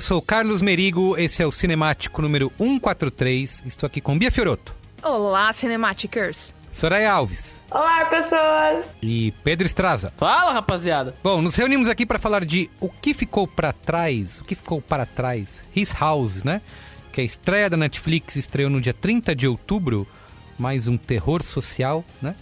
eu 0.00 0.02
sou 0.02 0.16
o 0.16 0.22
Carlos 0.22 0.62
Merigo, 0.62 1.14
esse 1.18 1.42
é 1.42 1.46
o 1.46 1.52
Cinemático 1.52 2.22
número 2.22 2.50
143. 2.56 3.64
Estou 3.66 3.86
aqui 3.86 4.00
com 4.00 4.18
Bia 4.18 4.32
Fioroto, 4.32 4.74
Olá, 5.02 5.52
Cinematicers! 5.52 6.54
Soraya 6.72 7.12
Alves 7.12 7.60
Olá, 7.70 8.06
pessoas! 8.06 8.96
e 9.02 9.30
Pedro 9.44 9.66
Estraza. 9.66 10.10
Fala, 10.16 10.54
rapaziada. 10.54 11.14
Bom, 11.22 11.42
nos 11.42 11.54
reunimos 11.54 11.86
aqui 11.86 12.06
para 12.06 12.18
falar 12.18 12.46
de 12.46 12.70
O 12.80 12.88
que 12.88 13.12
ficou 13.12 13.46
para 13.46 13.74
trás, 13.74 14.40
o 14.40 14.44
que 14.44 14.54
ficou 14.54 14.80
para 14.80 15.04
trás, 15.04 15.62
His 15.76 15.92
House, 15.92 16.44
né? 16.44 16.62
Que 17.12 17.20
é 17.20 17.22
a 17.22 17.26
estreia 17.26 17.68
da 17.68 17.76
Netflix, 17.76 18.36
estreou 18.36 18.70
no 18.70 18.80
dia 18.80 18.94
30 18.94 19.36
de 19.36 19.46
outubro, 19.46 20.08
mais 20.58 20.88
um 20.88 20.96
terror 20.96 21.42
social, 21.42 22.02
né? 22.22 22.34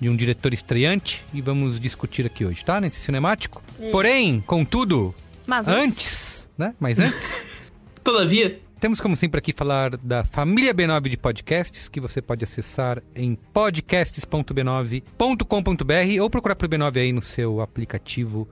De 0.00 0.08
um 0.08 0.14
diretor 0.14 0.54
estreante 0.54 1.26
e 1.34 1.42
vamos 1.42 1.80
discutir 1.80 2.24
aqui 2.24 2.44
hoje, 2.44 2.64
tá? 2.64 2.80
Nesse 2.80 3.00
cinemático. 3.00 3.60
Porém, 3.90 4.40
contudo, 4.40 5.12
Mas 5.44 5.66
antes, 5.66 6.39
né? 6.60 6.76
Mas 6.78 7.00
antes, 7.00 7.46
Todavia, 8.04 8.60
Temos, 8.78 9.00
como 9.00 9.14
sempre, 9.14 9.38
aqui 9.38 9.52
falar 9.52 9.94
da 9.96 10.24
família 10.24 10.74
B9 10.74 11.10
de 11.10 11.18
podcasts, 11.18 11.86
que 11.86 12.00
você 12.00 12.22
pode 12.22 12.42
acessar 12.44 13.02
em 13.14 13.34
podcasts.b9.com.br 13.34 16.22
ou 16.22 16.30
procurar 16.30 16.54
por 16.54 16.66
B9 16.66 16.96
aí 16.96 17.12
no 17.12 17.20
seu 17.20 17.60
aplicativo 17.60 18.48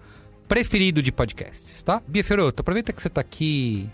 preferido 0.46 1.02
de 1.02 1.10
podcasts, 1.10 1.82
tá? 1.82 2.02
Bia 2.06 2.22
Feroto, 2.22 2.60
aproveita 2.60 2.92
que 2.92 3.00
você 3.00 3.08
tá 3.08 3.22
aqui. 3.22 3.88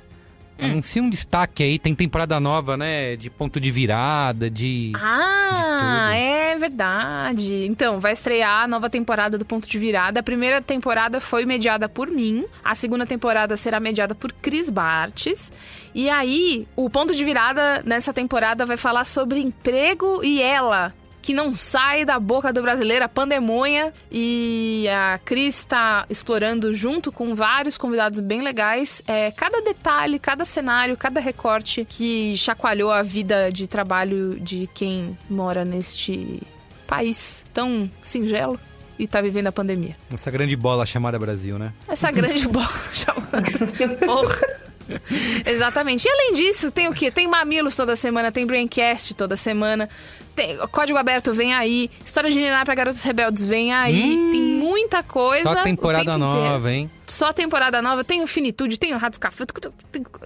Anuncia 0.59 1.03
um 1.03 1.11
destaque 1.11 1.63
aí, 1.63 1.79
tem 1.79 1.95
temporada 1.95 2.39
nova, 2.39 2.77
né? 2.77 3.17
De 3.17 3.29
ponto 3.29 3.61
de 3.61 3.71
virada, 3.71 4.49
de. 4.49 4.93
Ah, 4.95 6.11
de 6.13 6.19
é 6.19 6.57
verdade. 6.57 7.67
Então, 7.67 7.99
vai 7.99 8.13
estrear 8.13 8.63
a 8.63 8.69
nova 8.69 8.89
temporada 8.89 9.37
do 9.37 9.45
Ponto 9.45 9.69
de 9.69 9.79
Virada. 9.79 10.21
A 10.21 10.23
primeira 10.23 10.63
temporada 10.63 11.21
foi 11.21 11.45
mediada 11.45 11.89
por 11.89 12.09
mim. 12.09 12.45
A 12.65 12.75
segunda 12.75 13.05
temporada 13.05 13.57
será 13.57 13.81
mediada 13.81 14.15
por 14.15 14.33
Cris 14.33 14.71
Bartes. 14.71 15.53
E 15.95 16.09
aí, 16.09 16.67
o 16.77 16.89
Ponto 16.89 17.15
de 17.15 17.25
Virada 17.25 17.83
nessa 17.85 18.13
temporada 18.13 18.65
vai 18.65 18.77
falar 18.77 19.05
sobre 19.05 19.41
emprego 19.41 20.23
e 20.23 20.41
ela. 20.41 20.95
Que 21.25 21.33
não 21.33 21.55
sai 21.55 22.05
da 22.05 22.21
boca 22.21 22.53
do 22.53 22.61
brasileiro, 22.61 23.03
a 23.03 23.09
pandemonha. 23.09 23.95
E 24.13 24.87
a 24.91 25.19
Cris 25.25 25.61
está 25.61 26.05
explorando, 26.11 26.75
junto 26.75 27.11
com 27.11 27.35
vários 27.35 27.79
convidados 27.79 28.21
bem 28.21 28.43
legais, 28.43 29.03
é, 29.09 29.31
cada 29.31 29.63
detalhe, 29.63 30.19
cada 30.19 30.45
cenário, 30.45 30.99
cada 30.99 31.21
recorte 31.21 31.87
que 31.89 32.37
chacoalhou 32.37 32.93
a 32.93 33.03
vida 33.03 33.51
de 33.51 33.67
trabalho 33.67 34.39
de 34.39 34.69
quem 34.75 35.17
mora 35.31 35.65
neste 35.65 36.43
país 36.87 37.47
tão 37.55 37.91
singelo 38.03 38.61
e 38.99 39.09
tá 39.09 39.23
vivendo 39.23 39.47
a 39.47 39.53
pandemia. 39.53 39.97
Essa 40.13 40.31
grande 40.31 40.55
bola 40.55 40.85
chamada 40.85 41.19
Brasil, 41.19 41.59
né? 41.59 41.73
Essa 41.89 42.11
grande 42.11 42.47
bola 42.53 42.69
chamada. 42.93 43.43
Porra. 44.05 44.65
Exatamente. 45.47 46.07
E 46.07 46.11
além 46.11 46.33
disso, 46.35 46.71
tem 46.71 46.89
o 46.89 46.95
quê? 46.95 47.11
Tem 47.11 47.27
Mamilos 47.29 47.75
toda 47.77 47.95
semana, 47.97 48.31
tem 48.33 48.47
Braincast 48.47 49.15
toda 49.15 49.37
semana, 49.37 49.89
tem 50.37 50.57
Código 50.71 50.99
Aberto 50.99 51.33
vem 51.33 51.53
aí, 51.55 51.91
História 52.05 52.31
de 52.31 52.37
Ninar 52.39 52.65
pra 52.65 52.75
Garotas 52.75 53.03
Rebeldes 53.03 53.45
vem 53.45 53.73
aí, 53.73 54.15
Hum. 54.17 54.31
tem 54.33 54.43
muita 54.43 55.03
coisa. 55.03 55.49
Só 55.53 55.63
temporada 55.63 56.05
tempo 56.05 56.17
inteiro. 56.25 56.45
nova, 56.49 56.73
hein? 56.73 56.91
Só 57.07 57.33
temporada 57.33 57.81
nova, 57.83 58.03
tem 58.05 58.23
o 58.23 58.27
Finitude, 58.27 58.79
tem 58.79 58.95
o 58.95 58.99
Ratos 58.99 59.19
Café. 59.19 59.45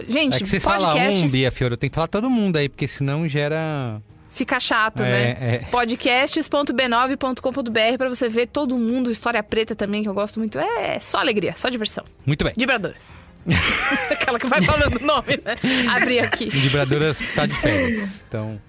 Gente, 0.07 0.35
É 0.35 0.39
que 0.39 0.45
você 0.47 0.59
fala 0.59 0.93
um, 0.95 1.27
Bia 1.29 1.51
Fioro, 1.51 1.77
tem 1.77 1.89
que 1.89 1.95
falar 1.95 2.07
todo 2.07 2.29
mundo 2.29 2.57
aí, 2.57 2.69
porque 2.69 2.87
senão 2.87 3.27
gera. 3.27 4.01
fica 4.31 4.59
chato, 4.59 5.03
É, 5.03 5.11
né? 5.11 5.37
é. 5.55 5.57
Podcasts.b9.com.br 5.69 7.97
pra 7.97 8.09
você 8.09 8.29
ver 8.29 8.47
todo 8.47 8.77
mundo, 8.77 9.11
História 9.11 9.43
Preta 9.43 9.75
também, 9.75 10.01
que 10.03 10.09
eu 10.09 10.13
gosto 10.13 10.39
muito. 10.39 10.57
É 10.57 10.99
só 10.99 11.19
alegria, 11.19 11.53
só 11.55 11.69
diversão. 11.69 12.03
Muito 12.25 12.43
bem. 12.43 12.53
Vibradoras. 12.57 13.18
Aquela 14.11 14.39
que 14.39 14.47
vai 14.47 14.61
falando 14.61 14.97
o 14.97 15.05
nome, 15.05 15.39
né? 15.43 15.55
Abri 15.89 16.19
aqui. 16.19 16.49
Vibradoras 16.49 17.19
tá 17.35 17.45
de 17.45 17.55
férias. 17.55 18.25
Então. 18.27 18.59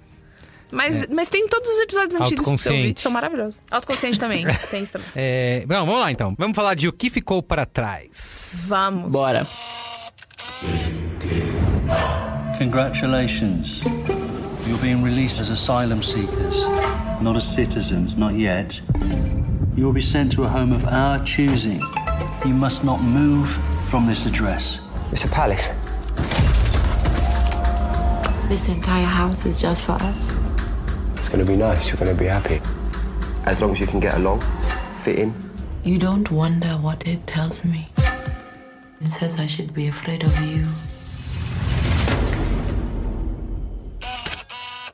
Mas, 0.72 1.06
mas 1.08 1.28
tem 1.28 1.49
todos 1.49 1.69
os 1.69 1.81
episódios 1.81 2.14
antigos 2.14 2.46
que 2.46 2.50
eu 2.50 2.56
vi, 2.56 2.61
Autoconsciente. 2.61 2.94
que 2.94 3.02
são 3.02 3.11
maravilhosos. 3.11 3.61
Autoconsciente 3.70 4.20
também, 4.20 4.46
tem 4.70 4.82
isso 4.82 4.93
também. 4.93 5.08
É, 5.17 5.64
bom, 5.67 5.84
vamos 5.84 6.00
lá 6.00 6.12
então. 6.12 6.34
Vamos 6.38 6.55
falar 6.55 6.75
de 6.75 6.87
o 6.87 6.93
que 6.93 7.11
ficou 7.11 7.43
para 7.43 7.67
trás. 7.67 8.67
Vamos. 8.69 9.11
bora. 9.11 9.46
Congratulations. 12.58 13.81
You're 14.66 14.81
being 14.81 15.02
released 15.02 15.40
as 15.40 15.50
asylum 15.50 16.02
seekers, 16.02 16.69
not 17.20 17.37
as 17.37 17.44
citizens, 17.44 18.14
not 18.14 18.34
yet. 18.34 18.81
You'll 19.76 19.93
be 19.93 20.02
sent 20.02 20.31
to 20.37 20.44
a 20.44 20.49
home 20.49 20.73
of 20.73 20.84
our 20.84 21.19
choosing. 21.25 21.81
You 22.44 22.55
must 22.55 22.84
not 22.84 23.00
move 23.02 23.58
from 23.90 24.06
this 24.06 24.25
address. 24.25 24.81
It's 25.10 25.25
a 25.25 25.28
palace. 25.28 25.66
This 28.48 28.69
entire 28.69 29.04
house 29.04 29.44
is 29.44 29.60
just 29.60 29.82
for 29.82 29.92
us. 29.92 30.31
It's 31.16 31.28
going 31.28 31.44
to 31.44 31.44
be 31.44 31.56
nice. 31.56 31.88
You're 31.88 31.96
going 31.96 32.16
to 32.16 32.22
be 32.22 32.28
happy. 32.28 32.60
As 33.46 33.60
long 33.60 33.72
as 33.72 33.81
you 33.81 33.88
can 33.88 33.98
get 33.98 34.14
along, 34.14 34.42
fit 34.98 35.19
in. 35.19 35.34
You 35.82 35.98
don't 35.98 36.31
wonder 36.31 36.75
what 36.75 37.04
it 37.04 37.26
tells 37.26 37.64
me. 37.64 37.88
It 39.00 39.08
says 39.08 39.40
I 39.40 39.46
should 39.46 39.75
be 39.75 39.88
afraid 39.88 40.22
of 40.22 40.40
you. 40.40 40.66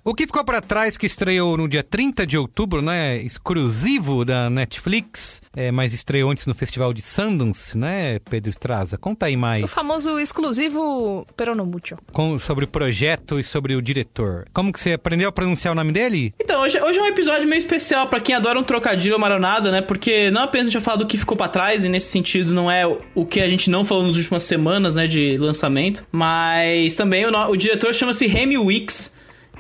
O 0.09 0.15
que 0.15 0.25
ficou 0.25 0.45
pra 0.45 0.61
trás 0.61 0.97
que 0.97 1.05
estreou 1.05 1.57
no 1.57 1.69
dia 1.69 1.83
30 1.83 2.25
de 2.25 2.39
outubro, 2.39 2.81
né? 2.81 3.17
Exclusivo 3.17 4.25
da 4.25 4.49
Netflix, 4.49 5.43
é, 5.53 5.73
mas 5.73 5.93
estreou 5.93 6.31
antes 6.31 6.47
no 6.47 6.55
Festival 6.55 6.95
de 6.95 7.03
Sundance, 7.03 7.77
né, 7.77 8.21
Pedro 8.21 8.49
Estraza? 8.49 8.97
Conta 8.97 9.27
aí 9.27 9.37
mais. 9.37 9.65
O 9.65 9.67
famoso 9.67 10.17
exclusivo 10.21 11.27
Peronomútil. 11.37 11.99
Com, 12.13 12.39
sobre 12.39 12.67
o 12.67 12.69
projeto 12.69 13.41
e 13.41 13.43
sobre 13.43 13.75
o 13.75 13.83
diretor. 13.83 14.47
Como 14.55 14.73
que 14.73 14.79
você 14.79 14.93
aprendeu 14.93 15.29
a 15.29 15.33
pronunciar 15.33 15.73
o 15.73 15.75
nome 15.75 15.91
dele? 15.91 16.33
Então, 16.41 16.63
hoje, 16.63 16.81
hoje 16.81 17.01
é 17.01 17.03
um 17.03 17.07
episódio 17.07 17.49
meio 17.49 17.59
especial 17.59 18.07
pra 18.07 18.21
quem 18.21 18.37
adora 18.37 18.61
um 18.61 18.63
trocadilho 18.63 19.19
maronada, 19.19 19.73
né? 19.73 19.83
Porque 19.83 20.31
não 20.31 20.43
apenas 20.43 20.69
a 20.69 20.71
gente 20.71 20.79
vai 20.81 20.85
falar 20.85 20.99
do 20.99 21.07
que 21.07 21.19
ficou 21.19 21.37
pra 21.37 21.49
trás, 21.49 21.85
e 21.85 21.89
nesse 21.89 22.13
sentido 22.13 22.55
não 22.55 22.71
é 22.71 22.87
o 23.13 23.27
que 23.27 23.41
a 23.41 23.49
gente 23.49 23.69
não 23.69 23.85
falou 23.85 24.07
nas 24.07 24.15
últimas 24.15 24.45
semanas, 24.45 24.95
né, 24.95 25.09
de 25.09 25.37
lançamento, 25.37 26.07
mas 26.13 26.95
também 26.95 27.27
o, 27.27 27.51
o 27.51 27.57
diretor 27.57 27.93
chama-se 27.93 28.29
Remy 28.29 28.57
Wicks, 28.57 29.16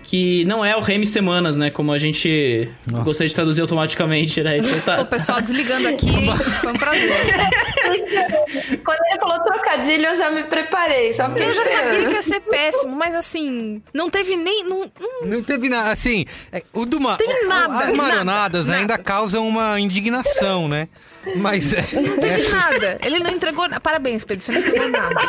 que 0.06 0.44
não 0.44 0.64
é 0.64 0.76
o 0.76 0.80
Remy 0.80 1.04
Semanas, 1.04 1.56
né? 1.56 1.68
Como 1.68 1.90
a 1.92 1.98
gente 1.98 2.68
Nossa. 2.86 3.02
gostaria 3.04 3.28
de 3.28 3.34
traduzir 3.34 3.60
automaticamente, 3.60 4.40
né? 4.40 4.58
Então 4.58 4.80
tá. 4.80 5.02
O 5.02 5.06
pessoal 5.06 5.40
desligando 5.40 5.88
aqui, 5.88 6.12
foi 6.60 6.72
um 6.72 6.76
prazer. 6.76 7.10
Quando 8.84 8.98
ele 9.10 9.20
falou 9.20 9.40
trocadilho, 9.40 10.06
eu 10.06 10.14
já 10.14 10.30
me 10.30 10.44
preparei. 10.44 11.12
Só 11.12 11.26
Eu 11.26 11.52
já 11.52 11.64
sabia 11.64 12.06
que 12.06 12.14
ia 12.14 12.22
ser 12.22 12.40
péssimo, 12.40 12.94
mas 12.94 13.16
assim, 13.16 13.82
não 13.92 14.08
teve 14.08 14.36
nem. 14.36 14.64
Não, 14.64 14.82
hum, 14.82 14.90
Não 15.24 15.42
teve 15.42 15.68
nada, 15.68 15.90
assim, 15.90 16.24
é, 16.52 16.62
o 16.72 16.86
do 16.86 17.00
ma- 17.00 17.16
Tem 17.16 17.46
nada, 17.48 17.86
As 17.86 17.92
maronadas 17.92 18.66
nada, 18.68 18.78
ainda 18.80 18.92
nada. 18.94 19.02
causam 19.02 19.46
uma 19.46 19.78
indignação, 19.80 20.68
né? 20.68 20.88
Mas 21.34 21.72
é, 21.72 21.84
não 22.00 22.16
teve 22.18 22.34
essas- 22.34 22.52
nada. 22.52 22.98
Ele 23.04 23.18
não 23.18 23.30
entregou. 23.30 23.66
Parabéns, 23.82 24.22
Pedro, 24.24 24.44
você 24.44 24.52
não 24.52 24.60
entregou 24.60 24.88
nada. 24.88 25.14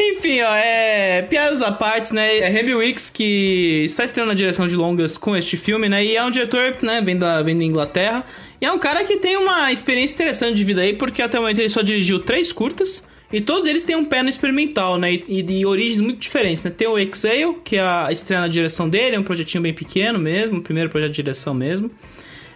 Enfim, 0.00 0.40
ó, 0.40 0.54
é. 0.54 1.22
Piadas 1.22 1.62
à 1.62 1.70
parte, 1.70 2.12
né? 2.14 2.38
É 2.38 2.48
Remy 2.48 2.74
Wicks 2.74 3.10
que 3.10 3.82
está 3.84 4.04
estreando 4.04 4.30
na 4.32 4.34
direção 4.36 4.66
de 4.66 4.74
longas 4.76 5.16
com 5.18 5.36
este 5.36 5.56
filme, 5.56 5.88
né? 5.88 6.04
E 6.04 6.16
é 6.16 6.24
um 6.24 6.30
diretor, 6.30 6.74
né? 6.82 7.00
Vem 7.04 7.16
da, 7.16 7.42
vem 7.42 7.56
da 7.56 7.64
Inglaterra. 7.64 8.24
E 8.60 8.64
é 8.66 8.72
um 8.72 8.78
cara 8.78 9.04
que 9.04 9.18
tem 9.18 9.36
uma 9.36 9.70
experiência 9.70 10.14
interessante 10.14 10.54
de 10.54 10.64
vida 10.64 10.80
aí, 10.80 10.94
porque 10.94 11.20
até 11.20 11.38
o 11.38 11.42
momento 11.42 11.58
ele 11.58 11.68
só 11.68 11.82
dirigiu 11.82 12.18
três 12.20 12.52
curtas. 12.52 13.04
E 13.32 13.40
todos 13.40 13.66
eles 13.66 13.82
têm 13.82 13.96
um 13.96 14.04
pé 14.04 14.22
no 14.22 14.28
experimental, 14.28 14.96
né? 14.98 15.12
E, 15.14 15.24
e 15.28 15.42
de 15.42 15.66
origens 15.66 16.00
muito 16.00 16.18
diferentes, 16.18 16.64
né? 16.64 16.70
Tem 16.70 16.86
o 16.86 16.98
Exhale, 16.98 17.56
que 17.64 17.76
é 17.76 17.80
a 17.82 18.08
estreia 18.10 18.40
na 18.40 18.48
direção 18.48 18.88
dele, 18.88 19.16
é 19.16 19.18
um 19.18 19.22
projetinho 19.24 19.62
bem 19.62 19.74
pequeno 19.74 20.18
mesmo, 20.18 20.58
o 20.58 20.62
primeiro 20.62 20.88
projeto 20.88 21.10
de 21.10 21.16
direção 21.16 21.52
mesmo. 21.52 21.90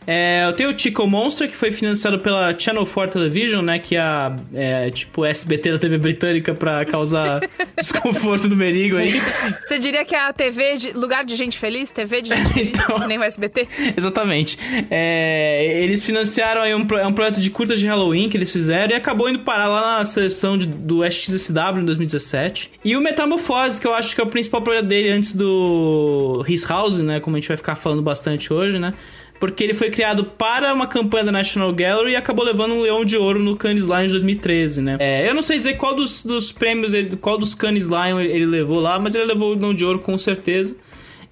É, 0.06 0.44
eu 0.46 0.52
tenho 0.54 0.70
o 0.70 0.72
Tico 0.74 1.06
Monster, 1.06 1.48
que 1.48 1.54
foi 1.56 1.70
financiado 1.70 2.18
pela 2.18 2.58
Channel 2.58 2.86
4 2.86 3.12
Television, 3.18 3.62
né? 3.62 3.78
Que 3.78 3.96
é, 3.96 4.00
a, 4.00 4.36
é 4.54 4.90
tipo 4.90 5.24
SBT 5.24 5.72
da 5.72 5.78
TV 5.78 5.98
britânica 5.98 6.54
pra 6.54 6.84
causar 6.84 7.40
desconforto 7.76 8.48
no 8.48 8.56
merigo 8.56 8.96
aí. 8.96 9.20
Você 9.66 9.78
diria 9.78 10.04
que 10.04 10.14
é 10.14 10.20
a 10.20 10.32
TV 10.32 10.76
de 10.76 10.92
lugar 10.92 11.24
de 11.24 11.36
gente 11.36 11.58
feliz? 11.58 11.90
TV 11.90 12.22
de 12.22 12.28
gente 12.30 12.48
feliz? 12.54 12.68
Então. 12.78 13.06
nem 13.06 13.18
o 13.18 13.22
SBT? 13.22 13.68
Exatamente. 13.96 14.58
É, 14.90 15.82
eles 15.82 16.02
financiaram 16.02 16.62
aí 16.62 16.74
um, 16.74 16.86
é 16.98 17.06
um 17.06 17.12
projeto 17.12 17.40
de 17.40 17.50
curtas 17.50 17.78
de 17.78 17.86
Halloween 17.86 18.28
que 18.28 18.36
eles 18.36 18.50
fizeram 18.50 18.92
e 18.92 18.96
acabou 18.96 19.28
indo 19.28 19.40
parar 19.40 19.68
lá 19.68 19.98
na 19.98 20.04
seleção 20.04 20.56
de- 20.56 20.66
do 20.66 21.04
SXSW 21.04 21.80
em 21.80 21.84
2017. 21.84 22.70
E 22.84 22.96
o 22.96 23.00
Metamorfose, 23.00 23.80
que 23.80 23.86
eu 23.86 23.94
acho 23.94 24.14
que 24.14 24.20
é 24.20 24.24
o 24.24 24.28
principal 24.28 24.62
projeto 24.62 24.86
dele 24.86 25.10
antes 25.10 25.34
do 25.34 26.44
His 26.48 26.64
House, 26.64 26.98
né? 26.98 27.20
Como 27.20 27.36
a 27.36 27.38
gente 27.40 27.48
vai 27.48 27.56
ficar 27.56 27.76
falando 27.76 28.02
bastante 28.02 28.52
hoje, 28.52 28.78
né? 28.78 28.94
Porque 29.40 29.62
ele 29.62 29.74
foi 29.74 29.88
criado 29.90 30.24
para 30.24 30.74
uma 30.74 30.86
campanha 30.86 31.24
da 31.26 31.32
National 31.32 31.72
Gallery 31.72 32.12
e 32.12 32.16
acabou 32.16 32.44
levando 32.44 32.74
um 32.74 32.82
leão 32.82 33.04
de 33.04 33.16
ouro 33.16 33.38
no 33.38 33.54
Cannes 33.56 33.84
Lion 33.84 34.06
de 34.06 34.10
2013, 34.12 34.82
né? 34.82 34.96
É, 34.98 35.28
eu 35.28 35.34
não 35.34 35.42
sei 35.42 35.58
dizer 35.58 35.76
qual 35.76 35.94
dos, 35.94 36.24
dos 36.24 36.50
prêmios, 36.50 36.92
ele- 36.92 37.16
qual 37.16 37.38
dos 37.38 37.54
Cannes 37.54 37.86
Lion 37.86 38.18
ele, 38.20 38.44
levou 38.46 38.80
lá, 38.80 38.98
mas 38.98 39.14
ele 39.14 39.24
levou 39.26 39.52
o 39.54 39.58
leão 39.58 39.72
de 39.72 39.84
ouro 39.84 40.00
com 40.00 40.18
certeza. 40.18 40.76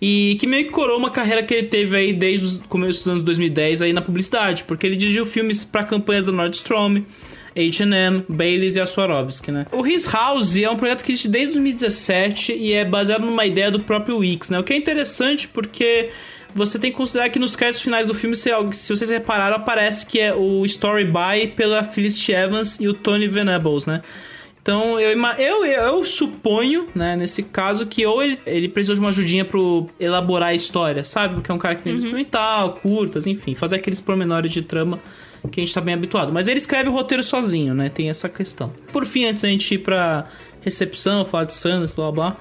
E 0.00 0.36
que 0.38 0.46
meio 0.46 0.66
que 0.66 0.70
corou 0.70 0.98
uma 0.98 1.10
carreira 1.10 1.42
que 1.42 1.54
ele 1.54 1.66
teve 1.68 1.96
aí 1.96 2.12
desde 2.12 2.58
o 2.58 2.68
começo 2.68 2.98
dos 3.00 3.08
anos 3.08 3.22
2010 3.24 3.80
aí 3.82 3.92
na 3.92 4.02
publicidade, 4.02 4.62
porque 4.64 4.86
ele 4.86 4.94
dirigiu 4.94 5.24
filmes 5.26 5.64
para 5.64 5.82
campanhas 5.84 6.24
da 6.24 6.32
Nordstrom, 6.32 7.02
H&M, 7.56 8.22
Baileys 8.28 8.76
e 8.76 8.80
a 8.80 8.84
Swarovski, 8.86 9.50
né? 9.50 9.66
O 9.72 9.86
His 9.86 10.06
House 10.06 10.56
é 10.58 10.68
um 10.68 10.76
projeto 10.76 11.02
que 11.02 11.10
existe 11.12 11.28
desde 11.28 11.54
2017 11.54 12.52
e 12.52 12.72
é 12.74 12.84
baseado 12.84 13.24
numa 13.24 13.46
ideia 13.46 13.70
do 13.70 13.80
próprio 13.80 14.18
Wix, 14.18 14.50
né? 14.50 14.58
O 14.58 14.62
que 14.62 14.74
é 14.74 14.76
interessante 14.76 15.48
porque 15.48 16.10
você 16.56 16.78
tem 16.78 16.90
que 16.90 16.96
considerar 16.96 17.28
que 17.28 17.38
nos 17.38 17.54
créditos 17.54 17.82
finais 17.82 18.06
do 18.06 18.14
filme, 18.14 18.34
se, 18.34 18.50
se 18.72 18.96
vocês 18.96 19.10
repararam, 19.10 19.56
aparece 19.56 20.06
que 20.06 20.18
é 20.18 20.34
o 20.34 20.64
story 20.64 21.04
by 21.04 21.48
pela 21.54 21.84
Felicity 21.84 22.32
Evans 22.32 22.78
e 22.80 22.88
o 22.88 22.94
Tony 22.94 23.28
Venables, 23.28 23.84
né? 23.84 24.02
Então, 24.62 24.98
eu, 24.98 25.16
eu, 25.38 25.64
eu, 25.64 26.04
suponho, 26.04 26.88
né, 26.92 27.14
nesse 27.14 27.44
caso, 27.44 27.86
que 27.86 28.04
ou 28.04 28.20
ele, 28.20 28.36
ele 28.44 28.68
precisou 28.68 28.96
de 28.96 29.00
uma 29.00 29.10
ajudinha 29.10 29.44
pro 29.44 29.86
elaborar 30.00 30.48
a 30.48 30.54
história, 30.54 31.04
sabe? 31.04 31.34
Porque 31.34 31.52
é 31.52 31.54
um 31.54 31.58
cara 31.58 31.76
que 31.76 31.84
tem 31.84 31.92
uhum. 31.92 31.98
experimental, 31.98 32.72
curtas, 32.72 33.28
enfim, 33.28 33.54
fazer 33.54 33.76
aqueles 33.76 34.00
pormenores 34.00 34.50
de 34.50 34.62
trama 34.62 34.98
que 35.52 35.60
a 35.60 35.64
gente 35.64 35.72
tá 35.72 35.80
bem 35.80 35.94
habituado. 35.94 36.32
Mas 36.32 36.48
ele 36.48 36.58
escreve 36.58 36.88
o 36.88 36.92
roteiro 36.92 37.22
sozinho, 37.22 37.74
né? 37.74 37.88
Tem 37.88 38.10
essa 38.10 38.28
questão. 38.28 38.72
Por 38.92 39.06
fim, 39.06 39.26
antes 39.26 39.42
da 39.42 39.48
gente 39.48 39.72
ir 39.72 39.78
pra 39.78 40.26
recepção, 40.62 41.24
falar 41.24 41.44
de 41.44 41.52
Sanders, 41.52 41.94
blá 41.94 42.10
blá, 42.10 42.36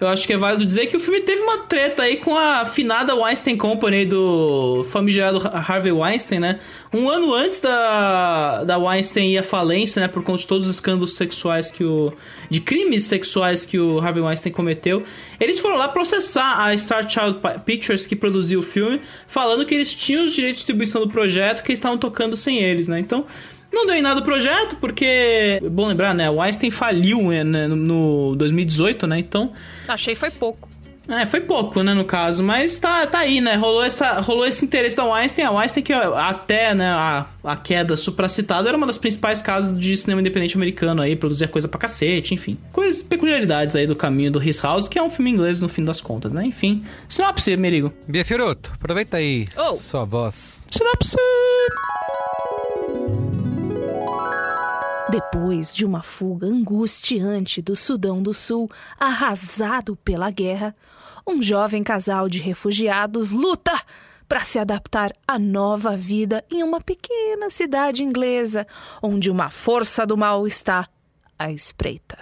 eu 0.00 0.08
acho 0.08 0.26
que 0.26 0.32
é 0.32 0.36
válido 0.36 0.64
dizer 0.64 0.86
que 0.86 0.96
o 0.96 1.00
filme 1.00 1.20
teve 1.20 1.42
uma 1.42 1.58
treta 1.58 2.04
aí 2.04 2.16
com 2.16 2.34
a 2.34 2.64
finada 2.64 3.14
Weinstein 3.14 3.56
Company 3.56 4.06
do 4.06 4.86
famigerado 4.90 5.38
Harvey 5.52 5.92
Weinstein, 5.92 6.38
né? 6.38 6.58
Um 6.92 7.08
ano 7.08 7.34
antes 7.34 7.60
da, 7.60 8.64
da 8.64 8.78
Weinstein 8.78 9.30
ir 9.30 9.38
à 9.38 9.42
falência, 9.42 10.00
né? 10.00 10.08
Por 10.08 10.22
conta 10.22 10.38
de 10.38 10.46
todos 10.46 10.66
os 10.66 10.74
escândalos 10.74 11.14
sexuais 11.16 11.70
que 11.70 11.84
o... 11.84 12.12
de 12.48 12.60
crimes 12.60 13.04
sexuais 13.04 13.66
que 13.66 13.78
o 13.78 13.98
Harvey 13.98 14.22
Weinstein 14.22 14.52
cometeu. 14.52 15.02
Eles 15.38 15.60
foram 15.60 15.76
lá 15.76 15.88
processar 15.88 16.64
a 16.64 16.76
Star 16.76 17.08
Child 17.08 17.38
Pictures, 17.66 18.06
que 18.06 18.16
produziu 18.16 18.60
o 18.60 18.62
filme, 18.62 19.00
falando 19.26 19.66
que 19.66 19.74
eles 19.74 19.94
tinham 19.94 20.24
os 20.24 20.32
direitos 20.32 20.60
de 20.60 20.64
distribuição 20.64 21.02
do 21.02 21.08
projeto, 21.08 21.62
que 21.62 21.70
eles 21.70 21.78
estavam 21.78 21.98
tocando 21.98 22.36
sem 22.36 22.58
eles, 22.58 22.88
né? 22.88 22.98
Então... 22.98 23.26
Não 23.72 23.86
deu 23.86 23.94
em 23.94 24.02
nada 24.02 24.20
o 24.20 24.24
projeto, 24.24 24.76
porque. 24.76 25.60
Bom 25.70 25.86
lembrar, 25.86 26.14
né? 26.14 26.28
O 26.30 26.40
Einstein 26.40 26.70
faliu 26.70 27.30
né, 27.30 27.66
no 27.68 28.34
2018, 28.36 29.06
né? 29.06 29.18
Então. 29.18 29.52
Achei 29.88 30.14
foi 30.14 30.30
pouco. 30.30 30.70
É, 31.10 31.26
foi 31.26 31.40
pouco, 31.40 31.82
né, 31.82 31.92
no 31.92 32.04
caso, 32.04 32.40
mas 32.40 32.78
tá, 32.78 33.04
tá 33.04 33.18
aí, 33.18 33.40
né? 33.40 33.56
Rolou, 33.56 33.82
essa, 33.82 34.20
rolou 34.20 34.46
esse 34.46 34.64
interesse 34.64 34.96
da 34.96 35.04
Weinstein. 35.04 35.44
A 35.44 35.50
Weinstein, 35.50 35.82
que 35.82 35.92
até 35.92 36.72
né, 36.72 36.86
a, 36.86 37.26
a 37.42 37.56
queda 37.56 37.96
supracitada, 37.96 38.68
era 38.68 38.78
uma 38.78 38.86
das 38.86 38.96
principais 38.96 39.42
casas 39.42 39.76
de 39.76 39.96
cinema 39.96 40.20
independente 40.20 40.56
americano 40.56 41.02
aí, 41.02 41.16
produzia 41.16 41.48
coisa 41.48 41.66
pra 41.66 41.80
cacete, 41.80 42.32
enfim. 42.32 42.56
Coisas, 42.70 43.02
peculiaridades 43.02 43.74
aí 43.74 43.88
do 43.88 43.96
caminho 43.96 44.30
do 44.30 44.42
His 44.42 44.60
House, 44.60 44.88
que 44.88 45.00
é 45.00 45.02
um 45.02 45.10
filme 45.10 45.32
inglês 45.32 45.60
no 45.60 45.68
fim 45.68 45.84
das 45.84 46.00
contas, 46.00 46.32
né? 46.32 46.46
Enfim. 46.46 46.84
Sinopse, 47.08 47.56
Merigo. 47.56 47.92
Bia 48.06 48.24
Fioroto, 48.24 48.70
aproveita 48.74 49.16
aí 49.16 49.48
oh. 49.56 49.74
sua 49.74 50.04
voz. 50.04 50.68
Sinopse! 50.70 51.16
Depois 55.10 55.74
de 55.74 55.84
uma 55.84 56.04
fuga 56.04 56.46
angustiante 56.46 57.60
do 57.60 57.74
Sudão 57.74 58.22
do 58.22 58.32
Sul, 58.32 58.70
arrasado 58.96 59.96
pela 59.96 60.30
guerra, 60.30 60.72
um 61.26 61.42
jovem 61.42 61.82
casal 61.82 62.28
de 62.28 62.38
refugiados 62.38 63.32
luta 63.32 63.72
para 64.28 64.38
se 64.38 64.56
adaptar 64.56 65.12
à 65.26 65.36
nova 65.36 65.96
vida 65.96 66.44
em 66.48 66.62
uma 66.62 66.80
pequena 66.80 67.50
cidade 67.50 68.04
inglesa, 68.04 68.64
onde 69.02 69.28
uma 69.28 69.50
força 69.50 70.06
do 70.06 70.16
mal 70.16 70.46
está 70.46 70.86
à 71.36 71.50
espreita. 71.50 72.16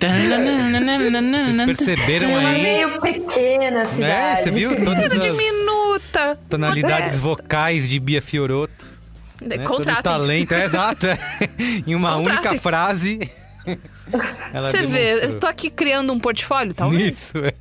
Vocês 0.00 1.66
perceberam 1.66 2.36
aí? 2.36 2.62
meio 2.62 3.00
pequena 3.02 3.84
cidade. 3.84 4.02
É, 4.04 4.36
você 4.36 4.50
viu? 4.50 4.82
Todas 4.82 5.12
as 5.12 5.18
diminuta. 5.18 6.38
tonalidades 6.48 7.18
vocais 7.18 7.86
de 7.86 8.00
Bia 8.00 8.22
Fioroto. 8.22 8.93
Né? 9.40 9.58
Todo 9.58 9.84
talento, 10.02 10.52
é 10.52 10.64
exato. 10.64 11.06
em 11.86 11.94
uma 11.94 12.16
Contratem. 12.16 12.38
única 12.50 12.60
frase. 12.62 13.18
ela 14.52 14.70
Você 14.70 14.86
vê, 14.86 14.98
demonstrou. 15.16 15.30
eu 15.32 15.40
tô 15.40 15.46
aqui 15.46 15.70
criando 15.70 16.12
um 16.12 16.20
portfólio, 16.20 16.72
talvez. 16.74 17.12
Isso, 17.12 17.38
é. 17.38 17.52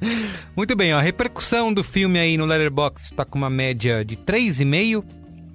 Muito 0.56 0.74
bem, 0.74 0.94
ó, 0.94 0.98
a 0.98 1.02
repercussão 1.02 1.72
do 1.72 1.84
filme 1.84 2.18
aí 2.18 2.36
no 2.38 2.46
Letterboxd 2.46 3.14
tá 3.14 3.24
com 3.24 3.36
uma 3.36 3.50
média 3.50 4.02
de 4.04 4.16
3,5, 4.16 5.04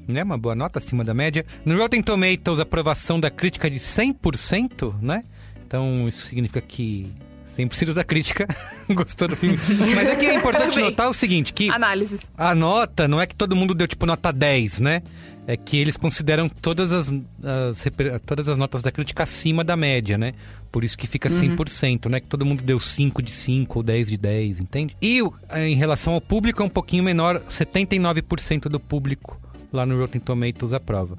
né? 0.07 0.23
Uma 0.23 0.37
boa 0.37 0.53
nota 0.53 0.77
acima 0.77 1.03
da 1.03 1.13
média. 1.15 1.43
No 1.65 1.75
Rotten 1.77 2.01
Tomatoes, 2.01 2.59
aprovação 2.59 3.19
da 3.19 3.31
crítica 3.31 3.69
de 3.69 3.79
100%, 3.79 4.93
né? 5.01 5.23
Então, 5.65 6.07
isso 6.07 6.25
significa 6.27 6.61
que 6.61 7.11
100% 7.55 7.93
da 7.93 8.03
crítica 8.03 8.47
gostou 8.89 9.27
do 9.27 9.35
filme. 9.35 9.57
Mas 9.95 10.09
é 10.09 10.15
que 10.15 10.25
é 10.25 10.33
importante 10.35 10.79
notar 10.79 11.09
o 11.09 11.13
seguinte, 11.13 11.53
que 11.53 11.69
Análises. 11.69 12.31
a 12.37 12.53
nota 12.53 13.07
não 13.07 13.21
é 13.21 13.25
que 13.25 13.35
todo 13.35 13.55
mundo 13.55 13.73
deu 13.73 13.87
tipo 13.87 14.05
nota 14.05 14.31
10, 14.31 14.81
né? 14.81 15.01
É 15.47 15.55
que 15.55 15.77
eles 15.77 15.95
consideram 15.95 16.49
todas 16.49 16.91
as, 16.91 17.13
as 17.43 17.85
todas 18.25 18.49
as 18.49 18.57
notas 18.57 18.81
da 18.81 18.91
crítica 18.91 19.23
acima 19.23 19.63
da 19.63 19.75
média, 19.77 20.17
né? 20.17 20.33
Por 20.71 20.83
isso 20.83 20.97
que 20.97 21.05
fica 21.05 21.29
100%, 21.29 22.07
não 22.07 22.17
é 22.17 22.19
que 22.19 22.27
todo 22.27 22.43
mundo 22.43 22.63
deu 22.63 22.79
5 22.79 23.21
de 23.21 23.31
5 23.31 23.79
ou 23.79 23.83
10 23.83 24.07
de 24.09 24.17
10, 24.17 24.59
entende? 24.59 24.97
E 24.99 25.21
em 25.55 25.75
relação 25.75 26.13
ao 26.13 26.19
público 26.19 26.63
é 26.63 26.65
um 26.65 26.69
pouquinho 26.69 27.03
menor, 27.03 27.39
79% 27.47 28.61
do 28.63 28.79
público 28.79 29.39
lá 29.71 29.85
no 29.85 29.99
Rotten 29.99 30.19
Tomatoes 30.19 30.73
aprova. 30.73 31.15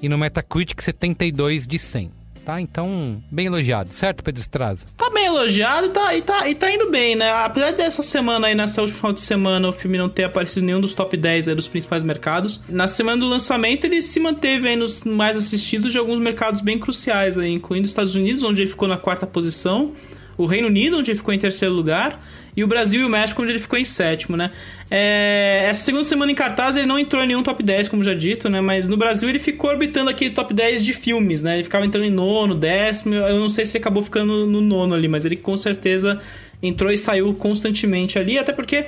E 0.00 0.08
no 0.08 0.16
Metacritic 0.16 0.80
72 0.80 1.66
de 1.66 1.78
100. 1.78 2.23
Tá? 2.44 2.60
Então, 2.60 3.22
bem 3.30 3.46
elogiado, 3.46 3.92
certo, 3.94 4.22
Pedro 4.22 4.40
Straza? 4.40 4.86
Tá 4.98 5.08
bem 5.08 5.24
elogiado 5.24 5.86
e 5.86 5.90
tá, 5.90 6.14
e, 6.14 6.22
tá, 6.22 6.48
e 6.50 6.54
tá 6.54 6.70
indo 6.70 6.90
bem, 6.90 7.16
né? 7.16 7.32
Apesar 7.32 7.72
dessa 7.72 8.02
semana 8.02 8.48
aí, 8.48 8.54
nessa 8.54 8.82
última 8.82 8.98
final 8.98 9.12
de 9.14 9.22
semana, 9.22 9.68
o 9.68 9.72
filme 9.72 9.96
não 9.96 10.10
ter 10.10 10.24
aparecido 10.24 10.60
em 10.60 10.66
nenhum 10.66 10.80
dos 10.80 10.94
top 10.94 11.16
10 11.16 11.48
aí 11.48 11.54
dos 11.54 11.68
principais 11.68 12.02
mercados. 12.02 12.60
Na 12.68 12.86
semana 12.86 13.18
do 13.18 13.26
lançamento, 13.26 13.86
ele 13.86 14.02
se 14.02 14.20
manteve 14.20 14.68
aí 14.68 14.76
nos 14.76 15.04
mais 15.04 15.38
assistidos 15.38 15.90
de 15.90 15.98
alguns 15.98 16.18
mercados 16.18 16.60
bem 16.60 16.78
cruciais 16.78 17.38
aí, 17.38 17.50
incluindo 17.50 17.86
os 17.86 17.92
Estados 17.92 18.14
Unidos, 18.14 18.42
onde 18.42 18.60
ele 18.60 18.70
ficou 18.70 18.86
na 18.86 18.98
quarta 18.98 19.26
posição, 19.26 19.94
o 20.36 20.44
Reino 20.44 20.68
Unido, 20.68 20.98
onde 20.98 21.12
ele 21.12 21.18
ficou 21.18 21.32
em 21.32 21.38
terceiro 21.38 21.72
lugar, 21.72 22.20
e 22.56 22.62
o 22.62 22.66
Brasil 22.66 23.00
e 23.00 23.04
o 23.04 23.08
México, 23.08 23.42
onde 23.42 23.52
ele 23.52 23.58
ficou 23.58 23.78
em 23.78 23.84
sétimo, 23.84 24.36
né? 24.36 24.50
É, 24.90 25.66
essa 25.68 25.84
segunda 25.84 26.04
semana 26.04 26.30
em 26.30 26.34
cartaz 26.34 26.76
ele 26.76 26.86
não 26.86 26.98
entrou 26.98 27.22
em 27.22 27.26
nenhum 27.26 27.42
top 27.42 27.62
10, 27.62 27.88
como 27.88 28.04
já 28.04 28.14
dito, 28.14 28.48
né? 28.48 28.60
Mas 28.60 28.86
no 28.86 28.96
Brasil 28.96 29.28
ele 29.28 29.38
ficou 29.38 29.70
orbitando 29.70 30.10
aquele 30.10 30.30
top 30.30 30.54
10 30.54 30.84
de 30.84 30.92
filmes, 30.92 31.42
né? 31.42 31.54
Ele 31.54 31.64
ficava 31.64 31.84
entrando 31.84 32.04
em 32.04 32.10
nono, 32.10 32.54
décimo. 32.54 33.14
Eu 33.14 33.40
não 33.40 33.50
sei 33.50 33.64
se 33.64 33.76
ele 33.76 33.82
acabou 33.82 34.02
ficando 34.02 34.46
no 34.46 34.60
nono 34.60 34.94
ali, 34.94 35.08
mas 35.08 35.24
ele 35.24 35.36
com 35.36 35.56
certeza 35.56 36.20
entrou 36.62 36.92
e 36.92 36.96
saiu 36.96 37.34
constantemente 37.34 38.18
ali, 38.18 38.38
até 38.38 38.52
porque 38.52 38.86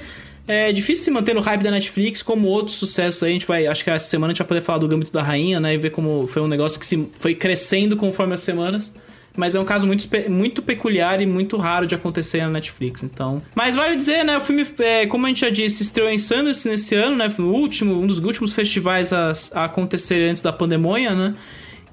é 0.49 0.73
difícil 0.73 1.04
se 1.04 1.11
manter 1.11 1.35
no 1.35 1.40
hype 1.40 1.62
da 1.62 1.70
Netflix, 1.73 2.23
como 2.23 2.46
outros 2.46 2.76
sucessos 2.76 3.23
aí. 3.23 3.30
A 3.30 3.32
gente 3.32 3.46
vai, 3.46 3.66
acho 3.66 3.82
que 3.82 3.90
essa 3.90 4.06
semana 4.06 4.30
a 4.30 4.32
gente 4.32 4.38
vai 4.38 4.46
poder 4.46 4.61
falar 4.61 4.78
do 4.78 4.87
Gambito 4.87 5.12
da 5.12 5.23
Rainha, 5.23 5.58
né? 5.58 5.75
E 5.75 5.78
ver 5.78 5.90
como 5.90 6.28
foi 6.28 6.40
um 6.40 6.46
negócio 6.46 6.78
que 6.78 6.87
se, 6.87 7.08
foi 7.18 7.35
crescendo 7.35 7.96
conforme 7.96 8.35
as 8.35 8.42
semanas. 8.42 8.94
Mas 9.37 9.55
é 9.55 9.61
um 9.61 9.64
caso 9.64 9.87
muito, 9.87 10.09
muito 10.28 10.62
peculiar 10.62 11.21
e 11.21 11.26
muito 11.26 11.57
raro 11.57 11.87
de 11.87 11.95
acontecer 11.95 12.43
na 12.43 12.50
Netflix, 12.50 13.02
então... 13.02 13.43
Mas 13.55 13.75
vale 13.75 13.97
dizer, 13.97 14.25
né, 14.25 14.37
o 14.37 14.40
filme, 14.40 14.66
é, 14.78 15.07
como 15.07 15.26
a 15.26 15.28
gente 15.28 15.40
já 15.40 15.50
disse, 15.50 15.83
estreou 15.83 16.09
em 16.09 16.19
Sundance 16.19 16.69
nesse 16.69 16.95
ano, 16.95 17.16
né, 17.16 17.28
foi 17.28 17.45
o 17.45 17.52
último, 17.52 18.00
um 18.00 18.07
dos 18.07 18.19
últimos 18.19 18.52
festivais 18.52 19.12
a, 19.12 19.33
a 19.52 19.64
acontecer 19.64 20.31
antes 20.31 20.43
da 20.43 20.52
pandemia, 20.52 21.14
né? 21.14 21.35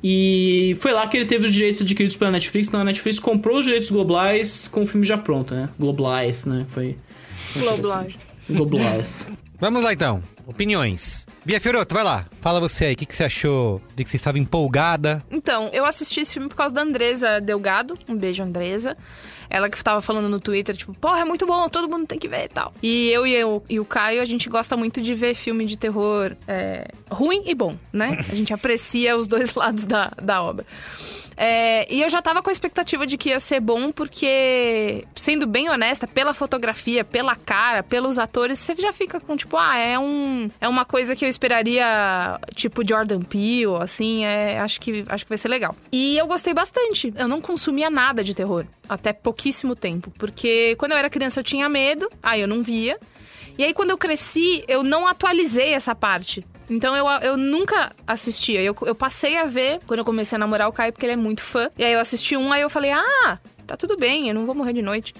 E 0.04 0.76
foi 0.82 0.92
lá 0.92 1.08
que 1.08 1.16
ele 1.16 1.26
teve 1.26 1.46
os 1.46 1.54
direitos 1.54 1.82
adquiridos 1.82 2.18
pela 2.18 2.30
Netflix, 2.30 2.68
então 2.68 2.82
a 2.82 2.84
Netflix 2.84 3.20
comprou 3.20 3.60
os 3.60 3.66
direitos 3.66 3.90
globais 3.90 4.68
com 4.68 4.84
o 4.84 4.88
filme 4.88 5.06
já 5.06 5.18
pronto, 5.18 5.56
né? 5.56 5.70
Globais, 5.80 6.44
né? 6.44 6.66
Foi... 6.68 6.98
Globlage. 7.56 8.18
Globais. 8.50 9.28
Vamos 9.60 9.82
lá 9.82 9.94
então. 9.94 10.22
Opiniões. 10.46 11.26
Bia 11.46 11.60
Fioroto, 11.60 11.94
vai 11.94 12.04
lá. 12.04 12.26
Fala 12.42 12.60
você 12.60 12.86
aí, 12.86 12.94
o 12.94 12.98
que, 12.98 13.06
que 13.06 13.16
você 13.16 13.24
achou? 13.24 13.82
Vi 13.96 14.04
que 14.04 14.10
você 14.10 14.18
estava 14.18 14.38
empolgada. 14.40 15.24
Então, 15.32 15.70
eu 15.74 15.86
assisti 15.86 16.22
esse 16.22 16.34
filme 16.34 16.50
por 16.50 16.56
causa 16.56 16.74
da 16.74 16.82
Andresa 16.82 17.40
Delgado. 17.40 17.98
Um 18.08 18.16
beijo, 18.16 18.44
Andresa. 18.44 18.98
Ela 19.50 19.70
que 19.70 19.82
tava 19.84 20.02
falando 20.02 20.28
no 20.28 20.40
Twitter, 20.40 20.76
tipo, 20.76 20.94
porra, 20.96 21.20
é 21.20 21.24
muito 21.24 21.46
bom, 21.46 21.70
todo 21.70 21.88
mundo 21.88 22.08
tem 22.08 22.18
que 22.18 22.28
ver 22.28 22.46
e 22.46 22.48
tal. 22.48 22.74
E 22.82 23.10
eu 23.10 23.28
e, 23.28 23.34
eu, 23.34 23.64
e 23.70 23.80
o 23.80 23.86
Caio, 23.86 24.22
a 24.22 24.26
gente 24.26 24.50
gosta 24.50 24.76
muito 24.76 25.00
de 25.02 25.14
ver 25.14 25.36
filme 25.36 25.66
de 25.66 25.78
terror 25.78 26.36
é, 26.48 26.88
ruim 27.10 27.44
e 27.46 27.54
bom, 27.54 27.78
né? 27.92 28.18
A 28.30 28.36
gente 28.36 28.54
aprecia 28.54 29.16
os 29.16 29.28
dois 29.28 29.54
lados 29.56 29.86
da, 29.86 30.12
da 30.22 30.42
obra. 30.42 30.66
É, 31.36 31.92
e 31.94 32.02
eu 32.02 32.10
já 32.10 32.22
tava 32.22 32.42
com 32.42 32.50
a 32.50 32.54
expectativa 32.54 33.06
de 33.06 33.18
que 33.18 33.30
ia 33.30 33.40
ser 33.40 33.60
bom, 33.60 33.92
porque, 33.92 35.06
sendo 35.16 35.48
bem 35.48 35.70
honesta, 35.70 36.08
pela 36.08 36.34
fotografia, 36.34 37.04
pela 37.04 37.36
cara, 37.36 37.84
pelos 37.84 38.20
atores, 38.20 38.60
você 38.60 38.76
já 38.76 38.94
fica 38.94 39.20
com, 39.20 39.36
tipo, 39.36 39.58
ah, 39.58 39.78
é, 39.78 39.98
um, 39.98 40.48
é 40.60 40.68
uma 40.68 40.86
coisa 40.86 41.16
que 41.16 41.26
eu 41.26 41.30
esperaria, 41.30 42.40
tipo 42.56 42.88
Jordan 42.88 43.22
Peele, 43.22 43.76
assim, 43.82 44.26
é, 44.26 44.60
acho, 44.60 44.80
que, 44.80 45.06
acho 45.08 45.26
que 45.26 45.30
vai 45.30 45.38
ser 45.38 45.48
legal. 45.48 45.76
E 45.92 46.18
eu 46.18 46.28
gostei 46.28 46.54
bastante. 46.54 47.14
Eu 47.16 47.28
não 47.28 47.42
consumia 47.42 47.90
nada 47.90 48.24
de 48.24 48.34
terror, 48.34 48.66
até 48.88 49.14
pouquíssimo 49.14 49.76
tempo, 49.76 50.12
porque 50.18 50.76
quando 50.78 50.92
eu 50.92 50.98
era 50.98 51.10
criança 51.10 51.40
eu 51.40 51.44
tinha 51.44 51.68
medo, 51.70 52.10
aí 52.22 52.42
eu 52.42 52.48
não 52.48 52.64
via. 52.64 53.00
E 53.58 53.64
aí, 53.64 53.74
quando 53.74 53.92
eu 53.92 53.98
cresci, 53.98 54.64
eu 54.68 54.84
não 54.84 55.08
atualizei 55.08 55.74
essa 55.74 55.94
parte. 55.94 56.44
Então 56.74 56.96
eu, 56.96 57.06
eu 57.22 57.38
nunca 57.38 57.92
assistia. 58.06 58.62
Eu, 58.62 58.76
eu 58.82 58.96
passei 58.96 59.38
a 59.38 59.46
ver 59.46 59.80
quando 59.86 60.00
eu 60.00 60.06
comecei 60.06 60.36
a 60.36 60.40
namorar 60.40 60.68
o 60.68 60.74
Caio, 60.74 60.92
porque 60.92 61.06
ele 61.06 61.14
é 61.14 61.18
muito 61.18 61.42
fã. 61.42 61.70
E 61.78 61.84
aí 61.84 61.94
eu 61.94 62.00
assisti 62.00 62.36
um, 62.36 62.52
aí 62.52 62.62
eu 62.62 62.70
falei, 62.70 62.92
ah, 62.92 63.40
tá 63.68 63.78
tudo 63.78 63.96
bem, 63.96 64.28
eu 64.28 64.34
não 64.34 64.46
vou 64.46 64.56
morrer 64.56 64.74
de 64.74 64.82
noite. 64.82 65.14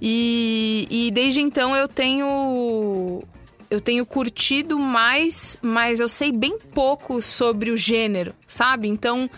E, 0.00 0.86
e 0.90 1.10
desde 1.10 1.40
então 1.40 1.74
eu 1.74 1.88
tenho. 1.88 3.22
Eu 3.70 3.80
tenho 3.80 4.04
curtido 4.04 4.76
mais, 4.76 5.56
mas 5.62 6.00
eu 6.00 6.08
sei 6.08 6.32
bem 6.32 6.58
pouco 6.74 7.22
sobre 7.22 7.70
o 7.70 7.76
gênero, 7.76 8.34
sabe? 8.46 8.88
Então. 8.88 9.30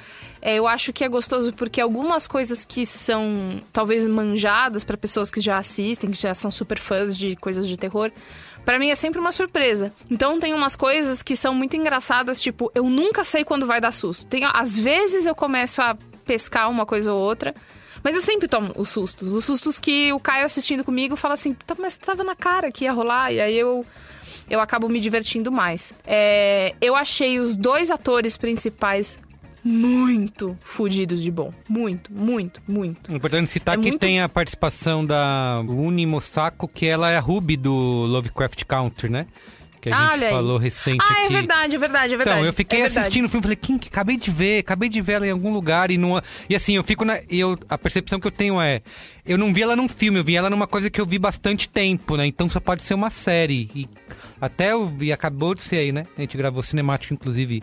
É, 0.45 0.57
eu 0.57 0.66
acho 0.66 0.92
que 0.92 1.04
é 1.04 1.09
gostoso 1.09 1.52
porque 1.52 1.81
algumas 1.81 2.26
coisas 2.26 2.64
que 2.64 2.85
são 2.85 3.62
talvez 3.73 4.09
manjadas 4.09 4.83
para 4.83 4.97
pessoas 4.97 5.31
que 5.31 5.40
já 5.40 5.57
assistem, 5.57 6.11
que 6.11 6.21
já 6.21 6.35
são 6.35 6.50
super 6.50 6.81
fãs 6.81 7.16
de 7.16 7.37
coisas 7.37 7.64
de 7.64 7.76
terror, 7.76 8.11
Pra 8.64 8.78
mim 8.78 8.90
é 8.90 8.95
sempre 8.95 9.19
uma 9.19 9.33
surpresa. 9.33 9.92
Então 10.11 10.38
tem 10.38 10.54
umas 10.54 10.76
coisas 10.76 11.23
que 11.23 11.35
são 11.35 11.54
muito 11.54 11.76
engraçadas, 11.76 12.40
tipo, 12.40 12.71
eu 12.75 12.85
nunca 12.88 13.25
sei 13.25 13.45
quando 13.45 13.66
vai 13.66 13.81
dar 13.81 13.92
susto. 13.92 14.26
Tem, 14.26 14.45
às 14.45 14.78
vezes 14.78 15.26
eu 15.26 15.35
começo 15.35 15.83
a 15.83 15.97
pescar 16.25 16.71
uma 16.71 16.87
coisa 16.87 17.12
ou 17.12 17.21
outra, 17.21 17.54
mas 18.02 18.14
eu 18.14 18.23
sempre 18.23 18.47
tomo 18.49 18.73
os 18.76 18.88
sustos. 18.88 19.33
Os 19.33 19.45
sustos 19.45 19.78
que 19.78 20.12
o 20.12 20.21
Caio 20.21 20.45
assistindo 20.45 20.85
comigo 20.85 21.16
fala 21.16 21.35
assim, 21.35 21.54
"Tá, 21.54 21.75
mas 21.78 21.99
tava 21.99 22.23
na 22.23 22.37
cara 22.37 22.71
que 22.71 22.85
ia 22.85 22.92
rolar, 22.92 23.33
e 23.33 23.40
aí 23.40 23.57
eu. 23.59 23.85
Eu 24.50 24.61
acabo 24.61 24.88
me 24.88 25.00
divertindo 25.00 25.50
mais. 25.50 25.95
É, 26.04 26.75
eu 26.81 26.95
achei 26.97 27.38
os 27.38 27.57
dois 27.57 27.90
atores 27.90 28.37
principais 28.37 29.19
muito 29.64 30.57
fudidos 30.62 31.23
de 31.23 31.31
bom. 31.31 31.52
Muito, 31.69 32.12
muito, 32.12 32.61
muito. 32.66 33.11
É 33.12 33.14
importante 33.14 33.50
citar 33.50 33.78
É 33.78 33.81
que 33.81 33.88
muito- 33.90 34.00
tem 34.00 34.21
a 34.21 34.28
participação 34.28 35.04
da 35.04 35.62
Uni 35.69 36.04
Mosako, 36.07 36.69
que 36.69 36.87
ela 36.87 37.11
é 37.11 37.16
a 37.16 37.21
Ruby 37.21 37.57
do 37.57 37.73
Lovecraft 37.73 38.64
Country, 38.64 39.09
né? 39.11 39.26
Que 39.81 39.90
a 39.90 40.11
Ah, 40.11 40.16
gente 40.16 40.31
falou 40.31 40.59
recente 40.59 41.04
Ah, 41.04 41.23
é 41.23 41.25
aqui. 41.25 41.33
verdade, 41.35 41.75
é 41.75 41.78
verdade, 41.78 42.14
é 42.14 42.16
verdade. 42.16 42.38
Então, 42.38 42.47
eu 42.47 42.52
fiquei 42.52 42.83
É 42.83 42.85
assistindo 42.85 43.25
o 43.25 43.28
filme 43.28 43.40
e 43.40 43.42
falei, 43.42 43.57
Kim, 43.57 43.78
que 43.78 43.88
acabei 43.88 44.16
de 44.16 44.31
ver, 44.31 44.61
acabei 44.61 44.88
de 44.88 45.00
ver 45.00 45.14
ela 45.14 45.26
em 45.26 45.31
algum 45.33 45.52
lugar 45.52 45.90
e 45.90 45.99
não. 45.99 46.23
E 46.49 46.54
assim, 46.54 46.76
eu 46.76 46.85
fico 46.85 47.04
na. 47.04 47.19
Eu, 47.28 47.59
a 47.69 47.76
percepção 47.76 48.21
que 48.21 48.26
eu 48.28 48.31
tenho 48.31 48.61
é. 48.61 48.81
Eu 49.26 49.37
não 49.37 49.52
vi 49.52 49.61
ela 49.62 49.75
num 49.75 49.88
filme, 49.88 50.21
eu 50.21 50.25
vi 50.25 50.37
ela 50.37 50.49
numa 50.49 50.69
coisa 50.69 50.88
que 50.88 51.00
eu 51.00 51.07
vi 51.07 51.19
bastante 51.19 51.69
tempo, 51.69 52.16
né? 52.16 52.25
Então 52.26 52.49
só 52.49 52.61
pode 52.61 52.85
ser 52.85 52.95
uma 52.95 53.11
série. 53.11 53.69
E 53.75 53.88
até 54.40 54.71
eu 54.71 54.87
vi, 54.87 55.12
acabou 55.12 55.52
de 55.52 55.62
ser 55.62 55.78
aí, 55.78 55.90
né? 55.90 56.07
A 56.16 56.21
gente 56.21 56.37
gravou 56.37 56.62
cinemático, 56.62 57.12
inclusive. 57.14 57.61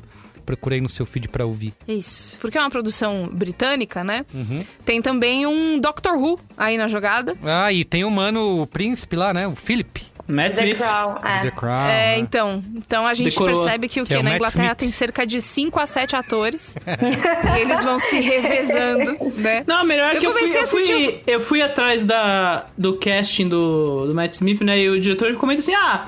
Procurei 0.50 0.82
no 0.82 0.89
seu 0.89 1.06
feed 1.06 1.27
pra 1.27 1.46
ouvir. 1.46 1.75
Isso. 1.88 2.36
Porque 2.39 2.58
é 2.58 2.62
uma 2.62 2.72
produção 2.72 3.29
britânica, 3.32 4.03
né? 4.03 4.25
Uhum. 4.34 4.63
Tem 4.84 5.00
também 5.00 5.46
um 5.46 5.79
Doctor 5.79 6.13
Who 6.18 6.39
aí 6.58 6.75
na 6.75 6.88
jogada. 6.88 7.38
Ah, 7.44 7.72
e 7.72 7.86
tem 7.86 8.03
o 8.03 8.10
mano, 8.10 8.63
o 8.63 8.65
príncipe 8.65 9.15
lá, 9.15 9.32
né? 9.32 9.48
O 9.48 9.53
Philip. 9.56 10.01
Matt 10.27 10.56
The 10.56 10.62
Smith. 10.62 10.77
Crown, 10.77 11.18
é. 11.24 11.41
The 11.41 11.51
Crown. 11.51 11.86
é, 11.86 11.88
né? 11.88 12.18
então. 12.20 12.63
Então 12.75 13.06
a 13.06 13.13
gente 13.13 13.29
Decorou. 13.32 13.62
percebe 13.62 13.88
que 13.88 14.01
o 14.01 14.06
Que 14.06 14.13
é 14.13 14.15
que 14.18 14.22
o 14.22 14.24
na 14.24 14.29
Matt 14.32 14.39
Inglaterra 14.39 14.63
Smith. 14.65 14.77
tem 14.77 14.91
cerca 14.91 15.25
de 15.25 15.39
5 15.39 15.79
a 15.79 15.86
7 15.86 16.15
atores. 16.15 16.75
e 17.56 17.60
eles 17.62 17.84
vão 17.84 18.00
se 18.00 18.20
revezando, 18.20 19.18
né? 19.38 19.63
Não, 19.68 19.84
melhor 19.84 20.15
Eu 20.15 20.20
que 20.20 20.25
eu 20.27 20.34
fui, 20.34 20.58
eu 20.58 20.68
fui, 20.68 21.22
eu 21.27 21.41
fui 21.41 21.62
atrás 21.62 22.06
da, 22.06 22.65
do 22.77 22.98
casting 22.98 23.48
do, 23.48 24.08
do 24.08 24.15
Matt 24.15 24.34
Smith, 24.34 24.62
né? 24.62 24.79
E 24.79 24.89
o 24.89 25.00
diretor 25.00 25.34
comenta 25.36 25.62
assim: 25.62 25.74
ah, 25.75 26.06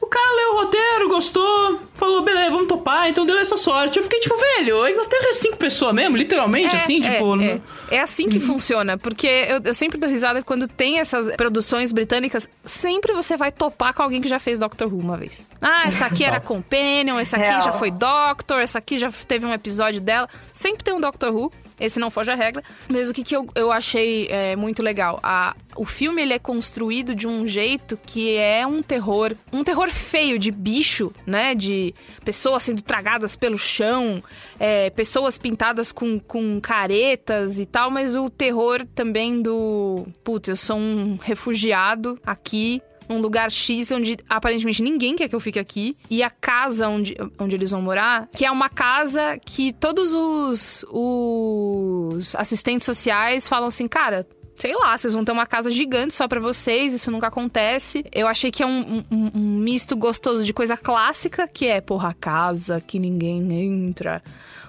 o 0.00 0.06
cara 0.06 0.34
leu 0.36 0.52
o 0.52 0.56
roteiro, 0.60 1.08
gostou, 1.08 1.78
falou, 1.94 2.22
beleza, 2.22 2.50
vamos 2.50 2.66
topar, 2.68 3.08
então 3.08 3.26
deu 3.26 3.38
essa 3.38 3.56
sorte. 3.56 3.98
Eu 3.98 4.02
fiquei 4.02 4.18
tipo, 4.20 4.34
velho, 4.36 4.82
a 4.82 4.90
Inglaterra 4.90 5.28
é 5.28 5.32
cinco 5.34 5.56
pessoas 5.56 5.94
mesmo, 5.94 6.16
literalmente, 6.16 6.74
É, 6.74 6.78
assim, 6.78 6.98
é, 6.98 7.02
tipo. 7.02 7.34
é. 7.34 7.36
não- 7.36 7.62
É 7.90 8.00
assim 8.00 8.28
que 8.28 8.40
funciona, 8.40 8.96
porque 8.98 9.26
eu, 9.26 9.60
eu 9.64 9.74
sempre 9.74 9.98
dou 9.98 10.08
risada 10.08 10.42
quando 10.42 10.66
tem 10.66 10.98
essas 10.98 11.30
produções 11.36 11.92
britânicas, 11.92 12.48
sempre 12.64 13.12
você 13.12 13.36
vai 13.36 13.52
topar 13.52 13.92
com 13.94 14.02
alguém 14.02 14.20
que 14.20 14.28
já 14.28 14.38
fez 14.38 14.58
Doctor 14.58 14.92
Who 14.92 14.98
uma 15.00 15.16
vez. 15.16 15.46
Ah, 15.60 15.84
essa 15.86 16.06
aqui 16.06 16.24
era 16.24 16.38
Companion, 16.40 17.18
essa 17.18 17.36
aqui 17.36 17.46
Real. 17.46 17.60
já 17.60 17.72
foi 17.72 17.90
Doctor, 17.90 18.60
essa 18.60 18.78
aqui 18.78 18.98
já 18.98 19.10
teve 19.28 19.44
um 19.46 19.52
episódio 19.52 20.00
dela. 20.00 20.28
Sempre 20.52 20.82
tem 20.84 20.94
um 20.94 21.00
Doctor 21.00 21.34
Who. 21.34 21.52
Esse 21.80 21.98
não 21.98 22.10
foge 22.10 22.30
a 22.30 22.34
regra. 22.34 22.62
Mas 22.88 23.08
o 23.08 23.12
que, 23.12 23.22
que 23.22 23.34
eu, 23.34 23.46
eu 23.54 23.72
achei 23.72 24.28
é, 24.28 24.54
muito 24.54 24.82
legal? 24.82 25.18
A, 25.22 25.56
o 25.74 25.84
filme 25.84 26.22
ele 26.22 26.34
é 26.34 26.38
construído 26.38 27.14
de 27.14 27.26
um 27.26 27.46
jeito 27.46 27.98
que 28.04 28.36
é 28.36 28.66
um 28.66 28.82
terror. 28.82 29.34
Um 29.52 29.64
terror 29.64 29.88
feio 29.88 30.38
de 30.38 30.50
bicho, 30.50 31.12
né? 31.26 31.54
De 31.54 31.94
pessoas 32.24 32.62
sendo 32.62 32.82
tragadas 32.82 33.34
pelo 33.34 33.58
chão, 33.58 34.22
é, 34.58 34.90
pessoas 34.90 35.38
pintadas 35.38 35.90
com, 35.90 36.20
com 36.20 36.60
caretas 36.60 37.58
e 37.58 37.66
tal, 37.66 37.90
mas 37.90 38.14
o 38.14 38.28
terror 38.28 38.84
também 38.94 39.40
do. 39.40 40.06
Putz, 40.22 40.48
eu 40.48 40.56
sou 40.56 40.76
um 40.76 41.16
refugiado 41.16 42.20
aqui 42.24 42.82
num 43.10 43.20
lugar 43.20 43.50
X 43.50 43.90
onde 43.92 44.16
aparentemente 44.28 44.82
ninguém 44.82 45.16
quer 45.16 45.28
que 45.28 45.34
eu 45.34 45.40
fique 45.40 45.58
aqui. 45.58 45.96
E 46.08 46.22
a 46.22 46.30
casa 46.30 46.88
onde, 46.88 47.16
onde 47.38 47.56
eles 47.56 47.70
vão 47.72 47.82
morar, 47.82 48.28
que 48.34 48.46
é 48.46 48.50
uma 48.50 48.68
casa 48.68 49.36
que 49.44 49.72
todos 49.72 50.14
os, 50.14 50.84
os 50.90 52.34
assistentes 52.36 52.84
sociais 52.86 53.48
falam 53.48 53.68
assim, 53.68 53.88
cara. 53.88 54.26
sei 54.56 54.74
lá, 54.76 54.96
vocês 54.96 55.14
vão 55.14 55.24
ter 55.24 55.32
uma 55.32 55.46
casa 55.46 55.70
gigante 55.70 56.14
só 56.14 56.28
pra 56.28 56.38
vocês, 56.38 56.92
isso 56.92 57.10
nunca 57.10 57.26
acontece. 57.28 58.04
Eu 58.12 58.28
achei 58.28 58.50
que 58.50 58.62
é 58.62 58.66
um, 58.66 59.02
um- 59.10 59.30
um 59.34 59.58
misto 59.58 59.96
gostoso 59.96 60.44
de 60.44 60.52
coisa 60.52 60.76
clássica, 60.76 61.48
que 61.48 61.66
é, 61.66 61.80
porra, 61.80 62.14
casa 62.20 62.80
que 62.80 62.98
ninguém 62.98 63.50
entra. 63.88 64.22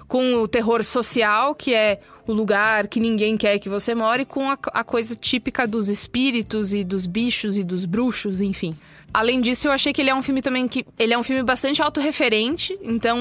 Com 0.08 0.34
o 0.34 0.48
terror 0.48 0.82
social, 0.84 1.54
que 1.54 1.72
é 1.74 2.00
o 2.26 2.32
lugar 2.32 2.86
que 2.86 3.00
ninguém 3.00 3.36
quer 3.36 3.58
que 3.58 3.68
você 3.68 3.94
more, 3.94 4.24
com 4.24 4.50
a, 4.50 4.58
a 4.72 4.84
coisa 4.84 5.16
típica 5.16 5.66
dos 5.66 5.88
espíritos 5.88 6.72
e 6.72 6.84
dos 6.84 7.06
bichos 7.06 7.58
e 7.58 7.64
dos 7.64 7.84
bruxos, 7.84 8.40
enfim. 8.40 8.74
Além 9.14 9.42
disso, 9.42 9.68
eu 9.68 9.72
achei 9.72 9.92
que 9.92 10.00
ele 10.00 10.08
é 10.08 10.14
um 10.14 10.22
filme 10.22 10.40
também 10.40 10.66
que. 10.66 10.86
Ele 10.98 11.12
é 11.12 11.18
um 11.18 11.22
filme 11.22 11.42
bastante 11.42 11.82
autorreferente. 11.82 12.78
Então, 12.80 13.18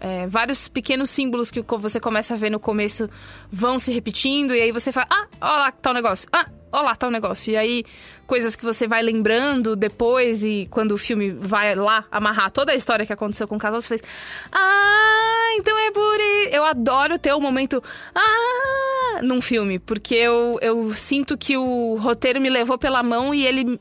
é, 0.00 0.26
vários 0.26 0.68
pequenos 0.68 1.10
símbolos 1.10 1.50
que 1.50 1.60
você 1.60 2.00
começa 2.00 2.32
a 2.32 2.36
ver 2.36 2.48
no 2.48 2.58
começo 2.58 3.10
vão 3.50 3.78
se 3.78 3.92
repetindo. 3.92 4.54
E 4.54 4.62
aí 4.62 4.72
você 4.72 4.90
fala: 4.90 5.06
Ah, 5.10 5.26
olha 5.42 5.74
lá 5.84 5.90
o 5.90 5.92
negócio. 5.92 6.28
Ah, 6.32 6.46
olha 6.72 6.82
lá 6.82 6.96
o 7.06 7.10
negócio. 7.10 7.52
E 7.52 7.56
aí, 7.58 7.84
coisas 8.26 8.56
que 8.56 8.64
você 8.64 8.88
vai 8.88 9.02
lembrando 9.02 9.76
depois. 9.76 10.46
E 10.46 10.66
quando 10.70 10.92
o 10.92 10.98
filme 10.98 11.30
vai 11.30 11.74
lá 11.74 12.06
amarrar 12.10 12.50
toda 12.50 12.72
a 12.72 12.74
história 12.74 13.04
que 13.04 13.12
aconteceu 13.12 13.46
com 13.46 13.56
o 13.56 13.58
casal, 13.58 13.82
você 13.82 13.88
faz: 13.88 14.02
Ah, 14.50 15.50
então 15.58 15.78
é 15.78 15.90
por. 15.90 16.20
Eu 16.50 16.64
adoro 16.64 17.18
ter 17.18 17.34
o 17.34 17.40
momento. 17.40 17.82
Ah, 18.14 19.20
num 19.22 19.40
filme. 19.40 19.78
Porque 19.78 20.14
eu, 20.14 20.58
eu 20.60 20.94
sinto 20.94 21.36
que 21.36 21.56
o 21.56 21.96
roteiro 21.96 22.40
me 22.40 22.50
levou 22.50 22.78
pela 22.78 23.02
mão 23.02 23.34
e 23.34 23.44
ele 23.44 23.80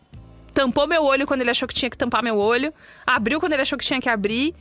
tampou 0.53 0.87
meu 0.87 1.03
olho 1.03 1.25
quando 1.25 1.41
ele 1.41 1.49
achou 1.49 1.67
que 1.67 1.73
tinha 1.73 1.89
que 1.89 1.97
tampar 1.97 2.23
meu 2.23 2.37
olho, 2.37 2.73
abriu 3.05 3.39
quando 3.39 3.53
ele 3.53 3.61
achou 3.61 3.77
que 3.77 3.85
tinha 3.85 4.01
que 4.01 4.09
abrir. 4.09 4.53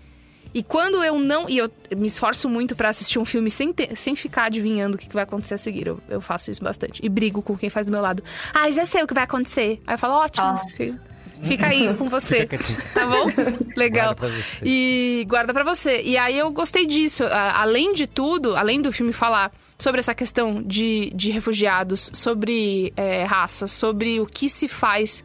E 0.52 0.64
quando 0.64 1.04
eu 1.04 1.18
não. 1.18 1.48
E 1.48 1.58
eu 1.58 1.70
me 1.96 2.08
esforço 2.08 2.48
muito 2.48 2.74
pra 2.74 2.88
assistir 2.88 3.18
um 3.20 3.24
filme 3.24 3.50
sem, 3.50 3.72
sem 3.94 4.16
ficar 4.16 4.46
adivinhando 4.46 4.96
o 4.96 4.98
que 4.98 5.12
vai 5.12 5.22
acontecer 5.22 5.54
a 5.54 5.58
seguir. 5.58 5.86
Eu, 5.86 6.00
eu 6.08 6.20
faço 6.20 6.50
isso 6.50 6.62
bastante. 6.62 7.00
E 7.04 7.08
brigo 7.08 7.40
com 7.40 7.56
quem 7.56 7.70
faz 7.70 7.86
do 7.86 7.92
meu 7.92 8.00
lado. 8.00 8.22
Ah, 8.52 8.68
já 8.68 8.84
sei 8.84 9.02
o 9.02 9.06
que 9.06 9.14
vai 9.14 9.24
acontecer. 9.24 9.80
Aí 9.86 9.94
eu 9.94 9.98
falo, 9.98 10.14
ótimo. 10.14 10.58
Fica, 10.76 11.00
fica 11.42 11.68
aí 11.68 11.94
com 11.94 12.09
você. 12.09 12.47
Tá 12.94 13.06
bom? 13.06 13.26
Legal. 13.76 14.14
Guarda. 14.14 14.37
E 14.62 15.25
guarda 15.28 15.52
pra 15.52 15.64
você. 15.64 16.02
E 16.02 16.16
aí 16.16 16.38
eu 16.38 16.50
gostei 16.50 16.87
disso. 16.87 17.25
Além 17.54 17.92
de 17.92 18.06
tudo, 18.06 18.56
além 18.56 18.80
do 18.80 18.92
filme 18.92 19.12
falar 19.12 19.52
sobre 19.78 19.99
essa 20.00 20.14
questão 20.14 20.62
de, 20.62 21.11
de 21.14 21.30
refugiados, 21.30 22.11
sobre 22.12 22.92
é, 22.97 23.25
raça, 23.25 23.66
sobre 23.66 24.20
o 24.20 24.26
que 24.26 24.49
se 24.49 24.68
faz 24.68 25.25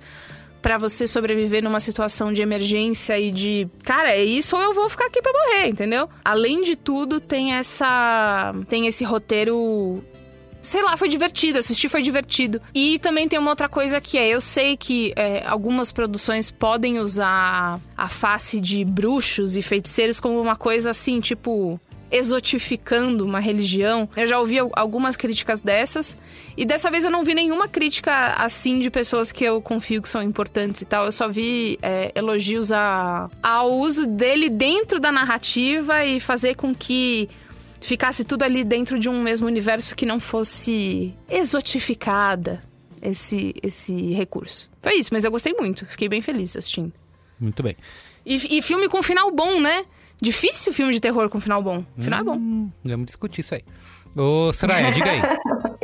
pra 0.62 0.79
você 0.79 1.05
sobreviver 1.05 1.63
numa 1.63 1.79
situação 1.79 2.34
de 2.34 2.41
emergência 2.41 3.19
e 3.19 3.29
de, 3.29 3.67
cara, 3.84 4.10
é 4.10 4.24
isso 4.24 4.55
ou 4.55 4.63
eu 4.63 4.74
vou 4.74 4.89
ficar 4.89 5.05
aqui 5.05 5.22
pra 5.22 5.31
morrer, 5.31 5.67
entendeu? 5.67 6.10
Além 6.24 6.63
de 6.63 6.75
tudo, 6.75 7.19
tem 7.19 7.53
essa 7.53 8.51
tem 8.67 8.88
esse 8.88 9.03
roteiro 9.03 10.03
sei 10.65 10.84
lá, 10.84 10.98
foi 10.98 11.07
divertido, 11.07 11.60
assistir 11.60 11.88
foi 11.88 12.01
divertido. 12.01 12.62
E 12.74 13.00
também 13.00 13.27
tem 13.27 13.39
uma 13.39 13.51
outra 13.51 13.69
coisa 13.69 14.01
que 14.01 14.17
é, 14.17 14.27
eu 14.27 14.41
sei 14.41 14.75
que 14.75 15.13
é, 15.15 15.43
algumas 15.45 15.91
produções 15.91 16.51
podem 16.51 17.00
usar 17.00 17.79
a 17.95 18.10
face 18.10 18.60
de 18.60 18.84
bruxos 18.84 19.55
e 19.55 19.62
feiticeiros 19.62 20.19
como 20.19 20.41
uma 20.41 20.55
coisa 20.55 20.89
assim, 20.89 21.19
tipo 21.19 21.79
exotificando 22.12 23.25
uma 23.25 23.39
religião. 23.39 24.07
Eu 24.15 24.27
já 24.27 24.39
ouvi 24.39 24.60
al- 24.60 24.72
algumas 24.75 25.15
críticas 25.15 25.62
dessas 25.62 26.15
e 26.55 26.65
dessa 26.65 26.89
vez 26.91 27.03
eu 27.03 27.12
não 27.12 27.24
vi 27.24 27.34
nenhuma 27.34 27.67
crítica 27.67 28.36
assim 28.38 28.79
de 28.79 28.89
pessoas 28.89 29.31
que 29.31 29.43
eu 29.43 29.62
confio 29.62 30.01
que 30.01 30.10
são 30.10 30.22
importantes 30.22 30.81
e 30.81 30.86
tal. 30.86 31.05
Eu 31.05 31.12
só 31.12 31.27
vi 31.27 31.77
é, 31.81 32.12
elogios 32.15 32.72
a, 32.72 33.29
ao 33.41 33.72
uso 33.74 34.05
dele 34.07 34.50
dentro 34.50 35.00
da 35.00 35.12
narrativa 35.12 36.05
e 36.05 36.19
fazer 36.19 36.55
com 36.55 36.74
que 36.74 37.27
ficasse 37.85 38.23
tudo 38.23 38.43
ali 38.43 38.63
dentro 38.63 38.99
de 38.99 39.07
um 39.07 39.21
mesmo 39.21 39.47
universo 39.47 39.95
que 39.95 40.05
não 40.05 40.19
fosse 40.19 41.13
exotificada 41.29 42.63
esse, 43.01 43.53
esse 43.61 44.13
recurso. 44.13 44.69
Foi 44.81 44.95
isso, 44.95 45.09
mas 45.13 45.23
eu 45.23 45.31
gostei 45.31 45.53
muito. 45.53 45.85
Fiquei 45.85 46.09
bem 46.09 46.21
feliz 46.21 46.55
assistindo. 46.55 46.91
Muito 47.39 47.61
bem. 47.61 47.75
E, 48.25 48.57
e 48.57 48.61
filme 48.61 48.89
com 48.89 49.01
final 49.03 49.31
bom, 49.31 49.59
né? 49.59 49.85
Difícil 50.21 50.73
filme 50.73 50.93
de 50.93 50.99
terror 50.99 51.29
com 51.29 51.39
final 51.39 51.61
bom. 51.61 51.85
Final 51.97 52.19
é 52.21 52.23
bom. 52.23 52.69
Vamos 52.83 53.05
discutir 53.05 53.41
isso 53.41 53.53
aí. 53.53 53.63
Ô, 54.15 54.51
Soraya, 54.53 54.91
diga 54.91 55.11
aí. 55.11 55.21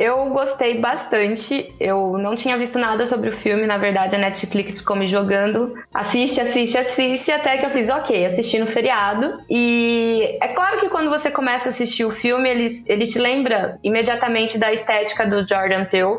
Eu 0.02 0.30
gostei 0.30 0.80
bastante. 0.80 1.72
Eu 1.78 2.18
não 2.18 2.34
tinha 2.34 2.58
visto 2.58 2.76
nada 2.76 3.06
sobre 3.06 3.30
o 3.30 3.32
filme. 3.32 3.68
Na 3.68 3.78
verdade, 3.78 4.16
a 4.16 4.18
Netflix 4.18 4.78
ficou 4.78 4.96
me 4.96 5.06
jogando. 5.06 5.78
Assiste, 5.94 6.40
assiste, 6.40 6.76
assiste. 6.76 7.30
Até 7.30 7.56
que 7.56 7.66
eu 7.66 7.70
fiz, 7.70 7.88
ok, 7.88 8.26
assisti 8.26 8.58
no 8.58 8.66
feriado. 8.66 9.38
E 9.48 10.36
é 10.40 10.48
claro 10.48 10.80
que 10.80 10.88
quando 10.88 11.08
você 11.08 11.30
começa 11.30 11.68
a 11.68 11.70
assistir 11.70 12.04
o 12.04 12.10
filme, 12.10 12.50
ele, 12.50 12.66
ele 12.88 13.06
te 13.06 13.16
lembra 13.16 13.78
imediatamente 13.84 14.58
da 14.58 14.72
estética 14.72 15.24
do 15.24 15.46
Jordan 15.46 15.84
Peele. 15.84 16.18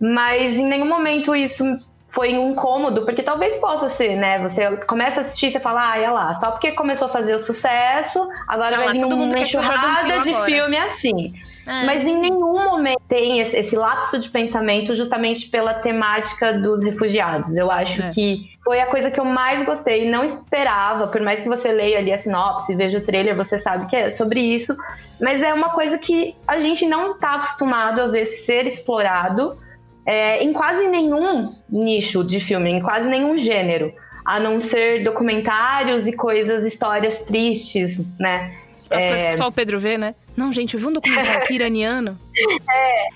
Mas 0.00 0.58
em 0.58 0.66
nenhum 0.66 0.88
momento 0.88 1.32
isso 1.32 1.64
foi 2.08 2.36
um 2.36 2.50
incômodo, 2.50 3.04
porque 3.04 3.22
talvez 3.22 3.54
possa 3.54 3.88
ser, 3.88 4.16
né? 4.16 4.40
Você 4.40 4.78
começa 4.78 5.20
a 5.20 5.22
assistir 5.22 5.46
e 5.46 5.50
você 5.52 5.60
fala, 5.60 5.92
ah, 5.92 5.98
é 5.98 6.10
lá, 6.10 6.34
só 6.34 6.50
porque 6.50 6.72
começou 6.72 7.06
a 7.06 7.10
fazer 7.10 7.36
o 7.36 7.38
sucesso, 7.38 8.18
agora 8.48 8.78
lá, 8.78 8.84
vai 8.84 8.92
vir 8.94 8.98
todo 8.98 9.16
mundo 9.16 9.32
uma 9.32 9.40
enxurrada 9.40 10.18
de 10.18 10.30
agora. 10.30 10.44
filme 10.44 10.76
assim. 10.76 11.32
É. 11.66 11.84
Mas 11.84 12.04
em 12.04 12.18
nenhum 12.20 12.64
momento 12.64 13.00
tem 13.08 13.38
esse, 13.38 13.56
esse 13.56 13.76
lapso 13.76 14.18
de 14.18 14.28
pensamento 14.28 14.94
justamente 14.94 15.48
pela 15.48 15.74
temática 15.74 16.52
dos 16.52 16.82
refugiados. 16.82 17.56
Eu 17.56 17.70
acho 17.70 18.02
É. 18.02 18.10
que 18.10 18.50
foi 18.64 18.80
a 18.80 18.86
coisa 18.86 19.10
que 19.10 19.20
eu 19.20 19.24
mais 19.24 19.64
gostei. 19.64 20.10
Não 20.10 20.24
esperava, 20.24 21.06
por 21.06 21.20
mais 21.20 21.42
que 21.42 21.48
você 21.48 21.72
leia 21.72 21.98
ali 21.98 22.12
a 22.12 22.18
sinopse, 22.18 22.74
veja 22.74 22.98
o 22.98 23.00
trailer, 23.00 23.36
você 23.36 23.58
sabe 23.58 23.86
que 23.86 23.96
é 23.96 24.10
sobre 24.10 24.40
isso. 24.40 24.76
Mas 25.20 25.42
é 25.42 25.54
uma 25.54 25.70
coisa 25.70 25.98
que 25.98 26.34
a 26.46 26.58
gente 26.60 26.86
não 26.86 27.12
está 27.12 27.34
acostumado 27.34 28.00
a 28.00 28.06
ver 28.08 28.24
ser 28.26 28.66
explorado 28.66 29.56
é, 30.04 30.42
em 30.42 30.52
quase 30.52 30.88
nenhum 30.88 31.48
nicho 31.68 32.24
de 32.24 32.40
filme, 32.40 32.70
em 32.70 32.80
quase 32.80 33.08
nenhum 33.08 33.36
gênero. 33.36 33.92
A 34.24 34.38
não 34.38 34.58
ser 34.58 35.02
documentários 35.02 36.06
e 36.06 36.16
coisas, 36.16 36.64
histórias 36.64 37.24
tristes, 37.24 38.00
né? 38.18 38.52
As 38.92 39.04
É, 39.04 39.08
coisas 39.08 39.24
que 39.26 39.32
só 39.32 39.48
o 39.48 39.52
Pedro 39.52 39.78
vê, 39.78 39.96
né? 39.96 40.14
Não, 40.36 40.50
gente, 40.52 40.74
eu 40.74 40.80
vi 40.80 40.86
um 40.86 40.92
documentário 40.92 41.42
aqui 41.42 41.54
iraniano. 41.56 42.18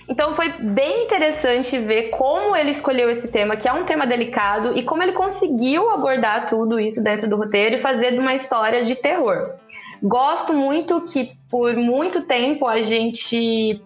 Então 0.08 0.34
foi 0.34 0.48
bem 0.48 1.04
interessante 1.04 1.78
ver 1.78 2.10
como 2.10 2.54
ele 2.54 2.70
escolheu 2.70 3.10
esse 3.10 3.28
tema, 3.28 3.56
que 3.56 3.68
é 3.68 3.72
um 3.72 3.84
tema 3.84 4.06
delicado, 4.06 4.76
e 4.76 4.82
como 4.82 5.02
ele 5.02 5.12
conseguiu 5.12 5.90
abordar 5.90 6.46
tudo 6.46 6.78
isso 6.78 7.02
dentro 7.02 7.28
do 7.28 7.36
roteiro 7.36 7.76
e 7.76 7.80
fazer 7.80 8.12
de 8.12 8.18
uma 8.18 8.34
história 8.34 8.82
de 8.82 8.94
terror. 8.94 9.54
Gosto 10.02 10.52
muito 10.52 11.00
que 11.02 11.30
por 11.50 11.74
muito 11.74 12.22
tempo 12.22 12.66
a 12.66 12.80
gente 12.80 13.80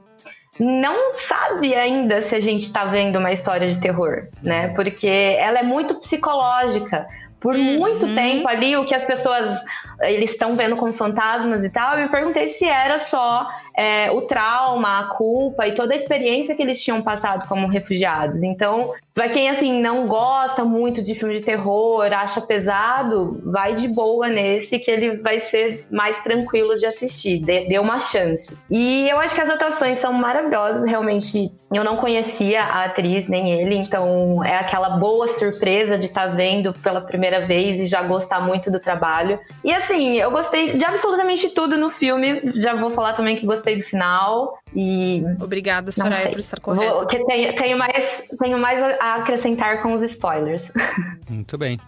não 0.59 1.15
sabe 1.15 1.75
ainda 1.75 2.21
se 2.21 2.35
a 2.35 2.41
gente 2.41 2.73
tá 2.73 2.85
vendo 2.85 3.19
uma 3.19 3.31
história 3.31 3.71
de 3.71 3.81
terror, 3.81 4.27
né? 4.43 4.69
Porque 4.75 5.07
ela 5.07 5.61
é 5.61 5.63
muito 5.63 5.95
psicológica. 5.95 7.07
Por 7.41 7.57
muito 7.57 8.15
tempo 8.15 8.47
ali, 8.47 8.77
o 8.77 8.85
que 8.85 8.95
as 8.95 9.05
pessoas 9.05 9.65
eles 10.01 10.31
estão 10.31 10.57
vendo 10.57 10.77
como 10.77 10.93
fantasmas 10.93 11.65
e 11.65 11.71
tal, 11.71 11.95
eu 11.95 12.05
me 12.05 12.09
perguntei 12.09 12.49
se 12.49 12.67
era 12.67 12.99
só 12.99 13.49
é, 13.81 14.11
o 14.11 14.21
trauma, 14.21 14.99
a 14.99 15.05
culpa 15.05 15.67
e 15.67 15.75
toda 15.75 15.95
a 15.95 15.97
experiência 15.97 16.55
que 16.55 16.61
eles 16.61 16.83
tinham 16.83 17.01
passado 17.01 17.49
como 17.49 17.67
refugiados. 17.67 18.43
Então, 18.43 18.93
pra 19.15 19.31
quem 19.31 19.49
assim 19.49 19.81
não 19.81 20.07
gosta 20.07 20.67
muito 20.67 21.03
de 21.03 21.15
filme 21.15 21.39
de 21.39 21.43
terror, 21.43 22.05
acha 22.13 22.43
pesado, 22.43 23.41
vai 23.43 23.75
de 23.75 23.89
boa 23.89 24.29
nesse 24.29 24.79
que 24.79 24.91
ele 24.91 25.17
vai 25.17 25.41
ser 25.41 25.87
mais 25.91 26.23
tranquilo 26.23 26.77
de 26.77 26.85
assistir. 26.85 27.39
Dê, 27.39 27.69
dê 27.69 27.79
uma 27.79 27.99
chance. 27.99 28.55
E 28.71 29.09
eu 29.09 29.19
acho 29.19 29.35
que 29.35 29.41
as 29.41 29.49
atuações 29.49 29.99
são 29.99 30.13
maravilhosas, 30.13 30.85
realmente. 30.85 31.51
Eu 31.73 31.83
não 31.83 31.97
conhecia 31.97 32.63
a 32.63 32.85
atriz 32.85 33.29
nem 33.29 33.63
ele, 33.63 33.77
então 33.77 34.45
é 34.45 34.57
aquela 34.57 34.91
boa 34.99 35.27
surpresa 35.27 35.97
de 35.97 36.05
estar 36.05 36.27
vendo 36.37 36.75
pela 36.75 37.01
primeira 37.01 37.47
vez 37.47 37.81
e 37.81 37.87
já 37.87 38.03
gostar 38.03 38.41
muito 38.41 38.71
do 38.71 38.79
trabalho. 38.79 39.41
E 39.65 39.73
assim, 39.73 40.19
eu 40.19 40.31
gostei 40.31 40.77
de 40.77 40.85
absolutamente 40.85 41.49
tudo 41.49 41.79
no 41.79 41.89
filme. 41.89 42.43
Já 42.57 42.75
vou 42.75 42.91
falar 42.91 43.15
também 43.15 43.37
que 43.37 43.47
gostei 43.47 43.70
do 43.77 43.83
final. 43.83 44.59
E. 44.75 45.23
Obrigada, 45.41 45.91
Soraya, 45.93 46.29
por 46.31 46.39
estar 46.39 46.59
Vou- 46.63 46.75
correta. 46.75 47.07
que 47.07 47.25
tenho, 47.25 47.55
tenho 47.55 47.79
mais, 47.79 48.29
tenho 48.39 48.59
mais 48.59 48.81
a 49.01 49.17
acrescentar 49.17 49.83
com 49.83 49.93
os 49.93 50.03
spoilers. 50.03 50.71
Muito 51.29 51.57
bem. 51.59 51.79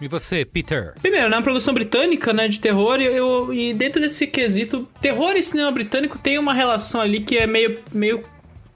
E 0.00 0.06
você, 0.06 0.44
Peter? 0.44 0.94
Primeiro, 1.00 1.28
né, 1.28 1.36
uma 1.36 1.42
produção 1.42 1.74
britânica, 1.74 2.32
né, 2.32 2.46
de 2.46 2.60
terror, 2.60 3.00
e, 3.00 3.04
eu, 3.04 3.52
e 3.52 3.74
dentro 3.74 4.00
desse 4.00 4.28
quesito, 4.28 4.88
terror 5.00 5.34
e 5.34 5.42
cinema 5.42 5.72
britânico 5.72 6.16
tem 6.18 6.38
uma 6.38 6.54
relação 6.54 7.00
ali 7.00 7.18
que 7.18 7.36
é 7.36 7.48
meio, 7.48 7.80
meio 7.92 8.22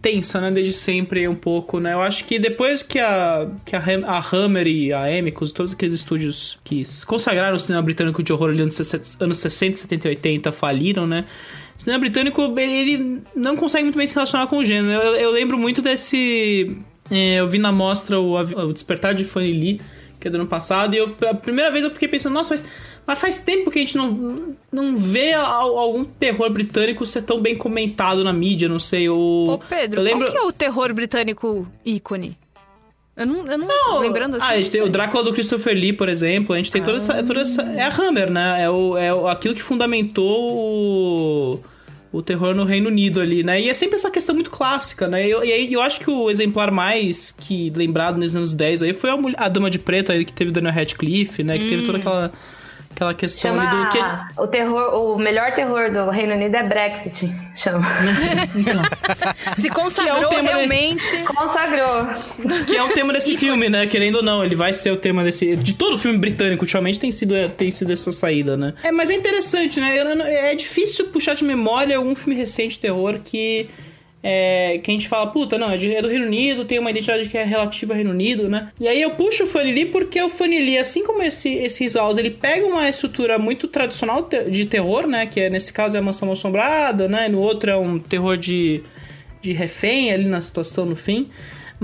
tensa, 0.01 0.41
né, 0.41 0.51
desde 0.51 0.73
sempre 0.73 1.29
um 1.29 1.35
pouco, 1.37 1.79
né, 1.79 1.93
eu 1.93 2.01
acho 2.01 2.25
que 2.25 2.41
depois 2.41 2.83
que 2.83 2.99
a, 2.99 3.49
que 3.65 3.77
a, 3.77 3.81
a 4.05 4.19
Hammer 4.37 4.67
e 4.67 4.93
a 4.93 5.05
Amicus, 5.17 5.53
todos 5.53 5.73
aqueles 5.73 5.95
estúdios 5.95 6.59
que 6.65 6.83
consagraram 7.07 7.55
o 7.55 7.61
cinema 7.61 7.83
britânico 7.85 8.21
de 8.21 8.33
horror 8.33 8.51
ali 8.51 8.65
nos 8.65 8.81
anos 9.21 9.39
60, 9.39 9.77
70 9.77 10.09
e 10.09 10.11
80 10.11 10.51
faliram, 10.51 11.07
né, 11.07 11.25
o 11.83 11.85
cinema 11.85 11.99
britânico, 11.99 12.41
ele, 12.57 12.73
ele 12.73 13.23
não 13.35 13.57
consegue 13.57 13.83
muito 13.83 13.97
bem 13.97 14.07
se 14.07 14.15
relacionar 14.15 14.47
com 14.47 14.59
o 14.59 14.65
gênero, 14.65 15.03
eu, 15.03 15.17
eu 15.17 15.31
lembro 15.33 15.59
muito 15.59 15.83
desse... 15.83 16.77
é, 17.11 17.41
eu 17.41 17.49
vi 17.49 17.59
na 17.59 17.73
mostra 17.73 18.21
o, 18.21 18.37
o 18.37 18.73
Despertar 18.73 19.15
de 19.15 19.25
Fanny 19.25 19.53
Lee, 19.53 19.81
que 20.21 20.29
é 20.29 20.31
do 20.31 20.37
ano 20.37 20.47
passado, 20.47 20.95
e 20.95 20.99
eu, 20.99 21.13
a 21.29 21.35
primeira 21.35 21.73
vez 21.73 21.85
eu 21.85 21.91
fiquei 21.91 22.07
pensando, 22.07 22.35
nossa, 22.35 22.55
mas, 22.55 22.65
mas 23.05 23.19
faz 23.19 23.41
tempo 23.41 23.69
que 23.69 23.81
a 23.81 23.83
gente 23.83 23.97
não, 23.97 24.55
não 24.71 24.97
vê 24.97 25.33
algum 25.33 26.05
terror 26.05 26.49
britânico 26.51 27.05
ser 27.05 27.23
tão 27.23 27.41
bem 27.41 27.57
comentado 27.57 28.23
na 28.23 28.33
mídia, 28.33 28.69
não 28.69 28.79
sei, 28.79 29.09
o... 29.09 29.49
Ô 29.49 29.59
Pedro, 29.59 30.03
eu 30.03 30.05
lembro... 30.05 30.27
qual 30.27 30.31
que 30.31 30.39
é 30.39 30.43
o 30.43 30.53
terror 30.53 30.95
britânico 30.95 31.69
ícone? 31.85 32.39
Eu 33.17 33.27
não, 33.27 33.45
eu 33.45 33.59
não, 33.59 33.67
não 33.67 33.99
lembrando 33.99 34.37
assim. 34.37 34.47
Ah, 34.49 34.53
a 34.53 34.57
gente 34.57 34.71
tem 34.71 34.83
o 34.83 34.89
Drácula 34.89 35.25
do 35.25 35.35
Christopher 35.35 35.75
Lee, 35.75 35.93
por 35.93 36.09
exemplo. 36.09 36.55
A 36.55 36.57
gente 36.57 36.73
tem 36.73 36.81
ah. 36.81 36.85
toda, 36.85 36.97
essa, 36.97 37.23
toda 37.23 37.41
essa. 37.43 37.61
É 37.61 37.83
a 37.83 37.95
Hammer, 37.95 38.31
né? 38.31 38.63
É, 38.63 38.71
o, 38.71 38.97
é 38.97 39.11
aquilo 39.31 39.55
que 39.55 39.63
fundamentou 39.63 40.51
o, 40.51 41.61
o 42.13 42.21
terror 42.21 42.55
no 42.55 42.65
Reino 42.65 42.89
Unido 42.89 43.21
ali, 43.21 43.43
né? 43.43 43.61
E 43.61 43.71
é 43.71 43.75
sempre 43.75 43.97
essa 43.97 44.11
questão 44.11 44.35
muito 44.35 44.51
clássica, 44.51 45.09
né? 45.09 45.27
E, 45.27 45.33
aí 45.33 45.73
eu, 45.73 45.81
eu, 45.81 45.81
acho 45.81 45.99
que 45.99 46.11
o 46.11 46.29
exemplar 46.31 46.71
mais 46.71 47.33
que 47.33 47.73
lembrado 47.75 48.19
nos 48.19 48.37
anos 48.37 48.53
10 48.55 48.83
aí 48.83 48.93
foi 48.93 49.11
a, 49.11 49.17
a 49.39 49.49
Dama 49.49 49.71
de 49.71 49.79
Preto 49.79 50.13
aí, 50.13 50.25
que 50.25 50.33
teve 50.33 50.51
Daniel 50.51 50.75
Radcliffe, 50.75 51.43
né? 51.43 51.59
Que 51.59 51.65
hum. 51.65 51.69
teve 51.71 51.87
toda 51.87 51.99
aquela 51.99 52.33
Aquela 52.95 53.15
questão 53.15 53.53
chama 53.53 53.69
ali 53.69 53.85
do 53.85 53.91
que. 53.91 54.41
O 54.41 54.47
terror, 54.47 54.95
o 54.95 55.19
melhor 55.19 55.55
terror 55.55 55.91
do 55.91 56.11
Reino 56.11 56.35
Unido 56.35 56.55
é 56.55 56.63
Brexit. 56.63 57.33
Chama. 57.55 57.87
Se 59.57 59.69
consagrou 59.71 60.31
é 60.31 60.39
um 60.39 60.43
realmente. 60.43 61.17
De... 61.17 61.25
Consagrou. 61.25 62.07
Que 62.67 62.77
é 62.77 62.83
o 62.83 62.89
tema 62.91 63.13
desse 63.13 63.37
filme, 63.39 63.69
né? 63.69 63.87
Querendo 63.87 64.17
ou 64.17 64.23
não, 64.23 64.45
ele 64.45 64.55
vai 64.55 64.73
ser 64.73 64.91
o 64.91 64.97
tema 64.97 65.25
desse. 65.25 65.57
De 65.57 65.75
todo 65.75 65.99
filme 65.99 66.19
britânico, 66.19 66.63
ultimamente, 66.63 67.01
tem 67.01 67.11
sido, 67.11 67.35
tem 67.57 67.71
sido 67.71 67.93
essa 67.93 68.13
saída, 68.13 68.57
né? 68.57 68.75
É, 68.83 68.93
mas 68.93 69.11
é 69.11 69.15
interessante, 69.15 69.81
né? 69.81 69.97
É 70.51 70.55
difícil 70.55 71.07
puxar 71.07 71.35
de 71.35 71.45
memória 71.45 71.97
algum 71.97 72.15
filme 72.15 72.39
recente 72.39 72.73
de 72.73 72.81
terror 72.81 73.19
que 73.25 73.69
é, 74.23 74.79
que 74.79 74.91
a 74.91 74.95
gente 74.95 75.09
fala, 75.09 75.27
puta, 75.29 75.59
não, 75.59 75.71
é, 75.71 75.77
de, 75.77 75.95
é, 75.95 76.01
do 76.01 76.09
Reino 76.09 76.27
Unido, 76.27 76.65
tem 76.65 76.79
uma 76.79 76.91
identidade 76.91 77.29
que 77.29 77.37
é 77.37 77.43
relativa 77.43 77.93
ao 77.93 77.97
Reino 77.97 78.11
Unido, 78.11 78.49
né? 78.49 78.69
E 78.79 78.87
aí 78.87 79.03
eu 79.03 79.11
puxo 79.11 79.45
o 79.45 79.59
Lee 79.59 79.87
porque 79.87 80.23
o 80.23 80.31
Lee, 80.41 80.79
assim 80.79 81.05
como 81.05 81.23
esse, 81.23 81.53
esse 81.53 81.89
House, 81.97 82.19
ele 82.19 82.31
pega 82.31 82.65
uma 82.65 82.89
estrutura 82.89 83.39
muito 83.39 83.67
tradicional 83.67 84.29
de 84.49 84.67
terror, 84.67 85.07
né? 85.07 85.27
Que 85.27 85.41
é, 85.41 85.51
nesse 85.51 85.73
caso 85.73 85.97
é 85.97 85.99
a 85.99 86.03
Mansão 86.03 86.31
Assombrada, 86.31 87.09
né? 87.09 87.29
No 87.29 87.41
outro 87.41 87.71
é 87.71 87.77
um 87.77 87.99
terror 87.99 88.37
de, 88.37 88.83
de 89.41 89.53
refém 89.53 90.13
ali 90.13 90.27
na 90.27 90.41
situação 90.41 90.87
no 90.87 90.97
fim 90.97 91.29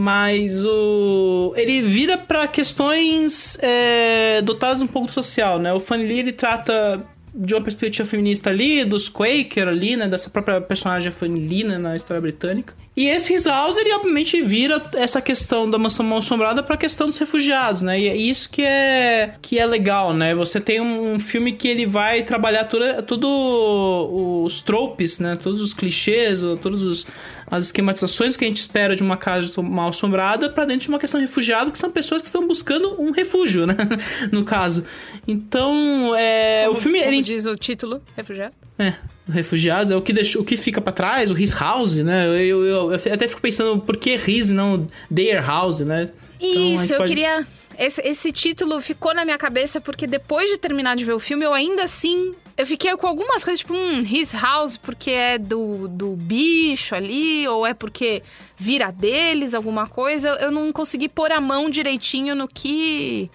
mas 0.01 0.65
o 0.65 1.53
ele 1.57 1.83
vira 1.83 2.17
para 2.17 2.47
questões 2.47 3.59
é, 3.61 4.41
dotadas 4.43 4.81
um 4.81 4.87
pouco 4.87 5.09
do 5.09 5.13
social, 5.13 5.59
né? 5.59 5.73
O 5.73 5.81
Funny 5.81 6.07
Lee 6.07 6.21
ele 6.21 6.33
trata 6.33 7.05
de 7.35 7.55
uma 7.55 7.63
perspectiva 7.63 8.09
feminista 8.09 8.51
ali, 8.51 8.85
dos 8.85 9.09
Quaker 9.09 9.69
ali, 9.69 9.97
né? 9.97 10.09
Dessa 10.09 10.31
própria 10.31 10.61
personagem 10.61 11.13
feminina 11.13 11.79
na 11.79 11.97
história 11.97 12.21
britânica. 12.21 12.75
E 12.97 13.07
esse 13.07 13.33
House, 13.49 13.77
ele 13.77 13.93
obviamente 13.93 14.43
vira 14.43 14.83
essa 14.97 15.23
questão 15.23 15.71
da 15.71 15.79
mansão 15.79 16.05
mal 16.05 16.19
assombrada 16.19 16.65
para 16.65 16.75
a 16.75 16.79
questão 16.79 17.07
dos 17.07 17.17
refugiados, 17.17 17.81
né? 17.81 18.01
E 18.01 18.09
é 18.09 18.17
isso 18.17 18.51
que 18.51 18.63
é, 18.63 19.35
que 19.41 19.57
é 19.57 19.65
legal, 19.65 20.13
né? 20.13 20.35
Você 20.35 20.61
tem 20.61 20.81
um, 20.81 21.21
filme 21.21 21.53
que 21.53 21.69
ele 21.69 21.87
vai 21.87 22.25
trabalhar 22.25 22.65
tudo, 22.65 22.85
tudo 23.05 24.43
os 24.45 24.61
tropes, 24.61 25.21
né? 25.21 25.39
Todos 25.41 25.61
os 25.61 25.73
clichês, 25.73 26.41
todos 26.61 26.83
os 26.83 27.07
as 27.51 27.67
esquematizações 27.67 28.37
que 28.37 28.45
a 28.45 28.49
gente 28.49 28.59
espera 28.59 28.95
de 28.95 29.03
uma 29.03 29.17
casa 29.17 29.61
mal 29.63 29.89
assombrada 29.89 30.51
para 30.51 30.65
dentro 30.65 30.83
de 30.83 30.89
uma 30.89 30.99
questão 30.99 31.21
de 31.21 31.27
refugiado, 31.27 31.71
que 31.71 31.79
são 31.79 31.91
pessoas 31.91 32.21
que 32.23 32.27
estão 32.27 32.47
buscando 32.47 33.01
um 33.01 33.11
refúgio, 33.11 33.67
né? 33.67 33.75
no 34.31 34.45
caso. 34.45 34.85
Então, 35.27 36.15
é, 36.15 36.65
como, 36.67 36.79
o 36.79 36.81
filme 36.81 36.99
como 36.99 37.11
ele 37.11 37.23
diz 37.23 37.47
o 37.47 37.57
título, 37.57 38.03
refugiado. 38.17 38.55
É, 38.79 38.95
refugiados 39.29 39.91
é 39.91 39.97
o 39.97 40.03
que 40.03 40.13
deixou, 40.13 40.43
o 40.43 40.45
que 40.45 40.57
fica 40.57 40.81
para 40.81 40.93
trás, 40.93 41.31
o 41.31 41.39
his 41.39 41.53
house, 41.53 41.97
né? 41.97 42.27
Eu, 42.27 42.65
eu, 42.65 42.93
eu, 42.93 42.95
até 42.95 43.27
fico 43.27 43.41
pensando 43.41 43.81
por 43.81 43.97
que 43.97 44.15
his 44.15 44.51
não 44.51 44.87
their 45.15 45.45
house, 45.45 45.81
né? 45.81 46.11
Então, 46.41 46.75
Isso, 46.75 46.93
eu 46.93 46.99
pode... 46.99 47.09
queria 47.09 47.47
esse, 47.79 48.01
esse, 48.03 48.33
título 48.33 48.81
ficou 48.81 49.15
na 49.15 49.25
minha 49.25 49.39
cabeça 49.39 49.81
porque 49.81 50.07
depois 50.07 50.51
de 50.51 50.59
terminar 50.59 50.97
de 50.97 51.05
ver 51.05 51.13
o 51.13 51.21
filme, 51.21 51.45
eu 51.45 51.55
ainda 51.55 51.85
assim 51.85 52.35
eu 52.59 52.67
fiquei 52.67 52.95
com 52.97 53.07
algumas 53.07 53.45
coisas, 53.45 53.61
tipo, 53.61 53.73
hum, 53.73 54.01
His 54.01 54.33
House, 54.33 54.77
porque 54.77 55.13
é 55.13 55.39
do, 55.39 55.87
do 55.87 56.17
bicho 56.17 56.93
ali, 56.93 57.47
ou 57.47 57.65
é 57.65 57.73
porque 57.73 58.21
vira 58.57 58.91
deles, 58.91 59.55
alguma 59.55 59.87
coisa. 59.87 60.31
Eu 60.41 60.51
não 60.51 60.73
consegui 60.73 61.09
pôr 61.09 61.31
a 61.31 61.41
mão 61.41 61.71
direitinho 61.71 62.35
no 62.35 62.49
que. 62.49 63.31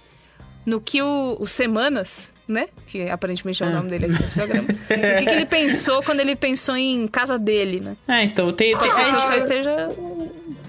No 0.66 0.82
que 0.82 1.02
o, 1.02 1.38
o 1.40 1.48
Semanas, 1.48 2.34
né? 2.46 2.68
Que 2.88 3.10
aparentemente 3.10 3.64
é 3.64 3.66
o 3.66 3.70
nome 3.70 3.90
dele 3.90 4.08
aqui 4.08 4.22
nesse 4.22 4.36
programa. 4.36 4.68
o 4.68 5.20
que, 5.20 5.26
que, 5.26 5.30
ele 5.30 5.46
pensou 5.46 6.04
quando 6.04 6.20
ele 6.20 6.36
pensou 6.36 6.76
em 6.76 7.08
casa 7.08 7.40
dele, 7.40 7.80
né? 7.80 7.96
É, 8.10 8.24
então 8.24 8.52
tem. 8.52 8.78
Pode 8.78 8.94
ser 8.94 9.06
que 9.06 9.12
eu 9.12 9.20
só 9.20 9.36
esteja 9.36 9.90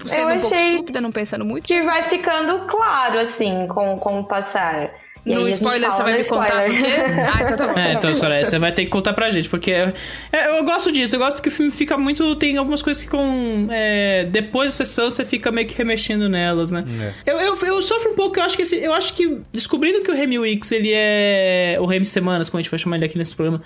sendo 0.07 0.29
eu 0.29 0.35
um 0.35 0.39
pouco 0.39 0.55
estúpida, 0.55 1.01
não 1.01 1.11
pensando 1.11 1.45
muito. 1.45 1.65
Que 1.65 1.81
vai 1.81 2.03
ficando 2.03 2.65
claro, 2.65 3.19
assim, 3.19 3.67
com, 3.67 3.97
com 3.97 4.19
o 4.19 4.23
passar. 4.23 4.91
E 5.25 5.33
no 5.33 5.49
spoiler 5.49 5.91
você 5.91 6.03
vai 6.03 6.13
me 6.13 6.19
spoiler. 6.19 6.51
contar 6.51 6.65
por 6.65 6.77
quê? 6.77 6.95
Ah, 7.33 7.41
então 7.41 7.57
tá 7.57 7.67
bom. 7.67 7.79
É, 7.79 7.93
então, 7.93 8.13
Soraya, 8.13 8.45
você 8.45 8.59
vai 8.59 8.71
ter 8.71 8.85
que 8.85 8.91
contar 8.91 9.13
pra 9.13 9.31
gente, 9.31 9.49
porque 9.49 9.71
é, 9.71 9.91
é, 10.31 10.59
eu 10.59 10.63
gosto 10.63 10.91
disso, 10.91 11.15
eu 11.15 11.19
gosto 11.19 11.41
que 11.41 11.47
o 11.47 11.51
filme 11.51 11.71
fica 11.71 11.97
muito. 11.97 12.35
Tem 12.35 12.57
algumas 12.57 12.83
coisas 12.83 13.01
que 13.01 13.09
com. 13.09 13.67
É, 13.71 14.25
depois 14.25 14.69
da 14.69 14.85
sessão 14.85 15.09
você 15.09 15.25
fica 15.25 15.51
meio 15.51 15.67
que 15.67 15.75
remexendo 15.75 16.29
nelas, 16.29 16.69
né? 16.69 16.85
É. 17.25 17.31
Eu, 17.31 17.39
eu, 17.39 17.57
eu, 17.59 17.81
sofro 17.81 18.11
um 18.11 18.15
pouco, 18.15 18.37
eu 18.37 18.43
acho 18.43 18.55
que 18.55 18.61
esse, 18.61 18.77
eu 18.77 18.93
acho 18.93 19.13
que 19.13 19.39
descobrindo 19.51 20.01
que 20.01 20.11
o 20.11 20.13
Remy 20.13 20.37
Wicks, 20.37 20.71
ele 20.71 20.91
é. 20.93 21.77
O 21.79 21.85
Remy 21.85 22.05
Semanas, 22.05 22.49
como 22.49 22.59
a 22.59 22.61
gente 22.61 22.69
vai 22.69 22.79
chamar 22.79 22.97
ele 22.97 23.05
aqui 23.05 23.17
nesse 23.17 23.35
programa. 23.35 23.63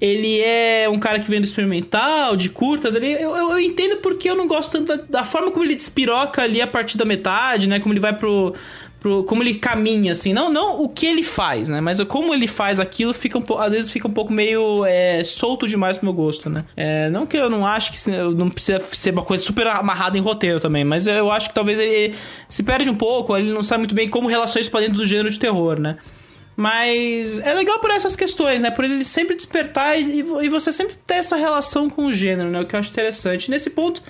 Ele 0.00 0.40
é 0.40 0.88
um 0.88 0.98
cara 0.98 1.20
que 1.20 1.30
vem 1.30 1.40
do 1.40 1.44
experimental, 1.44 2.34
de 2.34 2.48
curtas. 2.48 2.94
Ele, 2.94 3.12
eu, 3.12 3.36
eu, 3.36 3.50
eu 3.50 3.60
entendo 3.60 3.98
porque 3.98 4.30
eu 4.30 4.36
não 4.36 4.48
gosto 4.48 4.72
tanto 4.72 4.96
da, 4.96 5.20
da 5.20 5.24
forma 5.24 5.50
como 5.50 5.64
ele 5.64 5.74
despiroca 5.74 6.42
ali 6.42 6.62
a 6.62 6.66
partir 6.66 6.96
da 6.96 7.04
metade, 7.04 7.68
né? 7.68 7.78
Como 7.78 7.92
ele 7.92 8.00
vai 8.00 8.16
pro, 8.16 8.54
pro, 9.00 9.24
como 9.24 9.42
ele 9.42 9.54
caminha, 9.54 10.12
assim. 10.12 10.32
Não, 10.32 10.52
não 10.52 10.82
o 10.82 10.88
que 10.88 11.06
ele 11.06 11.22
faz, 11.22 11.68
né? 11.68 11.80
Mas 11.80 12.00
como 12.04 12.32
ele 12.32 12.46
faz 12.46 12.78
aquilo, 12.78 13.12
fica 13.12 13.38
um 13.38 13.58
às 13.58 13.72
vezes 13.72 13.90
fica 13.90 14.06
um 14.06 14.12
pouco 14.12 14.32
meio 14.32 14.84
é, 14.84 15.24
solto 15.24 15.66
demais 15.66 15.96
pro 15.96 16.06
meu 16.06 16.14
gosto, 16.14 16.48
né? 16.48 16.64
É, 16.76 17.10
não 17.10 17.26
que 17.26 17.36
eu 17.36 17.50
não 17.50 17.66
acho 17.66 17.92
que 17.92 18.10
não 18.10 18.48
precisa 18.48 18.80
ser 18.92 19.12
uma 19.12 19.22
coisa 19.22 19.42
super 19.42 19.66
amarrada 19.66 20.16
em 20.16 20.20
roteiro 20.20 20.60
também, 20.60 20.84
mas 20.84 21.06
eu 21.06 21.30
acho 21.30 21.48
que 21.48 21.54
talvez 21.54 21.78
ele 21.78 22.14
se 22.48 22.62
perde 22.62 22.88
um 22.88 22.94
pouco, 22.94 23.36
ele 23.36 23.52
não 23.52 23.62
sabe 23.62 23.80
muito 23.80 23.94
bem 23.94 24.08
como 24.08 24.28
relações 24.28 24.68
para 24.68 24.80
dentro 24.80 24.96
do 24.96 25.06
gênero 25.06 25.30
de 25.30 25.38
terror, 25.38 25.80
né? 25.80 25.96
Mas 26.60 27.38
é 27.38 27.54
legal 27.54 27.78
por 27.78 27.90
essas 27.90 28.14
questões, 28.14 28.60
né? 28.60 28.70
Por 28.70 28.84
ele 28.84 29.02
sempre 29.02 29.34
despertar 29.34 29.98
e, 29.98 30.18
e 30.18 30.48
você 30.50 30.70
sempre 30.70 30.94
ter 31.06 31.14
essa 31.14 31.34
relação 31.34 31.88
com 31.88 32.04
o 32.04 32.12
gênero, 32.12 32.50
né? 32.50 32.60
O 32.60 32.66
que 32.66 32.76
eu 32.76 32.80
acho 32.80 32.90
interessante. 32.90 33.50
Nesse 33.50 33.70
ponto, 33.70 34.02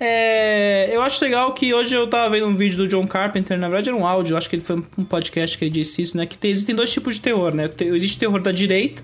é, 0.00 0.88
eu 0.90 1.02
acho 1.02 1.22
legal 1.22 1.52
que 1.52 1.74
hoje 1.74 1.94
eu 1.94 2.06
tava 2.06 2.30
vendo 2.30 2.46
um 2.46 2.56
vídeo 2.56 2.78
do 2.78 2.88
John 2.88 3.06
Carpenter, 3.06 3.58
na 3.58 3.68
verdade 3.68 3.90
era 3.90 3.98
um 3.98 4.06
áudio, 4.06 4.34
acho 4.34 4.48
que 4.48 4.56
ele 4.56 4.62
foi 4.62 4.82
um 4.96 5.04
podcast 5.04 5.58
que 5.58 5.64
ele 5.66 5.72
disse 5.72 6.00
isso, 6.00 6.16
né? 6.16 6.24
Que 6.24 6.38
tem, 6.38 6.50
existem 6.50 6.74
dois 6.74 6.90
tipos 6.90 7.16
de 7.16 7.20
terror, 7.20 7.54
né? 7.54 7.68
Existe 7.78 8.16
o 8.16 8.20
terror 8.20 8.40
da 8.40 8.50
direita, 8.50 9.02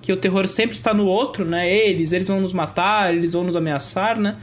que 0.00 0.12
o 0.12 0.16
terror 0.16 0.48
sempre 0.48 0.74
está 0.74 0.92
no 0.92 1.06
outro, 1.06 1.44
né? 1.44 1.72
Eles, 1.72 2.12
eles 2.12 2.26
vão 2.26 2.40
nos 2.40 2.52
matar, 2.52 3.14
eles 3.14 3.34
vão 3.34 3.44
nos 3.44 3.54
ameaçar, 3.54 4.18
né? 4.18 4.36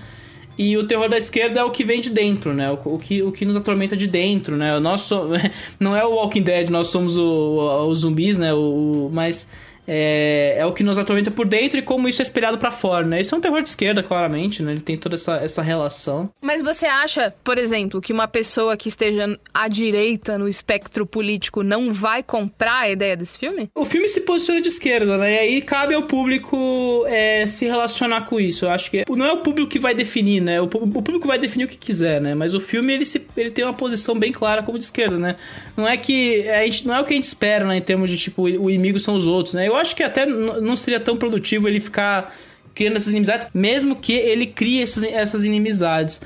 E 0.61 0.75
o 0.75 0.85
terror 0.85 1.07
da 1.07 1.17
esquerda 1.17 1.61
é 1.61 1.63
o 1.63 1.71
que 1.71 1.85
vem 1.85 2.01
de 2.01 2.09
dentro, 2.09 2.53
né? 2.53 2.69
O, 2.69 2.95
o 2.95 2.99
que, 2.99 3.23
o 3.23 3.31
que 3.31 3.45
nos 3.45 3.55
atormenta 3.55 3.95
de 3.95 4.05
dentro, 4.07 4.57
né? 4.57 4.77
Nós 4.77 4.99
so... 5.01 5.29
não 5.79 5.95
é 5.95 6.05
o 6.05 6.15
Walking 6.15 6.41
Dead, 6.41 6.69
nós 6.69 6.87
somos 6.87 7.15
os 7.15 7.99
zumbis, 7.99 8.37
né? 8.37 8.53
O, 8.53 9.09
mas 9.09 9.47
é, 9.91 10.57
é 10.59 10.65
o 10.67 10.71
que 10.71 10.83
nos 10.83 10.99
atormenta 10.99 11.31
por 11.31 11.47
dentro 11.47 11.79
e 11.79 11.81
como 11.81 12.07
isso 12.07 12.21
é 12.21 12.23
espelhado 12.23 12.59
para 12.59 12.69
fora, 12.69 13.07
né? 13.07 13.19
Isso 13.19 13.33
é 13.33 13.37
um 13.37 13.41
terror 13.41 13.63
de 13.63 13.69
esquerda, 13.69 14.03
claramente, 14.03 14.61
né? 14.61 14.71
Ele 14.71 14.81
tem 14.81 14.95
toda 14.95 15.15
essa, 15.15 15.37
essa 15.37 15.63
relação. 15.63 16.29
Mas 16.39 16.61
você 16.61 16.85
acha, 16.85 17.33
por 17.43 17.57
exemplo, 17.57 17.99
que 17.99 18.13
uma 18.13 18.27
pessoa 18.27 18.77
que 18.77 18.87
esteja 18.87 19.35
à 19.51 19.67
direita 19.67 20.37
no 20.37 20.47
espectro 20.47 21.07
político 21.07 21.63
não 21.63 21.91
vai 21.91 22.21
comprar 22.21 22.81
a 22.81 22.89
ideia 22.89 23.17
desse 23.17 23.39
filme? 23.39 23.67
O 23.73 23.83
filme 23.83 24.07
se 24.07 24.21
posiciona 24.21 24.61
de 24.61 24.67
esquerda, 24.67 25.17
né? 25.17 25.33
E 25.33 25.39
aí 25.39 25.61
cabe 25.61 25.95
ao 25.95 26.03
público 26.03 27.03
é, 27.07 27.47
se 27.47 27.65
relacionar 27.65 28.21
com 28.21 28.39
isso. 28.39 28.65
Eu 28.65 28.69
acho 28.69 28.91
que 28.91 29.05
não 29.09 29.25
é 29.25 29.33
o 29.33 29.37
público 29.37 29.71
que 29.71 29.79
vai 29.79 29.95
definir, 29.95 30.39
né? 30.39 30.61
O, 30.61 30.65
o 30.65 31.01
público 31.01 31.27
vai 31.27 31.39
definir 31.39 31.65
o 31.65 31.67
que 31.67 31.77
quiser, 31.77 32.21
né? 32.21 32.35
Mas 32.35 32.53
o 32.53 32.59
filme, 32.59 32.93
ele, 32.93 33.05
se, 33.05 33.25
ele 33.35 33.49
tem 33.49 33.65
uma 33.65 33.73
posição 33.73 34.13
bem 34.13 34.31
clara 34.31 34.61
como 34.61 34.77
de 34.77 34.83
esquerda, 34.83 35.17
né? 35.17 35.35
Não 35.75 35.87
é 35.87 35.97
que... 35.97 36.47
A 36.47 36.63
gente, 36.65 36.85
não 36.85 36.93
é 36.93 37.01
o 37.01 37.03
que 37.03 37.13
a 37.13 37.15
gente 37.15 37.25
espera, 37.25 37.65
né? 37.65 37.77
Em 37.77 37.81
termos 37.81 38.09
de, 38.09 38.17
tipo, 38.19 38.43
o 38.43 38.69
inimigo 38.69 38.99
são 38.99 39.15
os 39.15 39.25
outros, 39.25 39.55
né? 39.55 39.67
Eu 39.67 39.78
acho 39.79 39.95
que 39.95 40.03
até 40.03 40.25
não 40.25 40.75
seria 40.75 40.99
tão 40.99 41.17
produtivo 41.17 41.67
ele 41.67 41.79
ficar 41.79 42.35
criando 42.75 42.97
essas 42.97 43.09
inimizades, 43.09 43.47
mesmo 43.53 43.95
que 43.95 44.13
ele 44.13 44.45
crie 44.45 44.81
essas, 44.81 45.03
essas 45.03 45.43
inimizades. 45.43 46.21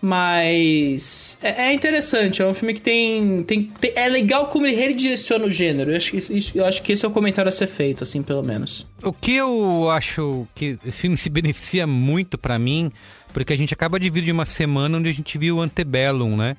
Mas 0.00 1.38
é, 1.42 1.68
é, 1.68 1.72
interessante, 1.72 2.42
é 2.42 2.46
um 2.46 2.52
filme 2.52 2.74
que 2.74 2.82
tem, 2.82 3.42
tem, 3.44 3.72
tem, 3.80 3.92
É 3.96 4.08
legal 4.08 4.46
como 4.48 4.66
ele 4.66 4.76
redireciona 4.76 5.46
o 5.46 5.50
gênero. 5.50 5.90
Eu 5.90 5.96
acho, 5.96 6.10
que 6.10 6.16
isso, 6.18 6.52
eu 6.54 6.64
acho 6.64 6.82
que 6.82 6.92
esse 6.92 7.04
é 7.04 7.08
o 7.08 7.10
comentário 7.10 7.48
a 7.48 7.52
ser 7.52 7.66
feito, 7.66 8.04
assim, 8.04 8.22
pelo 8.22 8.42
menos. 8.42 8.86
O 9.02 9.12
que 9.12 9.34
eu 9.34 9.88
acho 9.90 10.46
que 10.54 10.78
esse 10.86 11.00
filme 11.00 11.16
se 11.16 11.30
beneficia 11.30 11.86
muito 11.86 12.36
para 12.36 12.58
mim, 12.58 12.92
porque 13.32 13.52
a 13.52 13.56
gente 13.56 13.72
acaba 13.72 13.98
de 13.98 14.10
vir 14.10 14.22
de 14.22 14.30
uma 14.30 14.44
semana 14.44 14.98
onde 14.98 15.08
a 15.08 15.14
gente 15.14 15.36
viu 15.38 15.60
Antebellum, 15.60 16.36
né? 16.36 16.56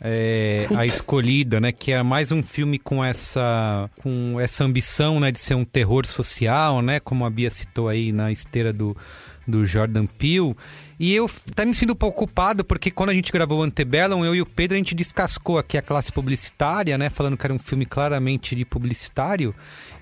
É, 0.00 0.66
A 0.76 0.86
Escolhida, 0.86 1.60
né? 1.60 1.72
Que 1.72 1.92
é 1.92 2.02
mais 2.02 2.30
um 2.30 2.42
filme 2.42 2.78
com 2.78 3.04
essa, 3.04 3.90
com 4.00 4.38
essa 4.40 4.64
ambição, 4.64 5.18
né? 5.18 5.32
De 5.32 5.40
ser 5.40 5.54
um 5.54 5.64
terror 5.64 6.06
social, 6.06 6.80
né? 6.82 7.00
Como 7.00 7.24
a 7.24 7.30
Bia 7.30 7.50
citou 7.50 7.88
aí 7.88 8.12
na 8.12 8.30
esteira 8.30 8.72
do, 8.72 8.96
do 9.46 9.64
Jordan 9.64 10.06
Peele. 10.06 10.54
E 11.00 11.14
eu 11.14 11.30
tá 11.54 11.64
me 11.64 11.72
sentindo 11.72 11.92
um 11.92 11.96
pouco 11.96 12.18
culpado, 12.18 12.64
porque 12.64 12.90
quando 12.90 13.10
a 13.10 13.14
gente 13.14 13.30
gravou 13.30 13.60
o 13.60 13.62
Antebellum, 13.62 14.24
eu 14.24 14.34
e 14.34 14.42
o 14.42 14.46
Pedro, 14.46 14.74
a 14.74 14.78
gente 14.78 14.96
descascou 14.96 15.56
aqui 15.56 15.78
a 15.78 15.82
classe 15.82 16.10
publicitária, 16.10 16.98
né? 16.98 17.08
Falando 17.08 17.36
que 17.36 17.46
era 17.46 17.54
um 17.54 17.58
filme 17.58 17.86
claramente 17.86 18.56
de 18.56 18.64
publicitário. 18.64 19.54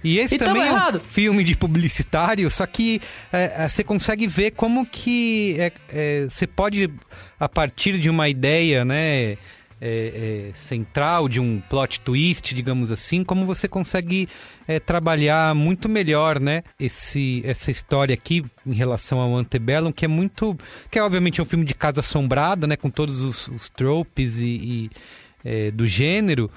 E 0.02 0.18
esse 0.18 0.36
E 0.36 0.38
também 0.38 0.62
é 0.62 0.72
um 0.72 1.00
filme 1.00 1.44
de 1.44 1.54
publicitário, 1.54 2.50
só 2.50 2.64
que 2.64 3.00
é, 3.32 3.64
é, 3.64 3.68
você 3.68 3.84
consegue 3.84 4.26
ver 4.26 4.52
como 4.52 4.86
que 4.86 5.56
é, 5.58 5.72
é, 5.90 6.26
você 6.30 6.46
pode, 6.46 6.88
a 7.38 7.48
partir 7.48 7.98
de 7.98 8.08
uma 8.08 8.28
ideia, 8.28 8.84
né? 8.84 9.36
É, 9.80 10.48
é, 10.48 10.54
central 10.54 11.28
de 11.28 11.38
um 11.38 11.60
plot 11.60 12.00
twist, 12.00 12.54
digamos 12.54 12.90
assim, 12.90 13.22
como 13.22 13.44
você 13.44 13.68
consegue 13.68 14.28
é, 14.66 14.80
trabalhar 14.80 15.54
muito 15.54 15.88
melhor, 15.88 16.40
né? 16.40 16.62
Esse, 16.80 17.42
essa 17.44 17.70
história 17.70 18.14
aqui 18.14 18.44
em 18.66 18.72
relação 18.72 19.20
ao 19.20 19.34
Antebellum, 19.36 19.92
que 19.92 20.04
é 20.04 20.08
muito, 20.08 20.56
que 20.90 20.98
é 20.98 21.02
obviamente 21.02 21.42
um 21.42 21.44
filme 21.44 21.64
de 21.64 21.74
casa 21.74 22.00
assombrada, 22.00 22.66
né? 22.66 22.76
Com 22.76 22.90
todos 22.90 23.20
os, 23.20 23.48
os 23.48 23.68
tropes 23.68 24.38
e, 24.38 24.44
e, 24.44 24.90
é, 25.44 25.70
do 25.70 25.86
gênero, 25.86 26.50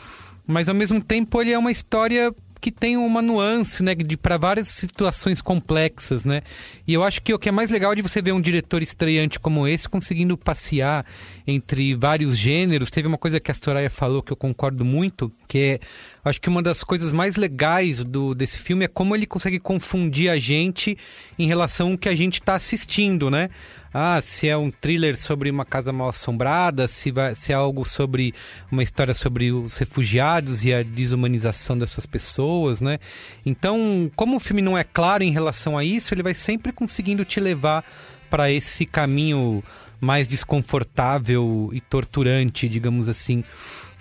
mas 0.48 0.70
ao 0.70 0.76
mesmo 0.76 1.02
tempo 1.02 1.42
ele 1.42 1.52
é 1.52 1.58
uma 1.58 1.72
história 1.72 2.34
que 2.62 2.72
tem 2.72 2.98
uma 2.98 3.22
nuance, 3.22 3.82
né, 3.82 3.96
de 3.96 4.18
para 4.18 4.38
várias 4.38 4.70
situações 4.70 5.42
complexas, 5.42 6.26
né? 6.26 6.42
E 6.88 6.94
eu 6.94 7.04
acho 7.04 7.22
que 7.22 7.34
o 7.34 7.40
que 7.40 7.50
é 7.50 7.52
mais 7.52 7.72
legal 7.72 7.96
de 7.96 8.02
você 8.02 8.22
ver 8.22 8.34
um 8.34 8.42
diretor 8.42 8.82
estreante 8.82 9.40
como 9.40 9.68
esse 9.68 9.88
conseguindo 9.88 10.38
passear 10.38 11.06
entre 11.48 11.96
vários 11.96 12.38
gêneros. 12.38 12.92
Teve 12.92 13.08
uma 13.08 13.18
coisa 13.18 13.40
que 13.40 13.52
a 13.52 13.54
Soraya 13.54 13.90
falou 13.90 14.22
que 14.22 14.32
eu 14.32 14.38
concordo 14.38 14.84
muito, 14.84 15.32
que 15.48 15.58
é 15.58 15.80
acho 16.24 16.42
que 16.42 16.50
uma 16.50 16.62
das 16.62 16.84
coisas 16.84 17.14
mais 17.14 17.36
legais 17.36 18.04
do 18.04 18.36
desse 18.36 18.58
filme 18.58 18.86
é 18.86 18.88
como 18.88 19.16
ele 19.16 19.26
consegue 19.26 19.60
confundir 19.60 20.30
a 20.30 20.38
gente 20.38 20.98
em 21.38 21.48
relação 21.48 21.92
ao 21.92 21.98
que 21.98 22.10
a 22.10 22.16
gente 22.16 22.40
está 22.42 22.56
assistindo, 22.56 23.30
né? 23.30 23.50
Ah, 23.94 24.22
se 24.22 24.48
é 24.48 24.56
um 24.56 24.70
thriller 24.70 25.20
sobre 25.20 25.50
uma 25.50 25.66
casa 25.66 25.92
mal 25.92 26.10
assombrada, 26.10 26.88
se, 26.88 27.12
vai, 27.12 27.34
se 27.34 27.52
é 27.52 27.56
algo 27.56 27.84
sobre 27.86 28.36
uma 28.72 28.84
história 28.84 29.14
sobre 29.14 29.52
os 29.52 29.78
refugiados 29.78 30.64
e 30.64 30.74
a 30.74 30.84
desumanização 30.84 31.78
dessas 31.78 32.06
pessoas, 32.06 32.82
né? 32.82 33.00
Então, 33.46 34.12
como 34.16 34.38
o 34.38 34.40
filme 34.40 34.62
não 34.62 34.78
é 34.78 34.84
claro 34.84 35.24
em 35.24 35.32
relação 35.32 35.78
a 35.78 35.84
isso, 35.84 36.14
ele 36.14 36.22
vai 36.22 36.36
sempre 36.36 36.72
conseguindo 36.72 37.26
te 37.26 37.40
levar 37.40 37.84
para 38.30 38.52
esse 38.52 38.86
caminho 38.86 39.64
mais 40.00 40.28
desconfortável 40.28 41.72
e 41.74 41.82
torturante, 41.82 42.70
digamos 42.70 43.10
assim. 43.10 43.44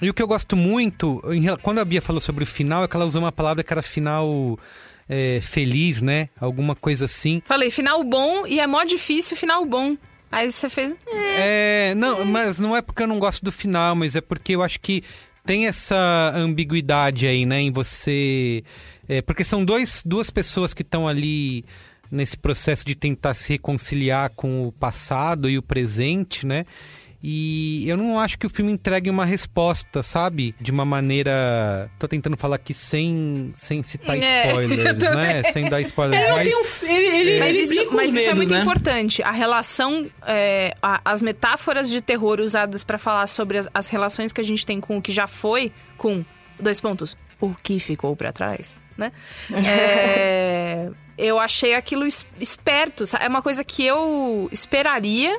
E 0.01 0.09
o 0.09 0.15
que 0.15 0.23
eu 0.23 0.29
gosto 0.29 0.55
muito, 0.55 1.21
quando 1.63 1.81
a 1.81 1.85
Bia 1.85 2.01
falou 2.01 2.21
sobre 2.21 2.45
o 2.45 2.47
final, 2.47 2.85
é 2.85 2.89
que 2.89 2.95
ela 2.95 3.05
usou 3.07 3.23
uma 3.23 3.33
palavra 3.33 3.65
que 3.65 3.73
era 3.73 3.83
final 3.83 4.57
é, 5.09 5.41
feliz, 5.41 6.03
né? 6.03 6.29
Alguma 6.41 6.75
coisa 6.75 7.07
assim. 7.07 7.43
Falei, 7.45 7.71
final 7.71 8.05
bom 8.05 8.47
e 8.47 8.61
é 8.61 8.67
mó 8.67 8.85
difícil 8.85 9.37
final 9.37 9.65
bom. 9.65 9.97
Aí 10.31 10.51
você 10.51 10.69
fez. 10.69 10.95
É, 11.11 11.95
não, 11.97 12.25
mas 12.25 12.59
não 12.59 12.77
é 12.77 12.83
porque 12.83 13.03
eu 13.03 13.07
não 13.07 13.19
gosto 13.19 13.43
do 13.45 13.51
final, 13.51 13.97
mas 13.97 14.15
é 14.15 14.21
porque 14.21 14.55
eu 14.55 14.63
acho 14.63 14.79
que 14.79 15.03
tem 15.45 15.67
essa 15.67 16.33
ambiguidade 16.35 17.27
aí, 17.27 17.47
né, 17.47 17.61
em 17.63 17.73
você. 17.73 18.63
é, 19.09 19.23
porque 19.23 19.43
são 19.43 19.65
dois, 19.65 20.03
duas 20.05 20.29
pessoas 20.29 20.75
que 20.75 20.83
estão 20.83 21.09
ali 21.09 21.65
nesse 22.11 22.37
processo 22.37 22.85
de 22.85 22.95
tentar 22.95 23.35
se 23.35 23.49
reconciliar 23.49 24.31
com 24.35 24.67
o 24.67 24.73
passado 24.73 25.49
e 25.49 25.57
o 25.57 25.63
presente, 25.63 26.47
né? 26.47 26.67
E 27.23 27.83
eu 27.89 27.97
não 27.97 28.19
acho 28.21 28.39
que 28.39 28.47
o 28.47 28.51
filme 28.51 28.71
entregue 28.71 29.11
uma 29.11 29.25
resposta, 29.25 30.03
sabe? 30.05 30.55
De 30.61 30.71
uma 30.71 30.85
maneira. 30.85 31.91
Tô 31.99 32.07
tentando 32.07 32.37
falar 32.37 32.57
aqui 32.57 32.73
sem, 32.73 33.51
sem 33.57 33.83
citar 33.83 34.17
É, 34.17 34.47
spoilers, 34.49 34.99
né? 35.17 35.43
Sem 35.53 35.69
dar 35.69 35.81
spoilers. 35.81 36.23
Ele 36.25 36.33
mas... 36.33 36.49
um- 36.55 36.87
ele- 36.87 37.17
ele- 37.17 37.39
mas 37.41 37.57
ele 37.57 37.63
isso, 37.63 37.89
mas 37.93 38.15
isso 38.15 38.31
é 38.31 38.35
muito 38.35 38.55
né? 38.55 38.61
importante. 38.61 39.21
A 39.23 39.33
relação, 39.33 40.07
é, 40.27 40.75
a- 40.81 41.01
as 41.05 41.21
metáforas 41.21 41.91
de 41.91 42.01
terror 42.01 42.39
usadas 42.41 42.85
pra 42.85 42.99
falar 42.99 43.27
sobre 43.27 43.59
as, 43.59 43.69
as 43.75 43.89
relações 43.89 44.31
que 44.33 44.41
a 44.41 44.45
gente 44.45 44.65
tem 44.65 44.81
com 44.81 44.97
o 44.99 45.03
que 45.03 45.11
já 45.11 45.27
foi, 45.27 45.73
com 45.97 46.25
dois 46.61 46.81
pontos, 46.81 47.17
o 47.41 47.53
que 47.63 47.81
ficou 47.81 48.15
pra 48.15 48.33
trás, 48.33 48.81
né? 48.97 49.11
É, 49.53 50.89
eu 51.17 51.39
achei 51.41 51.75
aquilo 51.75 52.07
es- 52.07 52.25
esperto. 52.41 53.05
É 53.21 53.27
uma 53.29 53.43
coisa 53.43 53.65
que 53.65 53.85
eu 53.85 54.49
esperaria. 54.53 55.37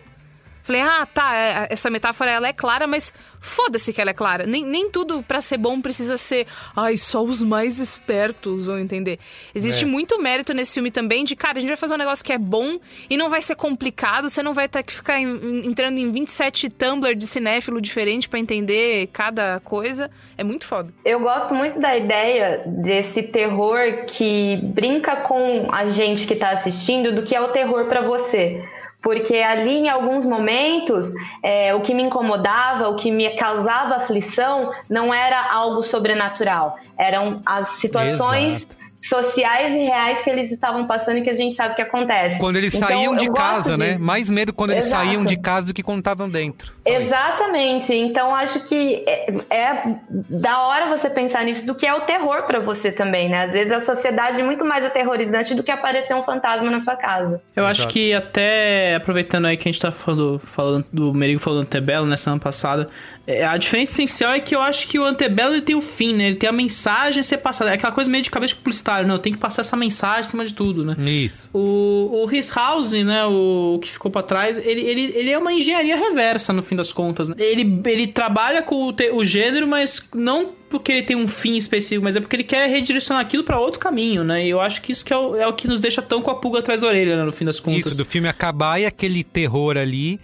Falei, 0.70 0.84
ah, 0.84 1.08
tá, 1.12 1.36
é, 1.36 1.68
essa 1.72 1.90
metáfora 1.90 2.30
ela 2.30 2.48
é 2.48 2.54
clara, 2.54 2.86
mas 2.86 3.12
foda-se 3.42 3.92
que 3.92 4.00
ela 4.00 4.12
é 4.12 4.14
clara. 4.14 4.46
Nem, 4.46 4.64
nem 4.64 4.88
tudo 4.92 5.24
pra 5.24 5.42
ser 5.42 5.58
bom 5.58 5.82
precisa 5.82 6.16
ser, 6.16 6.46
ai, 6.76 6.96
só 6.96 7.24
os 7.24 7.42
mais 7.42 7.80
espertos 7.80 8.68
vão 8.68 8.78
entender. 8.78 9.18
Existe 9.56 9.84
É. 9.84 9.88
muito 9.88 10.22
mérito 10.22 10.54
nesse 10.54 10.76
filme 10.76 10.92
também 10.92 11.24
de, 11.24 11.36
cara, 11.36 11.58
a 11.58 11.60
gente 11.60 11.70
vai 11.70 11.76
fazer 11.78 11.96
um 11.96 11.98
negócio 11.98 12.24
que 12.24 12.32
é 12.32 12.38
bom 12.38 12.78
e 13.10 13.18
não 13.18 13.32
vai 13.32 13.42
ser 13.42 13.56
complicado, 13.56 14.30
você 14.30 14.44
não 14.44 14.54
vai 14.54 14.68
ter 14.70 14.84
que 14.84 14.94
ficar 14.94 15.20
entrando 15.20 15.98
em 15.98 16.12
27 16.12 16.70
Tumblr 16.70 17.16
de 17.16 17.26
cinéfilo 17.26 17.82
diferente 17.82 18.30
pra 18.30 18.38
entender 18.38 19.08
cada 19.12 19.60
coisa. 19.62 20.12
É 20.38 20.44
muito 20.44 20.68
foda. 20.68 20.94
Eu 21.04 21.20
gosto 21.20 21.52
muito 21.52 21.80
da 21.80 21.98
ideia 21.98 22.62
desse 22.68 23.24
terror 23.24 24.06
que 24.06 24.58
brinca 24.62 25.16
com 25.16 25.68
a 25.72 25.88
gente 25.88 26.28
que 26.28 26.36
tá 26.36 26.52
assistindo 26.52 27.12
do 27.12 27.24
que 27.24 27.36
é 27.36 27.42
o 27.42 27.48
terror 27.48 27.86
pra 27.88 28.02
você. 28.02 28.64
Porque 29.02 29.38
ali, 29.38 29.78
em 29.78 29.90
alguns 29.90 30.26
momentos, 30.26 31.14
é, 31.42 31.74
o 31.74 31.82
que 31.82 31.94
me 31.94 32.04
incomodava, 32.04 32.90
o 32.90 32.96
que 32.96 33.12
me 33.12 33.30
causava 33.38 33.96
aflição, 33.96 34.74
não 34.90 35.14
era 35.14 35.52
algo 35.52 35.82
sobrenatural. 35.82 36.78
Eram 36.98 37.42
as 37.46 37.68
situações 37.80 38.68
sociais 39.08 39.74
e 39.74 39.80
reais 39.86 40.22
que 40.24 40.30
eles 40.30 40.52
estavam 40.52 40.86
passando 40.88 41.18
e 41.18 41.22
que 41.22 41.30
a 41.30 41.34
gente 41.34 41.56
sabe 41.56 41.76
que 41.76 41.82
acontece. 41.82 42.40
Quando 42.40 42.56
eles 42.58 42.74
Então, 42.74 42.88
saíam 42.88 43.16
de 43.16 43.32
casa, 43.32 43.78
né? 43.78 43.94
disso. 43.94 44.06
Mais 44.06 44.30
medo 44.30 44.54
quando 44.54 44.72
eles 44.72 44.86
Exato. 44.86 45.06
saíam 45.06 45.26
de 45.26 45.38
casa 45.38 45.68
do 45.68 45.74
que 45.74 45.82
quando 45.84 46.00
estavam 46.00 46.30
dentro. 46.30 46.74
Exatamente. 46.86 47.94
Então 47.94 48.34
acho 48.36 48.62
que 48.68 49.04
é, 49.08 49.34
é 49.50 49.96
da 50.10 50.62
hora 50.62 50.88
você 50.88 51.10
pensar 51.10 51.44
nisso 51.46 51.66
do 51.66 51.76
que 51.76 51.86
é 51.86 51.94
o 51.94 52.02
terror 52.02 52.44
pra 52.44 52.60
você 52.60 52.92
também, 52.92 53.30
né? 53.30 53.44
Às 53.46 53.54
vezes 53.54 53.72
a 53.74 53.80
sociedade 53.80 54.40
é 54.40 54.44
muito 54.44 54.66
mais 54.66 54.86
aterrorizante 54.86 55.54
do 55.56 55.64
que 55.64 55.72
aparecer 55.72 56.14
um 56.16 56.24
fantasma 56.24 56.70
na 56.70 56.80
sua 56.80 56.96
casa. 56.96 57.42
Eu 57.56 57.66
acho 57.66 57.88
que 57.88 58.14
até, 58.14 58.96
aproveitando 58.96 59.46
aí 59.46 59.58
que 59.58 59.68
a 59.68 59.72
gente 59.72 59.82
tá 59.82 59.92
falando, 59.92 60.42
falando 60.54 60.86
do 60.92 61.14
Merigo 61.14 61.40
falando 61.40 61.60
do 61.60 61.64
Antebello 61.68 62.06
na 62.06 62.18
semana 62.18 62.40
passada, 62.42 62.90
é, 63.32 63.46
a 63.46 63.56
diferença 63.58 63.92
essencial 63.94 64.34
é 64.34 64.39
que 64.39 64.56
eu 64.56 64.60
acho 64.62 64.88
que 64.88 64.98
o 64.98 65.06
Antebello 65.06 65.54
ele 65.54 65.62
tem 65.62 65.76
o 65.76 65.82
fim, 65.82 66.15
né? 66.15 66.28
Ele 66.30 66.36
tem 66.36 66.50
a 66.50 66.52
mensagem 66.52 67.20
a 67.20 67.24
ser 67.24 67.38
passada. 67.38 67.70
É 67.70 67.76
aquela 67.76 67.92
coisa 67.92 68.10
meio 68.10 68.24
de 68.24 68.32
cabeça 68.32 68.56
de 68.56 68.60
publicitário, 68.60 69.08
né? 69.08 69.13
Eu 69.13 69.20
tenho 69.20 69.36
que 69.36 69.42
passar 69.42 69.62
essa 69.62 69.78
mensagem 69.78 70.22
acima 70.22 70.44
de 70.44 70.54
tudo, 70.54 70.84
né? 70.84 70.96
Isso. 71.08 71.50
O, 71.54 72.24
o 72.26 72.32
His 72.36 72.50
House, 72.52 72.94
né? 72.94 73.24
O, 73.26 73.78
que 73.82 73.89
ficou 73.92 74.10
pra 74.10 74.24
trás, 74.24 74.58
ele, 74.58 74.82
ele, 74.82 75.13
ele 75.15 75.30
é 75.30 75.38
uma 75.38 75.54
engenharia 75.54 75.96
reversa, 75.96 76.52
no 76.52 76.63
fim 76.63 76.76
das 76.76 76.92
contas. 76.92 77.30
Né? 77.30 77.36
Ele, 77.38 77.82
ele 77.86 78.08
trabalha 78.08 78.63
com 78.63 78.88
o, 78.88 78.92
te- 78.94 79.12
o 79.12 79.24
gênero, 79.24 79.68
mas 79.68 80.02
não 80.15 80.58
porque 80.70 80.92
ele 80.92 81.04
tem 81.04 81.15
um 81.15 81.28
fim 81.28 81.56
específico, 81.58 82.04
mas 82.04 82.15
é 82.15 82.20
porque 82.20 82.36
ele 82.36 82.44
quer 82.44 82.68
redirecionar 82.70 83.24
aquilo 83.24 83.44
pra 83.44 83.60
outro 83.60 83.80
caminho, 83.80 84.24
né? 84.24 84.46
E 84.46 84.50
eu 84.50 84.60
acho 84.62 84.82
que 84.82 84.92
isso 84.92 85.04
que 85.06 85.12
é, 85.13 85.18
o, 85.18 85.36
é 85.36 85.48
o 85.48 85.54
que 85.54 85.68
nos 85.68 85.80
deixa 85.80 86.02
tão 86.02 86.22
com 86.22 86.30
a 86.30 86.36
pulga 86.36 86.60
atrás 86.60 86.82
da 86.82 86.88
orelha, 86.88 87.18
né? 87.18 87.24
No 87.24 87.32
fim 87.32 87.46
das 87.46 87.60
contas. 87.60 87.88
Isso, 87.88 87.98
do 87.98 88.06
filme 88.06 88.28
acabar 88.28 88.80
e 88.80 88.86
aquele 88.86 89.24
terror 89.24 89.78
ali 89.78 90.20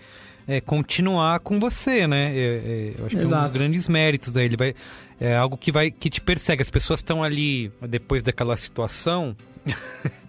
é, 0.48 0.62
continuar 0.62 1.40
com 1.40 1.60
você, 1.60 2.08
né? 2.08 2.32
É, 2.36 2.40
é, 2.40 2.94
eu 2.98 3.06
acho 3.06 3.16
que 3.16 3.22
é 3.22 3.26
um 3.26 3.30
dos 3.30 3.32
Exato. 3.32 3.52
grandes 3.52 3.88
méritos 3.88 4.38
aí. 4.38 4.46
Ele 4.46 4.58
vai, 4.58 4.76
é 5.20 5.36
algo 5.36 5.58
que 5.58 5.72
vai 5.72 5.92
que 5.92 6.10
te 6.10 6.22
persegue. 6.22 6.62
As 6.62 6.70
pessoas 6.70 7.00
estão 7.00 7.24
ali 7.24 7.72
depois 7.82 8.22
daquela 8.24 8.56
situação. 8.56 9.36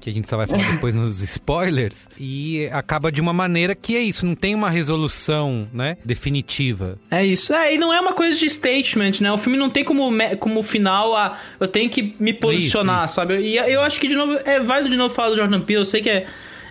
que 0.00 0.10
a 0.10 0.12
gente 0.12 0.28
só 0.28 0.36
vai 0.36 0.46
falar 0.46 0.62
depois 0.72 0.94
nos 0.94 1.20
spoilers, 1.22 2.08
e 2.18 2.68
acaba 2.72 3.10
de 3.10 3.20
uma 3.20 3.32
maneira 3.32 3.74
que 3.74 3.96
é 3.96 4.00
isso, 4.00 4.24
não 4.24 4.34
tem 4.34 4.54
uma 4.54 4.70
resolução, 4.70 5.68
né, 5.72 5.96
definitiva. 6.04 6.98
É 7.10 7.24
isso. 7.24 7.52
É, 7.52 7.74
e 7.74 7.78
não 7.78 7.92
é 7.92 8.00
uma 8.00 8.12
coisa 8.12 8.36
de 8.36 8.48
statement, 8.48 9.20
né? 9.20 9.32
O 9.32 9.38
filme 9.38 9.58
não 9.58 9.68
tem 9.68 9.84
como, 9.84 10.10
como 10.38 10.62
final 10.62 11.14
a 11.16 11.38
eu 11.60 11.68
tenho 11.68 11.90
que 11.90 12.14
me 12.18 12.32
posicionar, 12.32 13.08
sabe? 13.08 13.38
E 13.40 13.56
eu 13.56 13.80
acho 13.82 14.00
que, 14.00 14.08
de 14.08 14.14
novo, 14.14 14.38
é 14.44 14.60
válido 14.60 14.90
de 14.90 14.96
novo 14.96 15.14
falar 15.14 15.30
do 15.30 15.36
Jordan 15.36 15.60
Peele. 15.60 15.80
Eu 15.80 15.84
sei 15.84 16.00
que 16.00 16.10
é, 16.10 16.26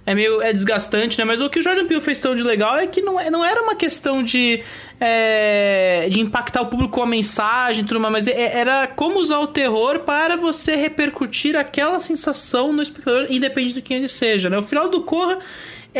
é 0.07 0.15
meio 0.15 0.41
é 0.41 0.53
desgastante, 0.53 1.19
né? 1.19 1.25
Mas 1.25 1.41
o 1.41 1.49
que 1.49 1.59
o 1.59 1.61
Jordan 1.61 1.85
Peele 1.85 1.99
fez 2.01 2.17
tão 2.17 2.33
de 2.33 2.41
legal 2.41 2.77
é 2.77 2.87
que 2.87 3.01
não, 3.01 3.19
é- 3.19 3.29
não 3.29 3.43
era 3.43 3.61
uma 3.61 3.75
questão 3.75 4.23
de, 4.23 4.63
é, 4.99 6.07
de 6.09 6.21
impactar 6.21 6.61
o 6.61 6.67
público 6.67 6.93
com 6.93 7.03
a 7.03 7.05
mensagem 7.05 7.83
tudo 7.83 7.99
mais, 7.99 8.13
mas 8.13 8.27
é- 8.27 8.57
era 8.57 8.87
como 8.87 9.19
usar 9.19 9.39
o 9.39 9.47
terror 9.47 9.99
para 9.99 10.37
você 10.37 10.75
repercutir 10.77 11.55
aquela 11.57 11.99
sensação 11.99 12.71
no 12.71 12.81
espectador, 12.81 13.27
independente 13.29 13.73
de 13.75 13.81
quem 13.81 13.97
ele 13.97 14.07
seja, 14.07 14.49
né? 14.49 14.57
O 14.57 14.63
final 14.63 14.87
do 14.89 15.01
Corra 15.01 15.39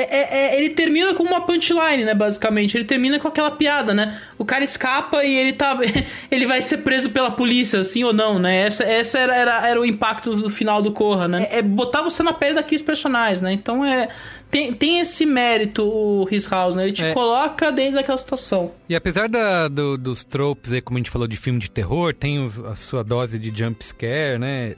é, 0.02 0.18
é, 0.20 0.38
é, 0.56 0.58
ele 0.58 0.70
termina 0.72 1.14
com 1.14 1.24
uma 1.24 1.42
punchline, 1.42 2.04
né, 2.06 2.14
basicamente. 2.14 2.78
Ele 2.78 2.86
termina 2.86 3.20
com 3.20 3.28
aquela 3.28 3.52
piada, 3.52 3.94
né? 3.94 4.20
O 4.38 4.46
cara 4.46 4.64
escapa 4.64 5.24
e 5.24 5.36
ele 5.36 5.54
tá. 5.54 5.78
ele 6.32 6.46
vai 6.46 6.62
ser 6.62 6.78
preso 6.80 7.10
pela 7.10 7.32
polícia, 7.32 7.80
assim 7.80 8.04
ou 8.04 8.14
não, 8.14 8.38
né? 8.40 8.62
Essa, 8.66 8.84
essa 8.84 9.20
era, 9.20 9.36
era, 9.36 9.68
era 9.68 9.80
o 9.82 9.86
impacto 9.86 10.36
do 10.36 10.50
final 10.50 10.82
do 10.82 10.92
Corra, 10.92 11.28
né? 11.28 11.48
É 11.52 11.62
botar 11.62 12.02
você 12.02 12.22
na 12.24 12.34
pele 12.34 12.56
daqueles 12.56 12.82
personagens, 12.82 13.42
né? 13.42 13.52
Então 13.54 13.84
é. 13.86 14.08
Tem, 14.50 14.74
tem 14.74 15.02
esse 15.02 15.26
mérito 15.26 15.84
o 15.84 16.26
His 16.32 16.48
House, 16.48 16.78
né? 16.78 16.84
Ele 16.84 16.94
te 16.94 17.04
É. 17.04 17.14
coloca 17.14 17.70
dentro 17.70 17.96
daquela 17.96 18.18
situação. 18.18 18.72
E 18.88 18.96
apesar 18.96 19.28
da- 19.28 19.68
do- 19.68 19.98
dos 19.98 20.24
tropes 20.24 20.72
aí, 20.72 20.80
como 20.80 20.98
a 20.98 21.00
gente 21.02 21.10
falou 21.12 21.28
de 21.28 21.36
filme 21.36 21.60
de 21.60 21.70
terror, 21.70 22.14
tem 22.14 22.50
a 22.66 22.74
sua 22.74 23.04
dose 23.04 23.38
de 23.38 23.50
jump 23.54 23.84
scare, 23.86 24.40
né? 24.40 24.76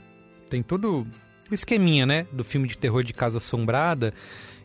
Tem 0.48 0.60
todo 0.60 1.06
o 1.48 1.54
esqueminha, 1.54 2.04
né? 2.04 2.26
Do 2.32 2.42
filme 2.42 2.66
de 2.66 2.76
terror 2.76 3.04
de 3.04 3.12
Casa 3.12 3.38
Assombrada. 3.38 4.12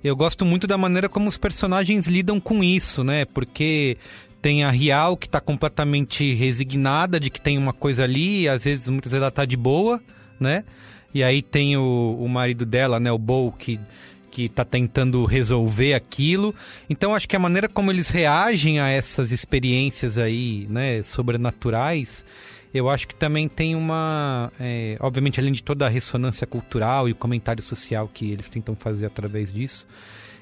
Eu 0.05 0.15
gosto 0.15 0.45
muito 0.45 0.67
da 0.67 0.77
maneira 0.77 1.09
como 1.09 1.27
os 1.27 1.35
personagens 1.35 2.05
lidam 2.05 2.39
com 2.39 2.63
isso, 2.63 3.03
né? 3.03 3.25
Porque 3.25 3.97
tem 4.39 4.63
a 4.63 4.69
Rial 4.69 5.17
que 5.17 5.27
tá 5.27 5.41
completamente 5.41 6.31
resignada 6.35 7.19
de 7.19 7.31
que 7.31 7.41
tem 7.41 7.57
uma 7.57 7.73
coisa 7.73 8.03
ali, 8.03 8.41
e 8.41 8.47
às 8.47 8.65
vezes, 8.65 8.87
muitas 8.87 9.13
vezes 9.13 9.23
ela 9.23 9.31
tá 9.31 9.45
de 9.45 9.57
boa, 9.57 9.99
né? 10.39 10.63
E 11.11 11.23
aí 11.23 11.41
tem 11.41 11.75
o, 11.75 12.19
o 12.21 12.29
marido 12.29 12.67
dela, 12.67 12.99
né? 12.99 13.11
O 13.11 13.17
Bo, 13.17 13.51
que 13.51 13.79
que 14.29 14.47
tá 14.47 14.63
tentando 14.63 15.25
resolver 15.25 15.95
aquilo. 15.95 16.53
Então 16.87 17.15
acho 17.15 17.27
que 17.27 17.37
a 17.37 17.39
maneira 17.39 17.67
como 17.67 17.89
eles 17.89 18.09
reagem 18.09 18.79
a 18.81 18.89
essas 18.89 19.31
experiências 19.31 20.17
aí, 20.17 20.67
né, 20.69 21.01
sobrenaturais, 21.01 22.25
eu 22.75 22.89
acho 22.89 23.07
que 23.07 23.15
também 23.15 23.47
tem 23.47 23.73
uma, 23.73 24.51
é, 24.59 24.97
obviamente 24.99 25.39
além 25.39 25.53
de 25.53 25.63
toda 25.63 25.85
a 25.85 25.89
ressonância 25.89 26.45
cultural 26.45 27.07
e 27.07 27.13
o 27.13 27.15
comentário 27.15 27.63
social 27.63 28.09
que 28.13 28.29
eles 28.33 28.49
tentam 28.49 28.75
fazer 28.75 29.05
através 29.05 29.53
disso, 29.53 29.87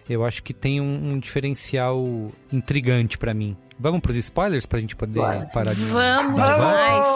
eu 0.09 0.25
acho 0.25 0.41
que 0.41 0.51
tem 0.51 0.81
um, 0.81 1.11
um 1.11 1.19
diferencial 1.19 2.03
intrigante 2.51 3.19
pra 3.19 3.35
mim. 3.35 3.55
Vamos 3.79 4.01
pros 4.01 4.15
spoilers 4.15 4.65
pra 4.65 4.79
gente 4.79 4.95
poder 4.95 5.21
parar 5.53 5.75
de 5.75 5.83
Vamos 5.85 6.35
demais. 6.35 7.07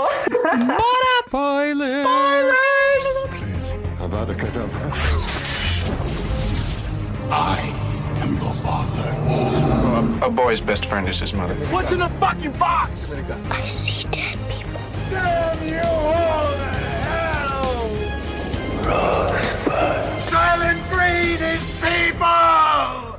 Bora! 0.68 1.18
Spoilers! 1.26 1.94
Avada 4.00 4.36
Kedavra. 4.36 4.92
I 7.32 7.74
am 8.22 8.36
your 8.36 8.54
father. 8.54 9.08
A 10.24 10.30
boy's 10.30 10.62
best 10.62 10.86
friend 10.86 11.10
is 11.10 11.20
his 11.20 11.34
mother. 11.34 11.56
What's 11.72 11.92
in 11.92 12.00
the 12.00 12.10
fucking 12.20 12.52
box? 12.54 13.12
I 13.50 13.66
see 13.66 14.08
dead 14.10 14.38
people. 14.48 14.67
Damn 15.10 15.68
you 15.68 15.80
all 15.80 16.52
to 16.54 16.70
hell! 17.08 17.90
Silent 20.22 20.82
breed 20.90 21.42
is 21.42 21.62
people! 21.82 23.18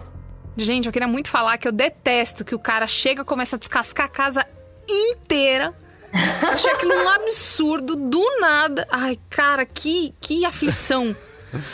Gente, 0.56 0.86
eu 0.86 0.92
queria 0.92 1.08
muito 1.08 1.28
falar 1.30 1.56
que 1.58 1.68
eu 1.68 1.72
detesto 1.72 2.44
que 2.44 2.54
o 2.54 2.58
cara 2.58 2.86
chega 2.86 3.22
e 3.22 3.24
começa 3.24 3.56
a 3.56 3.58
descascar 3.58 4.06
a 4.06 4.08
casa 4.08 4.46
inteira. 4.88 5.74
Achei 6.52 6.72
aquilo 6.72 6.94
um 6.94 7.08
absurdo, 7.08 7.94
do 7.94 8.40
nada. 8.40 8.86
Ai, 8.90 9.18
cara, 9.28 9.64
que, 9.66 10.14
que 10.20 10.44
aflição. 10.44 11.14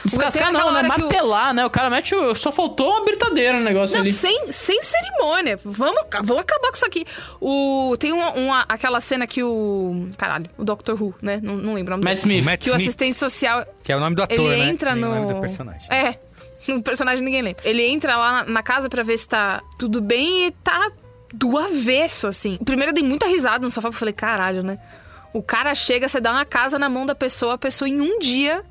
Descascar 0.04 0.52
não, 0.52 0.72
né? 0.72 0.80
que 0.80 0.86
o- 0.86 0.88
Martelar, 0.88 1.52
né? 1.54 1.66
O 1.66 1.70
cara 1.70 1.90
mete. 1.90 2.14
o- 2.14 2.34
Só 2.34 2.52
faltou 2.52 2.90
uma 2.90 3.04
britadeira 3.04 3.58
no 3.58 3.64
negócio 3.64 3.94
Não, 3.96 4.02
ali. 4.02 4.12
sem, 4.12 4.52
sem 4.52 4.80
cerimônia. 4.82 5.58
Vamos, 5.64 6.00
vamos 6.22 6.42
acabar 6.42 6.68
com 6.68 6.74
isso 6.76 6.86
aqui. 6.86 7.04
O, 7.40 7.96
tem 7.98 8.12
uma, 8.12 8.30
uma- 8.32 8.64
aquela 8.68 9.00
cena 9.00 9.26
que 9.26 9.42
o. 9.42 10.08
Caralho, 10.16 10.48
o 10.56 10.64
Doctor 10.64 11.00
Who, 11.02 11.14
né? 11.20 11.40
Não, 11.42 11.56
não 11.56 11.74
lembro 11.74 11.94
o 11.94 11.96
nome 11.96 12.04
Matt 12.08 12.22
dele. 12.22 12.34
Smith. 12.38 12.44
Matt 12.44 12.60
Que 12.62 12.70
o 12.70 12.72
Smith. 12.74 12.82
assistente 12.88 13.18
social. 13.18 13.66
Que 13.82 13.92
é 13.92 13.96
o 13.96 14.00
nome 14.00 14.14
do 14.16 14.22
ator, 14.22 14.52
ele 14.52 14.62
né? 14.64 14.68
entra 14.70 14.92
Nem 14.94 15.00
no. 15.04 15.10
o 15.10 15.14
nome 15.14 15.34
do 15.34 15.40
personagem. 15.40 15.86
É. 15.90 16.18
No 16.66 16.82
personagem 16.82 17.22
ninguém 17.22 17.42
lembra. 17.42 17.62
Ele 17.62 17.84
entra 17.86 18.16
lá 18.16 18.32
na, 18.32 18.44
na 18.44 18.62
casa 18.62 18.88
pra 18.88 19.02
ver 19.02 19.18
se 19.18 19.28
tá 19.28 19.60
tudo 19.78 20.00
bem 20.00 20.46
e 20.46 20.50
tá 20.50 20.90
do 21.30 21.58
avesso, 21.58 22.26
assim. 22.26 22.56
Primeiro 22.64 22.88
eu 22.90 22.94
dei 22.94 23.02
muita 23.04 23.26
risada 23.26 23.62
no 23.62 23.70
sofá, 23.70 23.88
porque 23.88 23.96
eu 23.96 23.98
falei, 23.98 24.14
caralho, 24.14 24.62
né? 24.62 24.78
O 25.34 25.42
cara 25.42 25.74
chega, 25.74 26.08
você 26.08 26.20
dá 26.22 26.30
uma 26.32 26.46
casa 26.46 26.78
na 26.78 26.88
mão 26.88 27.04
da 27.04 27.14
pessoa, 27.14 27.54
a 27.54 27.58
pessoa 27.58 27.86
em 27.86 28.00
um 28.00 28.18
dia 28.18 28.64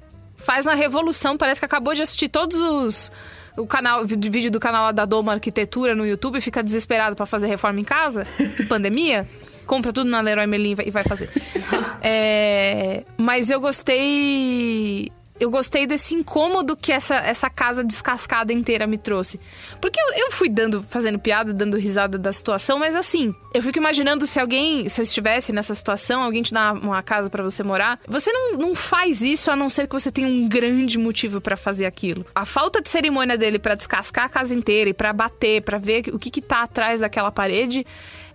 faz 0.46 0.66
uma 0.66 0.76
revolução, 0.76 1.38
parece 1.38 1.60
que 1.62 1.66
acabou 1.66 1.94
de 1.94 2.02
assistir 2.02 2.30
todos 2.30 2.58
os. 2.60 3.12
O 3.56 3.68
canal, 3.68 4.04
vídeo 4.08 4.50
do 4.50 4.60
canal 4.60 4.92
da 4.92 5.06
Doma 5.06 5.32
Arquitetura 5.34 5.94
no 5.94 6.08
YouTube 6.08 6.38
e 6.40 6.42
fica 6.42 6.64
desesperado 6.64 7.16
pra 7.16 7.26
fazer 7.26 7.46
reforma 7.48 7.80
em 7.80 7.84
casa, 7.84 8.26
pandemia, 8.68 9.28
compra 9.68 9.94
tudo 9.94 10.10
na 10.10 10.22
Leroy 10.22 10.48
Merlin 10.48 10.72
e 10.72 10.76
vai- 10.76 10.88
e 10.88 10.92
vai 10.92 11.04
fazer. 11.04 11.30
É, 12.06 13.04
mas 13.18 13.50
eu 13.50 13.62
gostei. 13.62 15.10
Eu 15.40 15.50
gostei 15.50 15.88
desse 15.88 16.14
incômodo 16.16 16.76
que 16.76 16.92
essa, 16.92 17.16
essa 17.16 17.50
casa 17.50 17.84
descascada 17.84 18.54
inteira 18.54 18.86
me 18.86 18.98
trouxe. 18.98 19.40
Porque 19.82 20.00
eu, 20.00 20.26
eu 20.26 20.32
fui 20.32 20.48
dando, 20.48 20.84
fazendo 20.84 21.20
piada, 21.20 21.54
dando 21.54 21.78
risada 21.78 22.18
da 22.18 22.32
situação, 22.32 22.80
mas 22.80 22.96
assim, 22.96 23.34
eu 23.54 23.62
fico 23.62 23.78
imaginando 23.78 24.26
se 24.26 24.40
alguém, 24.40 24.88
se 24.88 25.02
eu 25.02 25.04
estivesse 25.04 25.52
nessa 25.52 25.74
situação, 25.76 26.24
alguém 26.24 26.44
te 26.44 26.54
dá 26.54 26.72
uma, 26.74 27.02
casa 27.04 27.30
pra 27.30 27.44
você 27.44 27.64
morar, 27.64 28.00
você 28.08 28.32
não, 28.32 28.54
não 28.54 28.76
faz 28.76 29.22
isso 29.22 29.52
a 29.52 29.56
não 29.56 29.70
ser 29.70 29.88
que 29.88 29.94
você 29.94 30.12
tenha 30.12 30.28
um 30.28 30.48
grande 30.48 30.98
motivo 30.98 31.42
pra 31.42 31.58
fazer 31.58 31.86
aquilo. 31.86 32.26
A 32.34 32.46
falta 32.46 32.82
de 32.82 32.90
cerimônia 32.90 33.38
dele 33.38 33.60
pra 33.60 33.76
descascar 33.76 34.26
a 34.26 34.30
casa 34.30 34.56
inteira 34.56 34.90
e 34.90 34.94
pra 34.94 35.12
bater, 35.12 35.62
pra 35.62 35.78
ver 35.78 36.06
o 36.14 36.20
que, 36.20 36.30
que 36.30 36.42
tá 36.42 36.64
atrás 36.64 37.00
daquela 37.00 37.32
parede, 37.32 37.86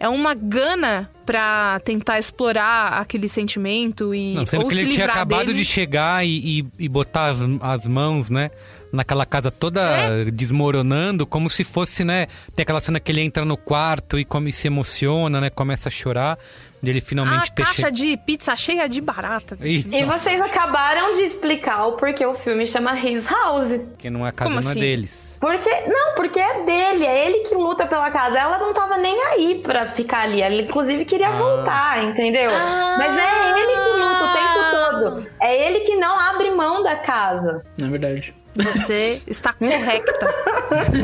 é 0.00 0.08
uma 0.08 0.34
gana 0.34 1.10
pra 1.26 1.80
tentar 1.84 2.18
explorar 2.18 2.94
aquele 3.00 3.28
sentimento 3.28 4.14
e 4.14 4.34
Não, 4.34 4.46
sendo 4.46 4.62
ou 4.62 4.68
que 4.68 4.74
se 4.74 4.80
ele 4.80 4.88
tinha 4.90 5.00
livrar 5.06 5.16
acabado 5.16 5.46
dele. 5.46 5.58
de 5.58 5.64
chegar 5.64 6.24
e, 6.26 6.60
e- 6.60 6.66
e 6.78 6.88
botar 6.88 7.26
as, 7.32 7.38
as 7.60 7.86
mãos, 7.86 8.30
né? 8.30 8.50
Naquela 8.92 9.26
casa 9.26 9.50
toda 9.50 9.80
É. 9.82 10.24
desmoronando, 10.30 11.26
como 11.26 11.50
se 11.50 11.62
fosse, 11.64 12.04
né? 12.04 12.26
Tem 12.56 12.62
aquela 12.62 12.80
cena 12.80 12.98
que 12.98 13.12
ele 13.12 13.20
entra 13.20 13.44
no 13.44 13.56
quarto 13.56 14.18
e 14.18 14.24
come, 14.24 14.52
se 14.52 14.66
emociona, 14.66 15.40
né? 15.40 15.50
Começa 15.50 15.88
a 15.88 15.92
chorar. 15.92 16.38
De 16.80 16.90
ele 16.90 17.00
finalmente 17.00 17.50
A 17.50 17.52
ter 17.54 17.64
caixa 17.64 17.74
chegado. 17.74 17.94
de 17.96 18.16
pizza 18.18 18.54
cheia 18.54 18.88
de 18.88 19.00
barata. 19.00 19.58
Ih, 19.60 19.84
E 19.90 20.04
vocês 20.04 20.40
acabaram 20.40 21.12
de 21.14 21.22
explicar 21.22 21.86
o 21.86 21.94
porquê 21.94 22.24
o 22.24 22.34
filme 22.34 22.68
chama 22.68 22.96
His 22.96 23.26
House. 23.26 23.80
Que 23.98 24.08
não 24.08 24.24
é 24.24 24.28
a 24.28 24.32
casa, 24.32 24.48
Como 24.48 24.60
não 24.62 24.68
é 24.68 24.70
assim? 24.70 24.80
deles. 24.80 25.36
Porque, 25.40 25.68
não, 25.88 26.14
porque 26.14 26.38
é 26.38 26.62
dele, 26.64 27.04
é 27.04 27.26
ele 27.26 27.48
que 27.48 27.54
luta 27.56 27.84
pela 27.84 28.08
casa. 28.12 28.38
Ela 28.38 28.58
não 28.58 28.72
tava 28.72 28.96
nem 28.96 29.20
aí 29.24 29.60
pra 29.60 29.86
ficar 29.88 30.20
ali. 30.20 30.40
Ela, 30.40 30.54
inclusive, 30.62 31.04
queria 31.04 31.32
voltar, 31.32 32.04
entendeu? 32.04 32.48
Mas 32.52 33.18
é 33.18 33.58
ele 33.58 33.72
que 33.72 34.00
luta 34.00 34.24
o 34.24 34.32
tempo 34.32 34.70
todo. 34.70 35.26
É 35.42 35.66
ele 35.66 35.80
que 35.80 35.96
não 35.96 36.16
abre 36.16 36.48
mão 36.52 36.80
da 36.84 36.94
casa. 36.94 37.64
Na 37.76 37.88
verdade. 37.88 38.32
Você 38.54 39.22
está 39.26 39.52
correcta, 39.52 40.34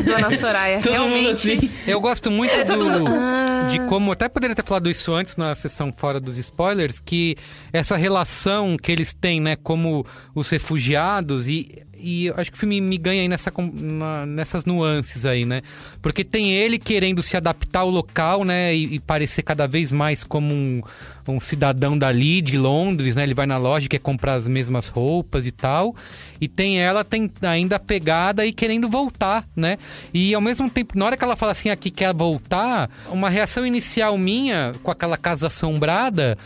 dona 0.05 0.31
Soraya. 0.37 0.81
Todo 0.81 0.93
mundo 0.93 1.11
Realmente. 1.15 1.53
assim. 1.53 1.71
Eu 1.87 2.01
gosto 2.01 2.31
muito 2.31 2.53
É, 2.53 2.65
do, 2.65 2.77
mundo- 2.77 3.05
Ah. 3.09 3.69
de 3.71 3.79
como, 3.87 4.11
até 4.11 4.29
poderia 4.29 4.57
ter 4.57 4.65
falado 4.65 4.91
isso 4.91 5.13
antes 5.13 5.37
na 5.37 5.55
sessão 5.55 5.93
fora 5.97 6.19
dos 6.19 6.37
spoilers, 6.37 6.99
que 6.99 7.37
essa 7.73 7.97
relação 7.97 8.77
que 8.77 8.91
eles 8.91 9.13
têm, 9.13 9.41
né, 9.41 9.57
como 9.57 10.05
os 10.35 10.49
refugiados 10.51 11.47
e. 11.47 11.85
E 12.07 12.31
acho 12.37 12.51
que 12.51 12.57
o 12.57 12.61
filme 12.61 12.81
me 12.83 12.99
ganha 12.99 13.23
aí 13.23 13.29
nessa, 13.29 13.51
na- 13.73 14.27
nessas 14.27 14.67
nuances 14.67 15.25
aí, 15.25 15.47
né? 15.47 15.62
Porque 16.03 16.23
tem 16.23 16.53
ele 16.53 16.79
querendo 16.79 17.23
se 17.23 17.35
adaptar 17.35 17.81
ao 17.81 17.88
local, 17.90 18.45
né? 18.45 18.75
E, 18.75 18.97
e 18.97 19.01
parecer 19.01 19.43
cada 19.43 19.67
vez 19.67 19.90
mais 19.90 20.23
como 20.23 20.53
um, 20.53 20.83
um 21.27 21.40
cidadão 21.40 21.97
dali, 21.97 22.43
de 22.43 22.59
Londres, 22.59 23.17
né? 23.17 23.23
Ele 23.23 23.33
vai 23.33 23.47
na 23.47 23.57
loja 23.57 23.87
e 23.87 23.88
quer 23.88 24.01
comprar 24.01 24.35
as 24.35 24.47
mesmas 24.47 24.88
roupas 24.88 25.47
e 25.47 25.51
tal. 25.51 25.97
E 26.38 26.47
tem 26.47 26.79
ela 26.79 27.03
tem 27.03 27.31
ainda 27.40 27.79
pegada 27.79 28.45
e 28.45 28.53
querendo 28.53 28.87
voltar, 28.87 29.49
né? 29.57 29.79
E 30.12 30.35
ao 30.35 30.40
mesmo 30.43 30.69
tempo, 30.69 30.99
na 30.99 31.07
hora 31.07 31.17
que 31.17 31.25
ela 31.25 31.37
fala 31.37 31.53
assim, 31.53 31.71
aqui 31.71 31.90
quer 31.90 32.12
voltar, 32.12 32.90
uma 33.11 33.31
reação 33.31 33.64
inicial 33.67 34.19
minha 34.19 34.75
com 34.83 34.90
aquela 34.90 35.17
casa 35.17 35.47
assombrada. 35.47 36.37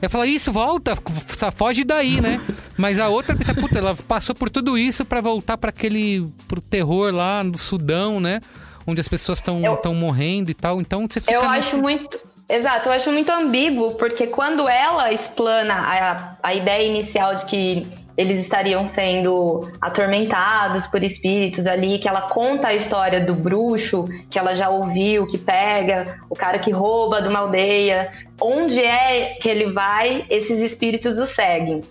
Eu 0.00 0.08
falo, 0.08 0.24
isso, 0.24 0.52
volta, 0.52 0.96
só 1.36 1.50
foge 1.50 1.84
daí, 1.84 2.20
né? 2.20 2.40
Mas 2.76 3.00
a 3.00 3.08
outra 3.08 3.34
pensa, 3.34 3.52
puta, 3.54 3.78
ela 3.78 3.96
passou 3.96 4.34
por 4.34 4.48
tudo 4.48 4.78
isso 4.78 5.04
pra 5.04 5.20
voltar 5.20 5.58
para 5.58 5.70
aquele. 5.70 6.26
pro 6.46 6.60
terror 6.60 7.12
lá 7.12 7.42
no 7.42 7.58
Sudão, 7.58 8.20
né? 8.20 8.40
Onde 8.86 9.00
as 9.00 9.08
pessoas 9.08 9.38
estão 9.38 9.60
Eu- 9.64 9.76
tão 9.76 9.94
morrendo 9.94 10.50
e 10.50 10.54
tal. 10.54 10.80
Então 10.80 11.06
você 11.08 11.20
fica. 11.20 11.32
Eu 11.32 11.42
nesse- 11.42 11.68
acho 11.68 11.78
muito. 11.78 12.18
Exato, 12.48 12.88
eu 12.88 12.92
acho 12.92 13.10
muito 13.12 13.30
ambíguo, 13.30 13.94
porque 13.96 14.26
quando 14.28 14.66
ela 14.66 15.12
explana 15.12 15.74
a, 15.74 16.36
a 16.48 16.54
ideia 16.54 16.86
inicial 16.88 17.34
de 17.34 17.44
que 17.44 17.86
eles 18.18 18.40
estariam 18.40 18.84
sendo 18.84 19.70
atormentados 19.80 20.88
por 20.88 21.04
espíritos 21.04 21.66
ali, 21.66 22.00
que 22.00 22.08
ela 22.08 22.22
conta 22.22 22.66
a 22.66 22.74
história 22.74 23.24
do 23.24 23.32
bruxo, 23.32 24.08
que 24.28 24.36
ela 24.36 24.54
já 24.54 24.68
ouviu, 24.68 25.24
que 25.28 25.38
pega 25.38 26.18
o 26.28 26.34
cara 26.34 26.58
que 26.58 26.72
rouba 26.72 27.22
de 27.22 27.28
uma 27.28 27.38
aldeia, 27.38 28.10
onde 28.40 28.82
é 28.82 29.36
que 29.40 29.48
ele 29.48 29.66
vai, 29.66 30.26
esses 30.28 30.58
espíritos 30.58 31.16
o 31.16 31.26
seguem. 31.26 31.84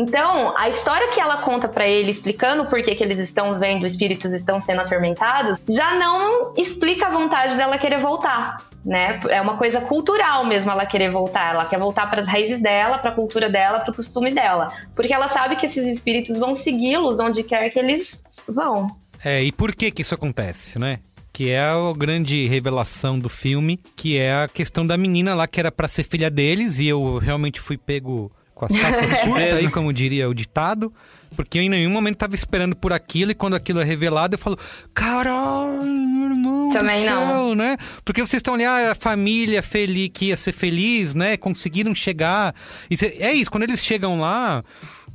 Então, 0.00 0.54
a 0.56 0.66
história 0.66 1.08
que 1.08 1.20
ela 1.20 1.36
conta 1.42 1.68
pra 1.68 1.86
ele, 1.86 2.10
explicando 2.10 2.64
por 2.64 2.82
que, 2.82 2.94
que 2.94 3.04
eles 3.04 3.18
estão 3.18 3.58
vendo, 3.58 3.84
os 3.84 3.92
espíritos 3.92 4.32
estão 4.32 4.58
sendo 4.58 4.80
atormentados, 4.80 5.60
já 5.68 5.94
não 5.94 6.54
explica 6.56 7.08
a 7.08 7.10
vontade 7.10 7.54
dela 7.54 7.76
querer 7.76 8.00
voltar, 8.00 8.66
né? 8.82 9.20
É 9.28 9.38
uma 9.42 9.58
coisa 9.58 9.78
cultural 9.82 10.46
mesmo 10.46 10.70
ela 10.70 10.86
querer 10.86 11.10
voltar. 11.10 11.52
Ela 11.52 11.66
quer 11.66 11.78
voltar 11.78 12.08
para 12.08 12.22
as 12.22 12.26
raízes 12.26 12.62
dela, 12.62 12.96
para 12.96 13.10
a 13.10 13.14
cultura 13.14 13.50
dela, 13.50 13.80
para 13.80 13.90
o 13.90 13.94
costume 13.94 14.32
dela, 14.32 14.72
porque 14.96 15.12
ela 15.12 15.28
sabe 15.28 15.56
que 15.56 15.66
esses 15.66 15.86
espíritos 15.86 16.38
vão 16.38 16.56
segui-los 16.56 17.20
onde 17.20 17.42
quer 17.42 17.68
que 17.68 17.78
eles 17.78 18.22
vão. 18.48 18.86
É, 19.22 19.42
e 19.42 19.52
por 19.52 19.74
que 19.74 19.90
que 19.90 20.00
isso 20.00 20.14
acontece, 20.14 20.78
né? 20.78 21.00
Que 21.30 21.50
é 21.50 21.60
a 21.60 21.74
grande 21.94 22.46
revelação 22.46 23.18
do 23.18 23.28
filme, 23.28 23.78
que 23.94 24.18
é 24.18 24.44
a 24.44 24.48
questão 24.48 24.86
da 24.86 24.96
menina 24.96 25.34
lá 25.34 25.46
que 25.46 25.60
era 25.60 25.70
pra 25.70 25.86
ser 25.88 26.04
filha 26.04 26.30
deles, 26.30 26.78
e 26.78 26.88
eu 26.88 27.18
realmente 27.18 27.60
fui 27.60 27.76
pego 27.76 28.32
com 28.60 28.66
as 28.66 28.76
calças 28.80 29.20
curtas 29.24 29.58
aí, 29.60 29.70
como 29.70 29.92
diria 29.92 30.28
o 30.28 30.34
ditado. 30.34 30.92
Porque 31.36 31.58
eu 31.58 31.62
em 31.62 31.68
nenhum 31.68 31.90
momento 31.90 32.16
tava 32.16 32.34
esperando 32.34 32.74
por 32.76 32.92
aquilo, 32.92 33.30
e 33.30 33.34
quando 33.34 33.54
aquilo 33.54 33.80
é 33.80 33.84
revelado, 33.84 34.34
eu 34.34 34.38
falo, 34.38 34.58
caralho, 34.92 35.82
meu 35.84 36.30
irmão. 36.30 36.68
do 36.68 36.72
Também 36.74 37.06
não. 37.06 37.26
céu", 37.46 37.54
né? 37.54 37.76
Porque 38.04 38.20
vocês 38.20 38.40
estão 38.40 38.54
ali, 38.54 38.64
ah, 38.64 38.90
a 38.90 38.94
família 38.94 39.62
feliz, 39.62 40.10
que 40.12 40.26
ia 40.26 40.36
ser 40.36 40.52
feliz, 40.52 41.14
né? 41.14 41.36
Conseguiram 41.36 41.94
chegar. 41.94 42.54
E 42.90 42.96
cê- 42.96 43.16
é 43.20 43.32
isso, 43.32 43.50
quando 43.50 43.62
eles 43.64 43.82
chegam 43.82 44.20
lá. 44.20 44.62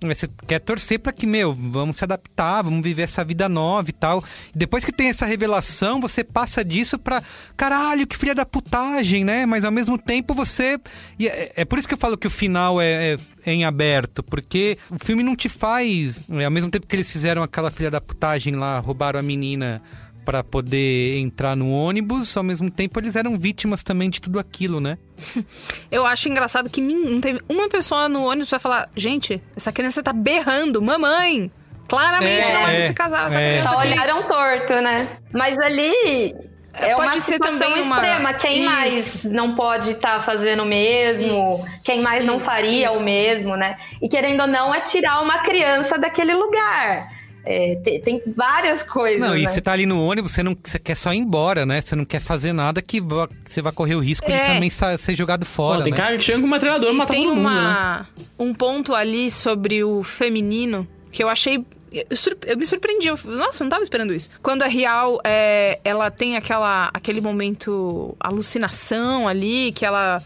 Você 0.04 0.28
quer 0.48 0.60
torcer 0.60 1.00
pra 1.00 1.12
que, 1.14 1.26
meu, 1.26 1.54
vamos 1.54 1.98
se 1.98 2.04
adaptar, 2.04 2.62
vamos 2.64 2.84
viver 2.84 3.04
essa 3.04 3.24
vida 3.24 3.48
nova 3.50 3.90
e 3.90 3.94
tal. 3.94 4.24
E 4.54 4.58
depois 4.58 4.84
que 4.84 4.92
tem 4.92 5.08
essa 5.10 5.26
revelação, 5.26 6.00
você 6.02 6.24
passa 6.24 6.64
disso 6.64 7.00
pra. 7.00 7.24
Caralho, 7.56 8.06
que 8.06 8.18
filha 8.18 8.36
da 8.36 8.46
putagem, 8.46 9.24
né? 9.24 9.46
Mas 9.46 9.64
ao 9.64 9.72
mesmo 9.72 9.98
tempo 9.98 10.34
você. 10.34 10.78
e 11.18 11.28
é, 11.28 11.52
é 11.56 11.66
por 11.66 11.80
isso 11.80 11.88
que 11.88 11.94
eu 11.94 11.98
falo 11.98 12.18
que 12.18 12.28
o 12.28 12.32
final 12.32 12.80
é, 12.82 13.14
é- 13.14 13.18
é 13.46 13.54
em 13.54 13.64
aberto, 13.64 14.22
porque 14.24 14.78
o 14.90 14.98
filme 15.04 15.22
não 15.24 15.36
te 15.36 15.48
faz. 15.50 16.22
ao 16.44 16.52
mesmo 16.52 16.70
tempo 16.72 16.88
que 16.88 16.96
eles 16.96 17.10
fizeram 17.12 17.44
aquela 17.44 17.70
filha 17.72 17.92
da 17.92 18.02
putagem 18.02 18.56
lá, 18.56 18.80
roubaram 18.80 19.20
a 19.20 19.24
menina 19.24 19.82
pra 20.26 20.44
poder 20.44 21.18
entrar 21.20 21.56
no 21.56 21.72
ônibus, 21.72 22.36
ao 22.36 22.44
mesmo 22.44 22.70
tempo 22.72 23.00
eles 23.00 23.16
eram 23.16 23.38
vítimas 23.38 23.84
também 23.84 24.10
de 24.10 24.20
tudo 24.20 24.40
aquilo, 24.40 24.82
né? 24.82 24.98
Eu 25.92 26.06
acho 26.06 26.28
engraçado 26.28 26.70
que 26.70 26.82
não 26.82 27.22
teve 27.22 27.40
uma 27.48 27.70
pessoa 27.70 28.10
no 28.10 28.24
ônibus 28.26 28.50
pra 28.50 28.60
falar: 28.60 28.90
gente, 28.96 29.42
essa 29.56 29.72
criança 29.72 30.02
tá 30.04 30.12
berrando, 30.12 30.82
mamãe! 30.82 31.52
Claramente 31.88 32.50
É, 32.50 32.54
não 32.54 32.68
é 32.68 32.74
é, 32.76 32.82
desse 32.82 32.94
casal, 32.96 33.28
essa 33.28 33.40
é. 33.40 33.52
criança 33.54 33.70
Só 33.70 33.78
aqui. 33.78 33.88
olharam 33.90 34.24
torto, 34.24 34.74
né? 34.82 35.08
Mas 35.32 35.56
ali 35.60 36.34
é 36.74 36.94
Pode 36.96 37.08
uma 37.08 37.12
ser 37.14 37.34
situação 37.34 37.60
também 37.60 37.82
uma- 37.84 37.96
extrema. 37.98 38.34
Quem 38.34 38.62
Isso. 38.64 38.72
mais 38.72 39.24
não 39.24 39.56
pode 39.56 39.92
estar 39.92 40.24
fazendo 40.26 40.64
o 40.64 40.66
mesmo? 40.66 41.44
Isso. 41.44 41.66
Quem 41.84 42.02
mais 42.02 42.26
não 42.26 42.38
Isso, 42.40 42.46
faria 42.48 42.88
isso. 42.88 42.98
o 42.98 43.04
mesmo, 43.04 43.56
né? 43.56 43.78
E 44.02 44.10
querendo 44.10 44.42
ou 44.42 44.48
não, 44.48 44.74
é 44.74 44.82
tirar 44.82 45.22
uma 45.22 45.40
criança 45.44 45.98
daquele 46.00 46.34
lugar. 46.34 47.08
É, 47.46 47.76
te- 47.76 48.00
tem, 48.00 48.22
várias 48.36 48.82
coisas. 48.84 49.20
Não, 49.22 49.38
e 49.38 49.44
né? 49.44 49.52
você 49.52 49.62
tá 49.62 49.72
ali 49.72 49.86
no 49.86 50.04
ônibus, 50.04 50.32
você 50.32 50.42
não 50.44 50.58
você 50.64 50.80
quer 50.80 50.96
só 50.96 51.14
ir 51.14 51.18
embora, 51.18 51.66
né? 51.66 51.80
Você 51.82 51.96
não 51.96 52.04
quer 52.06 52.20
fazer 52.20 52.54
nada 52.54 52.82
que 52.82 53.00
vá- 53.00 53.30
você 53.46 53.62
vai 53.62 53.72
correr 53.72 53.96
o 53.96 54.00
risco 54.00 54.26
É. 54.30 54.48
de 54.48 54.54
também 54.54 54.70
ser 54.70 55.16
jogado 55.16 55.46
fora, 55.46 55.78
Pô, 55.80 55.84
tem 55.84 55.92
né? 55.92 55.98
cara 55.98 56.18
que 56.18 56.24
chega 56.24 56.40
com 56.40 56.48
uma 56.48 56.60
treinadora 56.60 56.92
e 56.92 56.96
E 56.96 56.98
mata 56.98 57.14
tem 57.14 57.24
todo 57.26 57.36
mundo, 57.36 57.50
né? 57.50 57.52
uma, 57.60 58.08
um 58.40 58.54
ponto 58.54 58.94
ali 58.96 59.30
sobre 59.30 59.84
o 59.84 60.04
feminino 60.04 60.88
que 61.12 61.24
eu 61.24 61.30
achei. 61.30 61.64
Eu, 62.10 62.18
sur- 62.18 62.38
eu 62.46 62.58
me 62.58 62.66
surpreendi. 62.66 63.08
Eu, 63.08 63.18
nossa, 63.24 63.64
não 63.64 63.70
tava 63.70 63.84
esperando 63.84 64.14
isso. 64.14 64.30
Quando 64.44 64.64
a 64.64 64.68
Real, 64.68 65.22
é, 65.24 65.80
ela 65.84 66.12
tem 66.12 66.36
aquela, 66.36 66.90
aquele 66.94 67.22
momento 67.22 68.18
alucinação 68.20 69.28
ali, 69.28 69.72
que 69.72 69.86
ela 69.86 70.22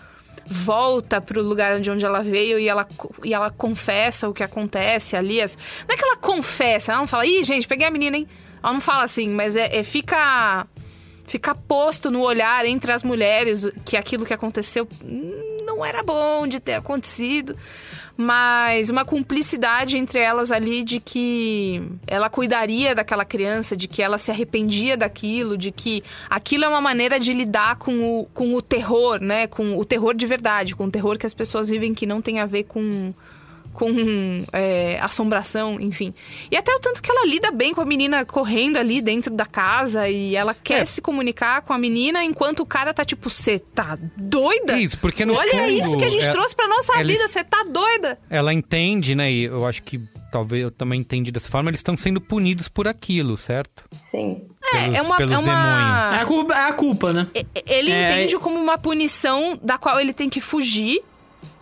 volta 0.49 1.21
pro 1.21 1.41
lugar 1.43 1.79
de 1.79 1.91
onde 1.91 2.03
ela 2.03 2.21
veio 2.21 2.57
e 2.57 2.67
ela, 2.67 2.87
e 3.23 3.33
ela 3.33 3.51
confessa 3.51 4.27
o 4.27 4.33
que 4.33 4.43
acontece 4.43 5.15
ali. 5.15 5.37
Não 5.37 5.93
é 5.93 5.97
que 5.97 6.03
ela 6.03 6.17
confessa, 6.17 6.91
ela 6.91 7.01
não 7.01 7.07
fala, 7.07 7.25
ih, 7.25 7.43
gente, 7.43 7.67
peguei 7.67 7.87
a 7.87 7.91
menina, 7.91 8.17
hein? 8.17 8.27
Ela 8.61 8.73
não 8.73 8.81
fala 8.81 9.03
assim, 9.03 9.29
mas 9.29 9.55
é, 9.55 9.77
é 9.77 9.83
fica 9.83 10.67
fica 11.25 11.53
posto 11.53 12.09
no 12.09 12.21
olhar 12.21 12.65
entre 12.65 12.91
as 12.91 13.03
mulheres 13.03 13.71
que 13.85 13.95
aquilo 13.95 14.25
que 14.25 14.33
aconteceu 14.33 14.87
hum, 15.05 15.57
não 15.63 15.85
era 15.85 16.01
bom 16.01 16.47
de 16.47 16.59
ter 16.59 16.73
acontecido, 16.73 17.55
mas 18.21 18.89
uma 18.89 19.05
cumplicidade 19.05 19.97
entre 19.97 20.19
elas 20.19 20.51
ali 20.51 20.83
de 20.83 20.99
que 20.99 21.81
ela 22.05 22.29
cuidaria 22.29 22.93
daquela 22.93 23.23
criança, 23.23 23.77
de 23.77 23.87
que 23.87 24.01
ela 24.01 24.17
se 24.17 24.29
arrependia 24.29 24.97
daquilo, 24.97 25.57
de 25.57 25.71
que 25.71 26.03
aquilo 26.29 26.65
é 26.65 26.67
uma 26.67 26.81
maneira 26.81 27.17
de 27.17 27.31
lidar 27.31 27.77
com 27.77 28.19
o, 28.19 28.25
com 28.33 28.53
o 28.53 28.61
terror, 28.61 29.21
né? 29.21 29.47
Com 29.47 29.77
o 29.77 29.85
terror 29.85 30.13
de 30.13 30.27
verdade, 30.27 30.75
com 30.75 30.83
o 30.83 30.91
terror 30.91 31.17
que 31.17 31.25
as 31.25 31.33
pessoas 31.33 31.69
vivem 31.69 31.93
que 31.93 32.05
não 32.05 32.21
tem 32.21 32.41
a 32.41 32.45
ver 32.45 32.65
com 32.65 33.13
com 33.73 34.45
é, 34.51 34.99
assombração, 35.01 35.79
enfim. 35.79 36.13
E 36.51 36.57
até 36.57 36.73
o 36.75 36.79
tanto 36.79 37.01
que 37.01 37.09
ela 37.11 37.25
lida 37.25 37.51
bem 37.51 37.73
com 37.73 37.81
a 37.81 37.85
menina 37.85 38.25
correndo 38.25 38.77
ali 38.77 39.01
dentro 39.01 39.33
da 39.33 39.45
casa 39.45 40.07
e 40.09 40.35
ela 40.35 40.53
quer 40.53 40.81
É. 40.81 40.85
se 40.85 41.01
comunicar 41.01 41.61
com 41.61 41.71
a 41.73 41.77
menina 41.77 42.23
enquanto 42.23 42.59
o 42.61 42.65
cara 42.65 42.93
tá 42.93 43.05
tipo, 43.05 43.29
você 43.29 43.59
tá 43.59 43.97
doida? 44.17 44.77
Isso, 44.79 44.97
porque 44.99 45.25
no 45.25 45.33
Olha 45.35 45.51
fundo, 45.51 45.67
isso 45.69 45.97
que 45.97 46.05
a 46.05 46.09
gente 46.09 46.27
é- 46.27 46.31
trouxe 46.31 46.55
pra 46.55 46.67
nossa 46.67 47.03
vida, 47.03 47.27
você 47.27 47.43
tá 47.43 47.63
doida? 47.69 48.17
Ela 48.29 48.53
entende, 48.53 49.15
né? 49.15 49.31
E 49.31 49.43
eu 49.43 49.65
acho 49.65 49.81
que 49.83 49.99
talvez 50.31 50.63
eu 50.63 50.71
também 50.71 50.99
entendi 50.99 51.31
dessa 51.31 51.49
forma, 51.49 51.69
eles 51.69 51.79
estão 51.79 51.95
sendo 51.97 52.19
punidos 52.21 52.67
por 52.67 52.87
aquilo, 52.87 53.35
certo? 53.37 53.83
Sim. 54.01 54.41
É, 54.73 54.83
Pelos- 54.83 54.97
é 54.97 55.01
uma, 55.01 55.17
pelos 55.17 55.35
é 55.35 55.37
uma... 55.39 56.15
É 56.17 56.21
a 56.21 56.25
culpa, 56.25 56.53
é 56.53 56.65
a 56.67 56.73
culpa 56.73 57.13
né? 57.13 57.27
Ele 57.65 57.91
É, 57.91 58.05
entende 58.05 58.35
é- 58.35 58.39
como 58.39 58.59
uma 58.59 58.77
punição 58.77 59.57
da 59.63 59.77
qual 59.77 59.99
ele 59.99 60.13
tem 60.13 60.29
que 60.29 60.39
fugir, 60.41 61.01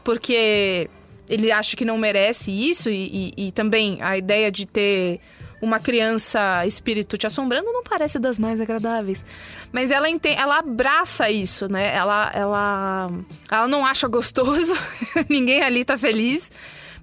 porque 0.04 0.90
ele 1.30 1.52
acha 1.52 1.76
que 1.76 1.84
não 1.86 1.98
merece 1.98 2.52
isso, 2.52 2.90
e, 2.90 3.32
e- 3.38 3.48
e 3.48 3.52
também 3.52 3.98
a 4.02 4.18
ideia 4.18 4.52
de 4.52 4.66
ter 4.66 5.20
uma 5.62 5.80
criança 5.80 6.64
espírito 6.68 7.18
te 7.18 7.26
assombrando 7.26 7.72
não 7.74 7.84
parece 7.84 8.20
das 8.20 8.38
mais 8.38 8.62
agradáveis. 8.62 9.26
Mas 9.72 9.90
ela 9.90 10.08
entende, 10.10 10.40
ela 10.40 10.60
abraça 10.60 11.30
isso, 11.32 11.68
né? 11.68 11.96
Ela, 11.96 12.32
ela, 12.34 13.12
ela 13.50 13.68
não 13.68 13.84
acha 13.86 14.08
gostoso, 14.08 14.74
ninguém 15.28 15.62
ali 15.64 15.84
tá 15.84 15.98
feliz, 15.98 16.52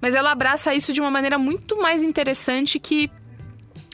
mas 0.01 0.15
ela 0.15 0.31
abraça 0.31 0.73
isso 0.73 0.93
de 0.93 1.01
uma 1.01 1.11
maneira 1.11 1.37
muito 1.37 1.77
mais 1.77 2.01
interessante 2.01 2.79
que 2.79 3.11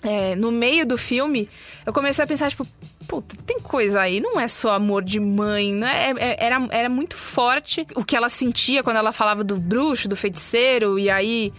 é, 0.04 0.36
no 0.36 0.52
meio 0.52 0.86
do 0.86 0.98
filme, 0.98 1.48
eu 1.86 1.92
comecei 1.94 2.24
a 2.24 2.28
pensar, 2.28 2.50
tipo, 2.50 2.68
puta, 3.08 3.36
tem 3.46 3.60
coisa 3.60 4.02
aí, 4.02 4.20
não 4.20 4.40
é 4.40 4.48
só 4.48 4.74
amor 4.74 5.04
de 5.04 5.20
mãe, 5.20 5.74
né? 5.74 6.12
É- 6.12 6.24
é- 6.32 6.46
Era, 6.46 6.68
era 6.72 6.90
muito 6.90 7.18
forte 7.18 7.86
o 7.96 8.04
que 8.04 8.16
ela 8.16 8.30
sentia 8.30 8.84
quando 8.84 8.98
ela 8.98 9.12
falava 9.12 9.44
do 9.44 9.58
bruxo, 9.60 10.08
do 10.08 10.16
feiticeiro, 10.16 10.98
e 11.00 11.10
aí. 11.10 11.54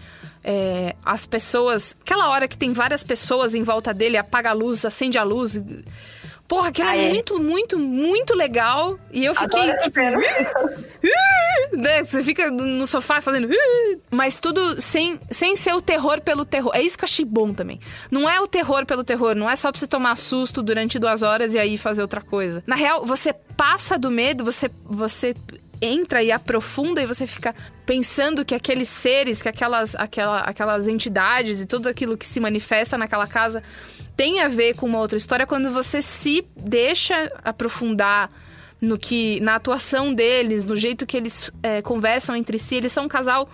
é, 0.45 0.97
as 1.05 1.24
pessoas. 1.24 1.97
Aquela 2.01 2.28
hora 2.30 2.49
que 2.49 2.59
tem 2.59 2.72
várias 2.72 3.05
pessoas 3.05 3.55
em 3.55 3.62
volta 3.62 3.95
dele, 3.95 4.16
apaga 4.16 4.51
a 4.51 4.53
luz, 4.53 4.84
acende 4.84 5.16
a 5.16 5.22
luz. 5.22 5.57
Porra, 6.49 6.68
aquilo 6.68 6.88
Ah, 6.88 6.97
é 6.97 7.07
é? 7.07 7.09
muito, 7.11 7.40
muito, 7.40 7.78
muito 7.78 8.34
legal. 8.34 8.99
E 9.11 9.24
eu 9.24 9.34
fiquei, 9.34 9.70
Adoro 9.70 9.78
tipo. 9.82 10.01
né? 11.78 12.05
Você 12.05 12.22
fica 12.22 12.51
no 12.51 12.86
sofá 12.86 13.20
fazendo. 13.20 13.49
Mas 14.11 14.38
tudo 14.38 14.80
sem, 14.80 15.18
sem 15.30 15.57
ser 15.57 15.74
o 15.74 15.80
terror 15.80 16.20
pelo 16.20 16.45
terror. 16.45 16.72
É 16.74 16.82
isso 16.82 16.97
que 16.99 17.05
eu 17.05 17.09
achei 17.09 17.24
bom 17.24 17.53
também. 17.55 17.80
Não 18.11 18.28
é 18.28 18.40
o 18.40 18.47
terror 18.47 18.84
pelo 18.84 19.03
terror, 19.05 19.34
não 19.34 19.49
é 19.49 19.57
só 19.57 19.70
pra 19.70 19.78
você 19.78 19.86
tomar 19.86 20.16
susto 20.16 20.62
durante 20.62 20.99
duas 20.99 21.22
horas 21.22 21.55
e 21.55 21.59
aí 21.59 21.78
fazer 21.78 22.03
outra 22.03 22.20
coisa. 22.20 22.62
Na 22.66 22.76
real, 22.76 23.05
você 23.05 23.32
passa 23.57 23.99
do 23.99 24.11
medo, 24.11 24.45
você, 24.45 24.70
você 24.84 25.34
entra 25.80 26.22
e 26.22 26.30
aprofunda 26.30 27.03
e 27.03 27.07
você 27.07 27.26
fica 27.26 27.55
pensando 27.84 28.45
que 28.45 28.55
aqueles 28.55 28.88
seres, 28.88 29.43
que 29.43 29.49
aquelas, 29.49 29.97
aquela, 29.97 30.40
aquelas 30.40 30.86
entidades 30.86 31.61
e 31.61 31.66
tudo 31.66 31.88
aquilo 31.88 32.16
que 32.16 32.26
se 32.26 32.38
manifesta 32.38 32.97
naquela 32.97 33.26
casa 33.26 33.62
tem 34.17 34.41
a 34.41 34.49
ver 34.49 34.75
com 34.75 34.87
uma 34.87 34.99
outra 34.99 35.17
história 35.17 35.47
quando 35.47 35.71
você 35.71 36.03
se 36.03 36.45
deixa 36.57 37.33
aprofundar 37.45 38.29
no 38.81 38.99
que 38.99 39.39
na 39.41 39.55
atuação 39.55 40.13
deles, 40.13 40.65
no 40.65 40.75
jeito 40.75 41.07
que 41.07 41.17
eles 41.17 41.53
é, 41.63 41.81
conversam 41.81 42.35
entre 42.35 42.59
si. 42.59 42.77
Eles 42.77 42.91
são 42.91 43.05
um 43.05 43.09
casal 43.09 43.49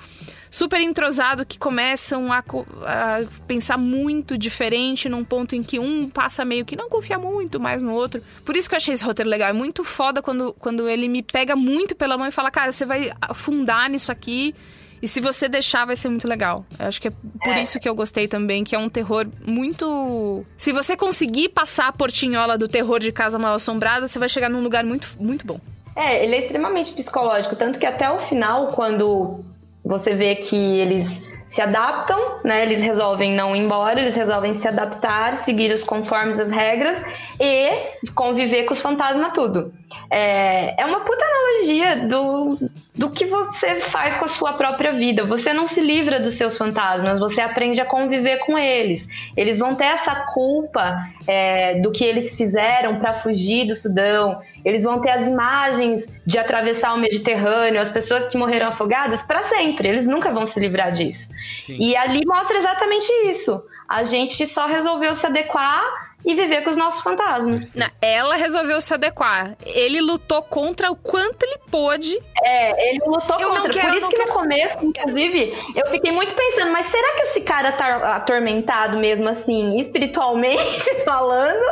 super 0.50 0.80
entrosado 0.80 1.44
que 1.44 1.58
começam 1.58 2.32
a, 2.32 2.38
a 2.38 3.44
pensar 3.46 3.76
muito 3.76 4.38
diferente 4.38 5.06
num 5.06 5.22
ponto 5.22 5.54
em 5.54 5.62
que 5.62 5.78
um 5.78 6.08
passa 6.08 6.46
meio 6.46 6.64
que 6.64 6.74
não 6.74 6.88
confia 6.88 7.18
muito 7.18 7.60
mais 7.60 7.82
no 7.82 7.92
outro. 7.92 8.22
Por 8.42 8.56
isso 8.56 8.70
que 8.70 8.74
eu 8.74 8.78
achei 8.78 8.94
esse 8.94 9.04
roteiro 9.04 9.28
legal. 9.28 9.50
É 9.50 9.52
muito 9.52 9.84
foda 9.84 10.22
quando, 10.22 10.54
quando 10.54 10.88
ele 10.88 11.08
me 11.08 11.22
pega 11.22 11.54
muito 11.54 11.94
pela 11.94 12.16
mão 12.16 12.26
e 12.26 12.32
fala, 12.32 12.50
cara, 12.50 12.72
você 12.72 12.86
vai 12.86 13.12
afundar 13.20 13.90
nisso 13.90 14.10
aqui. 14.10 14.54
E 15.00 15.08
se 15.08 15.20
você 15.20 15.48
deixar, 15.48 15.84
vai 15.84 15.96
ser 15.96 16.08
muito 16.08 16.28
legal. 16.28 16.64
Eu 16.78 16.86
acho 16.86 17.00
que 17.00 17.08
é 17.08 17.12
por 17.42 17.54
É. 17.54 17.62
isso 17.62 17.78
que 17.78 17.88
eu 17.88 17.94
gostei 17.94 18.26
também, 18.28 18.64
que 18.64 18.74
é 18.74 18.78
um 18.78 18.88
terror 18.88 19.26
muito. 19.46 20.44
Se 20.56 20.72
você 20.72 20.96
conseguir 20.96 21.50
passar 21.50 21.88
a 21.88 21.92
portinhola 21.92 22.58
do 22.58 22.68
terror 22.68 22.98
de 22.98 23.12
Casa 23.12 23.38
Mal 23.38 23.54
Assombrada, 23.54 24.06
você 24.06 24.18
vai 24.18 24.28
chegar 24.28 24.48
num 24.48 24.60
lugar 24.62 24.84
muito, 24.84 25.08
muito 25.20 25.46
bom. 25.46 25.60
É, 25.94 26.24
ele 26.24 26.34
é 26.36 26.38
extremamente 26.38 26.92
psicológico, 26.92 27.56
tanto 27.56 27.78
que 27.78 27.86
até 27.86 28.08
o 28.10 28.18
final, 28.18 28.68
quando 28.68 29.44
você 29.84 30.14
vê 30.14 30.36
que 30.36 30.54
eles 30.56 31.26
se 31.46 31.62
adaptam, 31.62 32.40
né? 32.44 32.62
Eles 32.62 32.80
resolvem 32.82 33.32
não 33.32 33.56
ir 33.56 33.60
embora, 33.60 33.98
eles 33.98 34.14
resolvem 34.14 34.52
se 34.52 34.68
adaptar, 34.68 35.34
seguir 35.34 35.72
os 35.72 35.82
conformes 35.82 36.38
as 36.38 36.50
regras 36.50 37.02
e 37.40 38.06
conviver 38.14 38.64
com 38.64 38.72
os 38.74 38.80
fantasmas 38.80 39.32
tudo. 39.32 39.72
É, 40.10 40.80
é 40.80 40.84
uma 40.84 41.00
puta 41.00 41.24
analogia 41.24 42.06
do, 42.06 42.58
do 42.98 43.08
que 43.10 43.24
você 43.26 43.76
faz 43.76 44.16
com 44.16 44.24
a 44.24 44.28
sua 44.28 44.54
própria 44.54 44.92
vida. 44.92 45.24
Você 45.24 45.52
não 45.52 45.68
se 45.68 45.80
livra 45.80 46.18
dos 46.18 46.34
seus 46.34 46.58
fantasmas, 46.58 47.20
você 47.20 47.40
aprende 47.40 47.80
a 47.80 47.84
conviver 47.84 48.38
com 48.38 48.58
eles. 48.58 49.08
Eles 49.36 49.60
vão 49.60 49.76
ter 49.76 49.84
essa 49.84 50.14
culpa 50.34 51.08
é, 51.24 51.78
do 51.80 51.92
que 51.92 52.04
eles 52.04 52.34
fizeram 52.36 52.98
para 52.98 53.14
fugir 53.14 53.68
do 53.68 53.76
Sudão. 53.76 54.40
Eles 54.64 54.82
vão 54.82 55.00
ter 55.00 55.10
as 55.10 55.28
imagens 55.28 56.20
de 56.26 56.38
atravessar 56.38 56.92
o 56.92 56.98
Mediterrâneo, 56.98 57.80
as 57.80 57.88
pessoas 57.88 58.26
que 58.26 58.36
morreram 58.36 58.66
afogadas 58.66 59.22
para 59.22 59.44
sempre. 59.44 59.86
Eles 59.86 60.08
nunca 60.08 60.32
vão 60.32 60.44
se 60.44 60.58
livrar 60.58 60.90
disso. 60.90 61.28
E 61.68 61.96
ali 61.96 62.22
mostra 62.26 62.58
exatamente 62.58 63.06
isso. 63.28 63.64
A 63.88 64.02
gente 64.02 64.44
só 64.44 64.66
resolveu 64.66 65.14
se 65.14 65.24
adequar 65.24 66.07
e 66.24 66.34
viver 66.34 66.62
com 66.62 66.70
os 66.70 66.76
nossos 66.76 67.00
fantasmas. 67.00 67.66
Não, 67.74 67.86
ela 68.02 68.36
resolveu 68.36 68.80
se 68.80 68.92
adequar. 68.92 69.56
Ele 69.64 70.00
lutou 70.00 70.42
contra 70.42 70.90
o 70.90 70.96
quanto 70.96 71.42
ele 71.44 71.58
pôde. 71.70 72.18
É, 72.42 72.90
ele 72.90 72.98
lutou 73.06 73.40
Eu 73.40 73.48
contra. 73.48 73.62
não 73.64 73.70
quero, 73.70 73.86
Por 73.88 73.96
isso 73.96 74.08
que 74.08 74.16
quero. 74.16 74.28
no 74.28 74.34
começo, 74.34 74.78
inclusive, 74.84 75.56
eu 75.74 75.86
fiquei 75.90 76.12
muito 76.12 76.34
pensando, 76.34 76.70
mas 76.72 76.86
será 76.86 77.14
que 77.14 77.22
esse 77.28 77.40
cara 77.42 77.72
tá 77.72 78.16
atormentado 78.16 78.98
mesmo 78.98 79.28
assim, 79.28 79.76
espiritualmente 79.78 80.94
falando? 81.04 81.62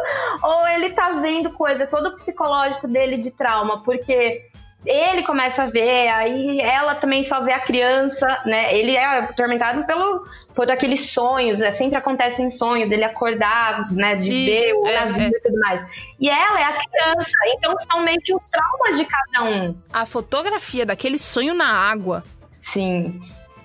Ou 0.42 0.68
ele 0.68 0.90
tá 0.90 1.10
vendo 1.20 1.50
coisa, 1.50 1.86
todo 1.86 2.08
o 2.08 2.14
psicológico 2.14 2.86
dele 2.88 3.16
de 3.18 3.30
trauma? 3.30 3.82
Porque 3.82 4.44
ele 4.86 5.22
começa 5.24 5.64
a 5.64 5.66
ver, 5.66 6.08
aí 6.08 6.60
ela 6.60 6.94
também 6.94 7.22
só 7.22 7.40
vê 7.40 7.52
a 7.52 7.58
criança, 7.58 8.26
né? 8.46 8.72
Ele 8.72 8.94
é 8.94 9.04
atormentado 9.18 9.84
pelo, 9.84 10.24
por 10.54 10.70
aqueles 10.70 11.10
sonhos, 11.10 11.60
é, 11.60 11.72
sempre 11.72 11.96
acontece 11.96 12.40
em 12.40 12.50
sonho 12.50 12.88
dele 12.88 13.04
acordar, 13.04 13.92
né? 13.92 14.14
De 14.14 14.30
Isso, 14.30 14.62
ver 14.62 14.74
o 14.74 14.86
é, 14.86 15.04
navio 15.04 15.24
é. 15.24 15.28
e 15.28 15.40
tudo 15.40 15.58
mais. 15.58 15.86
E 16.20 16.28
ela 16.28 16.60
é 16.60 16.64
a 16.64 16.72
criança, 16.72 17.30
então 17.48 17.76
são 17.90 18.00
meio 18.02 18.20
que 18.20 18.34
os 18.34 18.48
traumas 18.48 18.96
de 18.96 19.04
cada 19.04 19.44
um. 19.44 19.76
A 19.92 20.06
fotografia 20.06 20.86
daquele 20.86 21.18
sonho 21.18 21.52
na 21.52 21.68
água. 21.68 22.22
Sim. 22.60 23.20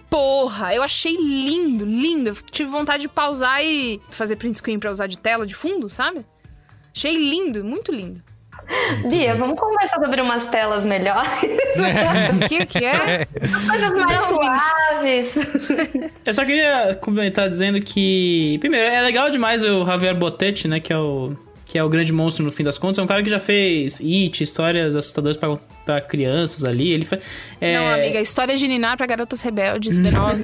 Porra, 0.10 0.76
eu 0.76 0.84
achei 0.84 1.16
lindo, 1.16 1.86
lindo. 1.86 2.32
Eu 2.32 2.36
tive 2.36 2.70
vontade 2.70 3.04
de 3.04 3.10
pausar 3.10 3.64
e 3.64 4.02
fazer 4.10 4.36
print 4.36 4.58
screen 4.58 4.80
pra 4.80 4.92
usar 4.92 5.08
de 5.08 5.18
tela 5.18 5.46
de 5.46 5.56
fundo, 5.56 5.90
sabe? 5.90 6.26
Achei 6.94 7.16
lindo, 7.16 7.64
muito 7.64 7.92
lindo. 7.92 8.22
Bia, 9.10 9.36
vamos 9.36 9.60
conversar 9.60 10.04
sobre 10.04 10.22
umas 10.22 10.48
telas 10.48 10.86
melhores. 10.86 11.30
O 12.32 12.48
que 12.48 12.66
que 12.66 12.86
é? 12.86 13.26
Coisas 13.70 13.98
mais 13.98 14.22
suaves. 14.26 16.12
Eu 16.26 16.34
só 16.34 16.46
queria 16.46 16.98
complementar 17.02 17.50
dizendo 17.50 17.82
que, 17.82 18.58
primeiro, 18.60 18.88
é 18.88 19.02
legal 19.02 19.30
demais 19.30 19.62
o 19.64 19.86
Javier 19.86 20.16
Botetti, 20.16 20.68
né, 20.68 20.80
que 20.80 20.92
é 20.92 20.98
o 20.98 21.36
que 21.72 21.78
é 21.78 21.84
o 21.84 21.88
grande 21.88 22.12
monstro 22.12 22.44
no 22.44 22.52
fim 22.52 22.66
das 22.66 22.78
contas, 22.78 22.98
é 22.98 23.02
um 23.02 23.08
cara 23.08 23.24
que 23.24 23.30
já 23.30 23.40
fez 23.40 24.02
It, 24.02 24.44
histórias 24.44 24.94
assustadoras 24.94 25.38
pra, 25.38 25.58
pra 25.86 26.02
crianças 26.02 26.66
ali, 26.66 26.92
ele 26.92 27.06
faz... 27.06 27.24
é, 27.62 27.78
Não, 27.78 27.94
amiga, 27.94 28.20
história 28.20 28.58
de 28.58 28.68
Ninar 28.68 28.98
pra 28.98 29.06
garotas 29.06 29.42
rebeldes, 29.42 29.98
B9. 29.98 30.44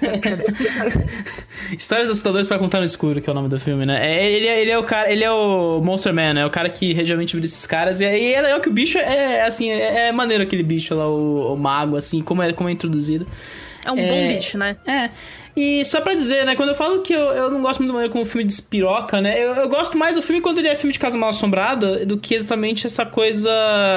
Histórias 1.77 2.09
assustadoras 2.09 2.47
pra 2.47 2.57
contar 2.57 2.79
no 2.79 2.85
escuro, 2.85 3.19
que 3.19 3.29
é 3.29 3.31
o 3.31 3.33
nome 3.33 3.49
do 3.49 3.59
filme, 3.59 3.85
né? 3.85 4.09
É, 4.09 4.31
ele, 4.31 4.47
é, 4.47 4.61
ele 4.61 4.71
é 4.71 4.77
o 4.77 4.83
cara, 4.83 5.11
ele 5.11 5.21
é 5.21 5.29
o 5.29 5.81
Monster 5.83 6.13
Man, 6.13 6.33
né? 6.33 6.45
O 6.45 6.49
cara 6.49 6.69
que 6.69 6.93
realmente 6.93 7.35
vira 7.35 7.45
esses 7.45 7.65
caras. 7.65 7.99
E, 7.99 8.05
aí 8.05 8.33
é 8.33 8.41
legal 8.41 8.61
que 8.61 8.69
o 8.69 8.71
bicho 8.71 8.97
é, 8.97 9.41
assim, 9.41 9.69
é, 9.69 10.07
é 10.07 10.11
maneiro 10.13 10.43
aquele 10.43 10.63
bicho 10.63 10.95
lá, 10.95 11.09
o, 11.09 11.53
o 11.53 11.57
mago, 11.57 11.97
assim, 11.97 12.21
como 12.21 12.41
é, 12.41 12.53
como 12.53 12.69
é 12.69 12.71
introduzido. 12.71 13.27
É 13.83 13.91
um 13.91 13.97
bom 13.97 14.27
bicho, 14.29 14.57
né? 14.57 14.77
É. 14.87 15.09
E 15.59 15.83
só 15.85 15.99
pra 16.01 16.13
dizer, 16.13 16.45
né? 16.45 16.55
Quando 16.55 16.69
eu 16.69 16.75
falo 16.75 17.01
que 17.01 17.11
eu, 17.11 17.31
eu 17.31 17.49
não 17.49 17.63
gosto 17.63 17.79
muito 17.79 17.87
da 17.87 17.93
maneira 17.93 18.11
como 18.11 18.23
o 18.23 18.27
filme 18.27 18.45
despiroca, 18.45 19.19
né? 19.19 19.43
Eu, 19.43 19.55
eu 19.55 19.67
gosto 19.67 19.97
mais 19.97 20.13
do 20.13 20.21
filme 20.21 20.39
quando 20.39 20.59
ele 20.59 20.67
é 20.67 20.75
filme 20.75 20.93
de 20.93 20.99
Casa 20.99 21.17
Mal 21.17 21.29
Assombrada 21.29 22.05
do 22.05 22.15
que 22.15 22.35
exatamente 22.35 22.85
essa 22.85 23.07
coisa 23.07 23.49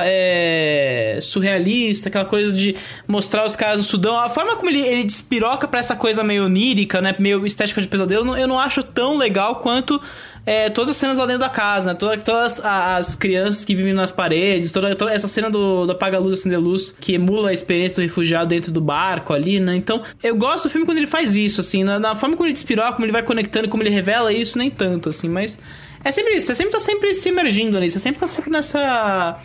é, 0.06 1.18
surrealista, 1.20 2.08
aquela 2.08 2.24
coisa 2.24 2.50
de 2.54 2.74
mostrar 3.06 3.44
os 3.44 3.54
caras 3.54 3.76
no 3.76 3.84
Sudão. 3.84 4.18
A 4.18 4.30
forma 4.30 4.56
como 4.56 4.70
ele, 4.70 4.80
ele 4.80 5.04
despiroca 5.04 5.68
pra 5.68 5.80
essa 5.80 5.94
coisa 5.94 6.24
meio 6.24 6.46
onírica, 6.46 7.02
né? 7.02 7.14
Meio 7.18 7.44
estética 7.44 7.82
de 7.82 7.88
pesadelo, 7.88 8.22
eu 8.22 8.24
não, 8.24 8.38
eu 8.38 8.48
não 8.48 8.58
acho 8.58 8.82
tão 8.82 9.18
legal 9.18 9.56
quanto 9.56 10.00
é, 10.46 10.70
todas 10.70 10.90
as 10.90 10.96
cenas 10.96 11.18
lá 11.18 11.26
dentro 11.26 11.40
da 11.40 11.48
casa, 11.48 11.92
né? 11.92 11.98
Toda- 11.98 12.16
todas 12.18 12.60
as 12.64 13.14
crianças 13.14 13.64
que 13.64 13.74
vivem 13.74 13.92
nas 13.92 14.10
paredes, 14.10 14.72
toda, 14.72 14.94
toda 14.94 15.12
essa 15.12 15.28
cena 15.28 15.50
do, 15.50 15.86
do 15.86 15.92
apaga-luz, 15.92 16.34
acender-luz, 16.34 16.94
que 16.98 17.14
emula 17.14 17.50
a 17.50 17.52
experiência 17.52 17.96
do 17.96 18.02
refugiado 18.02 18.48
dentro 18.48 18.72
do 18.72 18.80
barco 18.80 19.32
ali, 19.32 19.60
né? 19.60 19.76
Então, 19.76 20.02
eu 20.22 20.36
gosto 20.36 20.64
do 20.64 20.70
filme 20.70 20.86
quando 20.86 20.98
ele 20.98 21.06
faz 21.06 21.36
isso, 21.36 21.60
assim, 21.60 21.84
na, 21.84 21.98
na 21.98 22.14
forma 22.14 22.36
como 22.36 22.46
ele 22.46 22.52
despiroca, 22.54 22.92
como 22.92 23.04
ele 23.04 23.12
vai 23.12 23.22
conectando, 23.22 23.68
como 23.68 23.82
ele 23.82 23.90
revela 23.90 24.32
isso, 24.32 24.56
nem 24.58 24.70
tanto, 24.70 25.08
assim, 25.10 25.28
mas 25.28 25.60
é 26.02 26.10
sempre 26.10 26.34
isso, 26.36 26.46
você 26.46 26.54
sempre 26.54 26.72
tá 26.72 26.80
sempre 26.80 27.12
se 27.12 27.28
emergindo 27.28 27.76
ali, 27.76 27.90
você 27.90 28.00
sempre 28.00 28.18
tá 28.20 28.26
sempre 28.26 28.50
nessa 28.50 29.38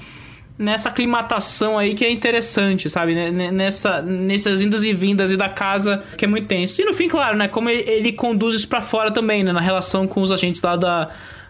nessa 0.58 0.89
aclimatação 0.89 1.78
aí 1.78 1.93
que 1.93 2.06
é 2.06 2.12
interessante, 2.12 2.89
sabe? 2.89 3.14
Né- 3.14 3.32
né- 3.32 3.51
Nessa, 3.51 4.01
nessas 4.01 4.62
indas 4.62 4.84
e 4.84 4.93
vindas 4.93 5.32
e 5.32 5.38
da 5.38 5.49
casa 5.49 6.03
que 6.18 6.24
é 6.26 6.28
muito 6.28 6.47
tenso. 6.47 6.82
E 6.82 6.86
no 6.86 6.93
fim, 6.93 7.08
claro, 7.08 7.36
né? 7.38 7.47
Como 7.47 7.70
ele, 7.70 7.82
ele 7.89 8.12
conduz 8.14 8.56
isso 8.56 8.68
pra 8.68 8.82
fora 8.82 9.12
também, 9.12 9.43
né? 9.43 9.51
Na 9.51 9.60
relação 9.62 10.08
com 10.08 10.22
os 10.22 10.32
agentes 10.32 10.62
lá 10.62 10.76
da, 10.76 11.10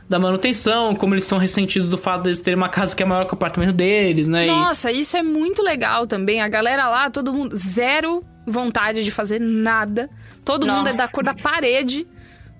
da 0.09 0.17
manutenção, 0.19 0.95
como 0.95 1.13
eles 1.13 1.25
são 1.25 1.37
ressentidos 1.37 1.89
do 1.89 1.97
fato 1.97 2.23
de 2.23 2.29
eles 2.29 2.41
terem 2.41 2.57
uma 2.57 2.69
casa 2.69 2.95
que 2.95 3.03
é 3.03 3.05
maior 3.05 3.25
que 3.25 3.33
o 3.33 3.35
apartamento 3.35 3.73
deles, 3.73 4.27
né? 4.27 4.45
E- 4.45 4.47
Nossa, 4.49 4.91
isso 4.91 5.15
é 5.15 5.21
muito 5.23 5.61
legal 5.61 6.07
também. 6.07 6.41
A 6.41 6.47
galera 6.47 6.89
lá, 6.89 7.09
todo 7.09 7.31
mundo, 7.33 7.55
zero 7.55 8.23
vontade 8.47 9.03
de 9.03 9.11
fazer 9.11 9.39
nada. 9.39 10.09
Todo 10.43 10.67
mundo 10.67 10.87
é 10.87 10.91
Nossa. 10.91 10.97
da 10.97 11.07
cor 11.07 11.23
da 11.23 11.33
parede. 11.33 12.07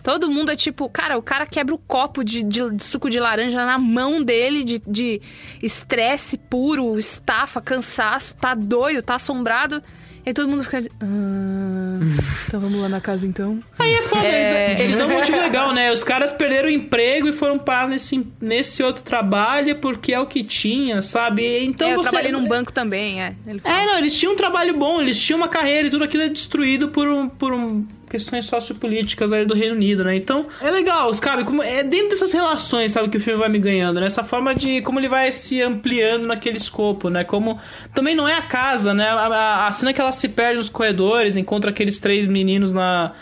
Todo 0.06 0.30
mundo 0.30 0.52
é 0.52 0.56
tipo, 0.56 0.88
cara, 0.88 1.18
o 1.18 1.22
cara 1.24 1.48
quebra 1.48 1.74
o 1.74 1.80
copo 1.80 2.24
de, 2.24 2.44
de- 2.44 2.70
de 2.76 2.84
suco 2.84 3.10
de 3.10 3.20
laranja 3.20 3.66
na 3.66 3.80
mão 3.80 4.22
dele, 4.24 4.64
de- 4.64 4.80
de 4.86 5.20
estresse 5.64 6.38
puro, 6.38 6.96
estafa, 7.00 7.60
cansaço, 7.60 8.36
tá 8.36 8.54
doido, 8.54 9.02
tá 9.02 9.16
assombrado. 9.16 9.82
E 10.24 10.30
aí 10.30 10.34
todo 10.34 10.48
mundo 10.48 10.64
fica. 10.64 10.78
Ah, 11.02 12.00
então 12.48 12.60
vamos 12.60 12.80
lá 12.82 12.88
na 12.90 13.02
casa 13.02 13.26
então. 13.28 13.60
Aí 13.80 13.94
é 13.94 14.02
foda, 14.04 14.26
É. 14.28 14.72
Eles, 14.74 14.82
eles 14.84 14.98
dão 14.98 15.08
um 15.08 15.42
legal, 15.42 15.74
né? 15.74 15.92
Os 15.92 16.04
caras 16.04 16.32
perderam 16.32 16.68
o 16.68 16.72
emprego 16.72 17.28
e 17.28 17.34
foram 17.34 17.58
parar 17.60 17.88
nesse, 17.88 18.26
nesse 18.42 18.82
outro 18.84 19.04
trabalho 19.04 19.76
porque 19.78 20.14
é 20.14 20.20
o 20.20 20.26
que 20.28 20.44
tinha, 20.44 21.02
sabe? 21.02 21.64
Então 21.66 21.88
É, 21.88 21.94
eu 21.94 21.98
você... 21.98 22.10
trabalhei 22.10 22.32
num 22.32 22.48
banco 22.48 22.72
também, 22.72 23.22
é. 23.24 23.36
É, 23.64 23.86
não, 23.86 23.98
eles 23.98 24.16
tinham 24.18 24.34
um 24.34 24.36
trabalho 24.36 24.76
bom, 24.78 25.02
eles 25.02 25.20
tinham 25.20 25.38
uma 25.38 25.48
carreira 25.48 25.88
e 25.88 25.92
tudo 25.92 26.04
aquilo 26.04 26.24
é 26.24 26.30
destruído 26.30 26.90
por, 26.90 27.08
um, 27.08 27.30
por 27.30 27.54
um, 27.54 27.86
questões 28.10 28.46
sociopolíticas 28.46 29.34
aí 29.34 29.46
do 29.46 29.54
Reino 29.54 29.76
Unido, 29.76 30.04
né? 30.04 30.16
Então, 30.16 30.46
é 30.62 30.70
legal, 30.72 31.14
sabe? 31.14 31.44
Como, 31.44 31.62
é 31.64 31.84
dentro 31.84 32.10
dessas 32.10 32.32
relações, 32.32 32.92
sabe, 32.92 33.10
que 33.10 33.18
o 33.18 33.20
filme 33.20 33.40
vai 33.40 33.50
me 33.50 33.60
ganhando, 33.60 34.00
né? 34.00 34.06
Essa 34.08 34.24
forma 34.24 34.54
de 34.56 34.82
como 34.82 35.00
ele 35.00 35.10
vai 35.10 35.32
se 35.32 35.62
ampliando 35.62 36.28
naquele 36.28 36.58
escopo, 36.58 37.10
né? 37.10 37.24
Como 37.24 37.60
também 37.94 38.16
não 38.16 38.28
é 38.28 38.34
a 38.36 38.42
casa, 38.42 38.94
né? 38.94 39.08
A, 39.10 39.26
a- 39.28 39.68
a 39.68 39.72
cena 39.72 39.94
que 39.94 40.00
ela 40.02 40.12
se 40.12 40.30
perde 40.30 40.58
nos 40.58 40.70
corredores, 40.70 41.36
encontra 41.38 41.70
aqueles 41.72 42.00
três 42.00 42.28
meninos 42.28 42.74
na. 42.74 43.14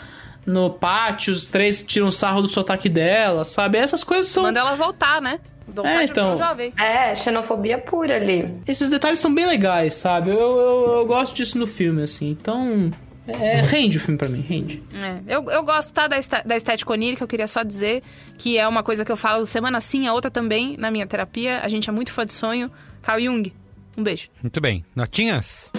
No 0.46 0.68
pátio, 0.68 1.32
os 1.32 1.48
três 1.48 1.82
tiram 1.82 2.10
sarro 2.12 2.42
do 2.42 2.48
sotaque 2.48 2.86
dela, 2.90 3.44
sabe? 3.44 3.78
Essas 3.78 4.04
coisas 4.04 4.26
são. 4.26 4.42
Manda 4.42 4.60
ela 4.60 4.74
voltar, 4.76 5.18
né? 5.22 5.40
É, 5.82 6.04
então. 6.04 6.36
jovem. 6.36 6.70
É, 6.78 7.14
xenofobia 7.16 7.78
pura 7.78 8.16
ali. 8.16 8.54
Esses 8.68 8.90
detalhes 8.90 9.18
são 9.20 9.34
bem 9.34 9.46
legais, 9.46 9.94
sabe? 9.94 10.28
Eu, 10.30 10.36
eu, 10.38 10.92
eu 10.98 11.06
gosto 11.06 11.34
disso 11.34 11.56
no 11.56 11.66
filme, 11.66 12.02
assim. 12.02 12.28
Então. 12.28 12.92
É, 13.26 13.62
rende 13.62 13.96
o 13.96 14.00
filme 14.00 14.18
pra 14.18 14.28
mim, 14.28 14.40
rende. 14.42 14.82
É, 14.94 15.34
eu, 15.34 15.42
eu 15.50 15.62
gosto 15.64 15.92
tá, 15.94 16.06
da, 16.06 16.16
esta- 16.16 16.42
da 16.42 16.56
estética 16.56 16.92
onírica, 16.92 17.24
eu 17.24 17.28
queria 17.28 17.46
só 17.48 17.62
dizer 17.62 18.02
que 18.36 18.58
é 18.58 18.68
uma 18.68 18.82
coisa 18.82 19.04
que 19.04 19.10
eu 19.10 19.16
falo 19.16 19.46
semana 19.46 19.80
sim, 19.80 20.06
a 20.06 20.12
outra 20.12 20.30
também, 20.30 20.76
na 20.76 20.90
minha 20.90 21.06
terapia. 21.06 21.60
A 21.62 21.68
gente 21.68 21.88
é 21.88 21.92
muito 21.92 22.12
fã 22.12 22.26
de 22.26 22.32
sonho. 22.34 22.70
Carl 23.02 23.20
Jung, 23.20 23.50
um 23.96 24.02
beijo. 24.02 24.28
Muito 24.42 24.60
bem. 24.60 24.84
Notinhas? 24.94 25.70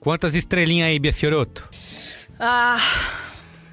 Quantas 0.00 0.34
estrelinhas 0.34 0.88
aí, 0.88 0.98
Bia 0.98 1.12
Fioroto? 1.12 1.68
Ah, 2.38 2.78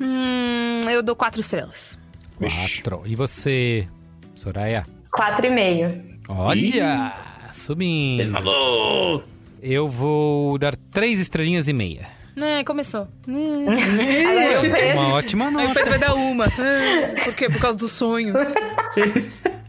hum, 0.02 0.80
eu 0.90 1.04
dou 1.04 1.16
quatro 1.16 1.40
estrelas. 1.40 1.98
Quatro. 2.38 3.04
E 3.06 3.16
você, 3.16 3.88
Soraya? 4.36 4.86
Quatro 5.12 5.46
e 5.46 5.50
meio. 5.50 6.04
Olha! 6.28 7.14
Subindo. 7.54 8.18
Pesador! 8.22 9.24
Eu 9.68 9.88
vou 9.88 10.60
dar 10.60 10.76
três 10.76 11.20
estrelinhas 11.20 11.68
e 11.68 11.74
meia. 11.74 12.08
É, 12.38 12.64
começou. 12.64 13.08
Pedro- 13.26 14.92
Uma 14.94 15.08
ótima 15.16 15.46
Aí 15.48 15.52
o 15.54 15.58
nota. 15.58 15.74
Pedro 15.74 15.90
vai 15.90 16.00
dar 16.00 16.14
uma. 16.14 16.46
Ah, 16.46 17.24
Por 17.24 17.34
quê? 17.34 17.50
Por 17.50 17.60
causa 17.60 17.76
dos 17.78 17.92
sonhos. 17.92 18.36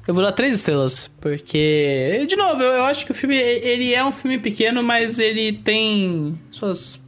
Eu 0.07 0.15
vou 0.15 0.23
dar 0.23 0.33
três 0.33 0.53
estrelas, 0.55 1.09
porque... 1.21 2.25
De 2.29 2.37
novo, 2.37 2.63
eu, 2.63 2.73
eu 2.75 2.85
acho 2.85 3.05
que 3.05 3.11
o 3.11 3.15
filme, 3.15 3.37
ele 3.37 3.93
é 3.93 4.05
um 4.05 4.13
filme 4.13 4.39
pequeno, 4.39 4.81
mas 4.83 5.19
ele 5.19 5.53
tem 5.55 6.35
suas 6.53 7.01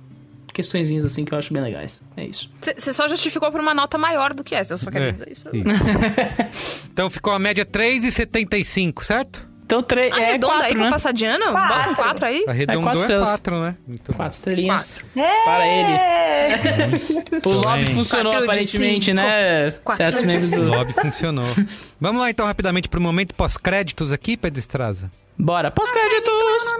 questõezinhas, 0.52 1.04
assim, 1.04 1.24
que 1.24 1.32
eu 1.32 1.38
acho 1.38 1.52
bem 1.54 1.62
legais. 1.62 2.00
É 2.16 2.24
isso. 2.24 2.50
Você 2.60 2.92
só 2.92 3.06
justificou 3.06 3.52
por 3.52 3.60
uma 3.60 3.72
nota 3.72 3.96
maior 3.98 4.34
do 4.34 4.42
que 4.42 4.52
essa. 4.54 4.74
Eu 4.74 4.78
só 4.78 4.90
quero 4.90 5.04
É, 5.04 5.12
dizer 5.12 5.30
isso 5.30 5.40
pra 5.42 5.52
você. 5.52 5.58
isso. 5.58 6.88
então 6.92 7.08
ficou 7.08 7.32
a 7.32 7.38
média 7.38 7.64
3,75, 7.64 9.04
certo? 9.04 9.47
Então, 9.68 9.82
três... 9.82 10.10
Ah, 10.14 10.22
é 10.22 10.32
redonda 10.32 10.54
aí 10.54 10.60
quatro, 10.60 10.76
pra 10.76 10.84
né? 10.86 10.90
passar 10.90 11.12
de 11.12 11.26
ano? 11.26 11.52
Quatro. 11.52 11.76
Bota 11.76 11.90
um 11.90 11.94
4 11.94 12.26
aí. 12.26 12.44
Arredondou 12.48 12.82
quatro 12.84 13.12
é. 13.12 13.18
4, 13.18 13.60
né? 13.60 13.76
Muito. 13.86 14.14
Quatro 14.14 14.34
estrelinhas. 14.34 15.00
É. 15.14 15.44
Para 15.44 15.66
ele. 15.68 17.40
O 17.44 17.50
lobby 17.50 17.86
funcionou, 17.92 18.32
Quatro 18.32 18.48
aparentemente, 18.48 19.12
né? 19.12 19.72
Quatro 19.84 20.06
Certos 20.06 20.22
membros 20.22 20.52
O 20.54 20.56
do... 20.56 20.68
lobby 20.70 20.94
funcionou. 20.94 21.54
Vamos 22.00 22.22
lá 22.22 22.30
então 22.30 22.46
rapidamente 22.46 22.88
pro 22.88 22.98
momento 22.98 23.34
pós-créditos 23.34 24.10
aqui, 24.10 24.38
Pedro 24.38 24.58
Estraza. 24.58 25.10
Bora, 25.38 25.70
pós-créditos! 25.70 26.72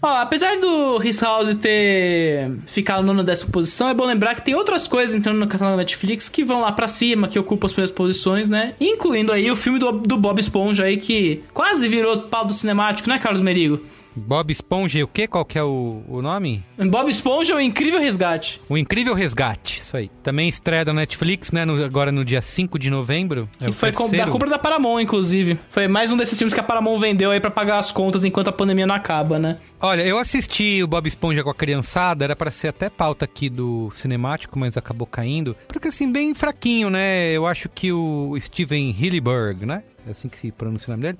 Ó, 0.00 0.08
apesar 0.08 0.56
do 0.58 1.02
His 1.02 1.20
House 1.20 1.54
ter 1.56 2.50
ficado 2.66 3.02
no 3.02 3.24
décima 3.24 3.50
posição, 3.50 3.88
é 3.88 3.94
bom 3.94 4.04
lembrar 4.04 4.36
que 4.36 4.42
tem 4.42 4.54
outras 4.54 4.86
coisas 4.86 5.14
entrando 5.14 5.38
no 5.38 5.48
catálogo 5.48 5.76
da 5.76 5.82
Netflix 5.82 6.28
que 6.28 6.44
vão 6.44 6.60
lá 6.60 6.70
pra 6.70 6.86
cima, 6.86 7.26
que 7.26 7.38
ocupam 7.38 7.66
as 7.66 7.72
primeiras 7.72 7.90
posições, 7.90 8.48
né? 8.48 8.74
Incluindo 8.80 9.32
aí 9.32 9.50
o 9.50 9.56
filme 9.56 9.78
do, 9.78 9.90
do 9.90 10.16
Bob 10.16 10.38
Esponja 10.38 10.84
aí, 10.84 10.96
que 10.98 11.42
quase 11.52 11.88
virou 11.88 12.22
pau 12.22 12.44
do 12.44 12.54
cinemático, 12.54 13.08
né, 13.08 13.18
Carlos 13.18 13.40
Merigo? 13.40 13.80
Bob 14.18 14.50
Esponja 14.50 14.98
e 14.98 15.02
o 15.02 15.08
quê? 15.08 15.26
Qual 15.26 15.44
que 15.44 15.58
é 15.58 15.62
o, 15.62 16.02
o 16.08 16.20
nome? 16.22 16.64
Bob 16.90 17.08
Esponja, 17.10 17.54
o 17.56 17.60
incrível 17.60 18.00
resgate. 18.00 18.60
O 18.68 18.76
Incrível 18.76 19.14
Resgate, 19.14 19.80
isso 19.80 19.96
aí. 19.96 20.10
Também 20.22 20.48
estreia 20.48 20.84
da 20.84 20.92
Netflix, 20.92 21.50
né? 21.52 21.64
no- 21.64 21.82
agora 21.84 22.10
no 22.12 22.24
dia 22.24 22.40
5 22.42 22.78
de 22.78 22.90
novembro. 22.90 23.48
É 23.60 23.64
Que 23.64 23.70
o 23.70 23.72
foi 23.72 23.90
da 23.92 24.26
compra 24.26 24.48
da 24.50 24.58
Paramount, 24.58 25.00
inclusive. 25.00 25.58
Foi 25.70 25.88
mais 25.88 26.10
um 26.12 26.16
desses 26.16 26.36
filmes 26.38 26.52
que 26.54 26.60
a 26.60 26.62
Paramount 26.62 26.98
vendeu 26.98 27.30
aí 27.30 27.40
pra 27.40 27.50
pagar 27.50 27.78
as 27.78 27.90
contas 27.90 28.24
enquanto 28.24 28.48
a 28.48 28.52
pandemia 28.52 28.86
não 28.86 28.94
acaba, 28.94 29.38
né? 29.38 29.58
Olha, 29.80 30.02
eu 30.02 30.18
assisti 30.18 30.82
o 30.82 30.86
Bob 30.86 31.06
Esponja 31.06 31.42
com 31.44 31.50
a 31.50 31.54
criançada, 31.54 32.24
era 32.24 32.36
pra 32.36 32.50
ser 32.50 32.68
até 32.68 32.88
pauta 32.90 33.24
aqui 33.24 33.48
do 33.48 33.90
cinemático, 33.92 34.58
mas 34.58 34.76
acabou 34.76 35.06
caindo. 35.06 35.56
Porque 35.66 35.88
assim, 35.88 36.10
bem 36.10 36.34
fraquinho, 36.34 36.90
né? 36.90 37.30
Eu 37.32 37.46
acho 37.46 37.68
que 37.68 37.92
o 37.92 38.36
Steven 38.40 38.94
Hillenburg, 38.98 39.64
né? 39.66 39.82
É 40.06 40.12
assim 40.12 40.28
que 40.28 40.38
se 40.38 40.50
pronuncia 40.50 40.88
o 40.88 40.90
nome 40.96 41.02
dele, 41.02 41.18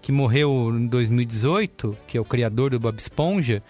que 0.00 0.12
morreu 0.12 0.72
em 0.74 0.86
2018, 0.86 1.96
que 2.06 2.16
é 2.16 2.20
o 2.20 2.24
criador 2.24 2.70
do 2.70 2.80
Bob 2.80 2.98
Esponja, 2.98 3.62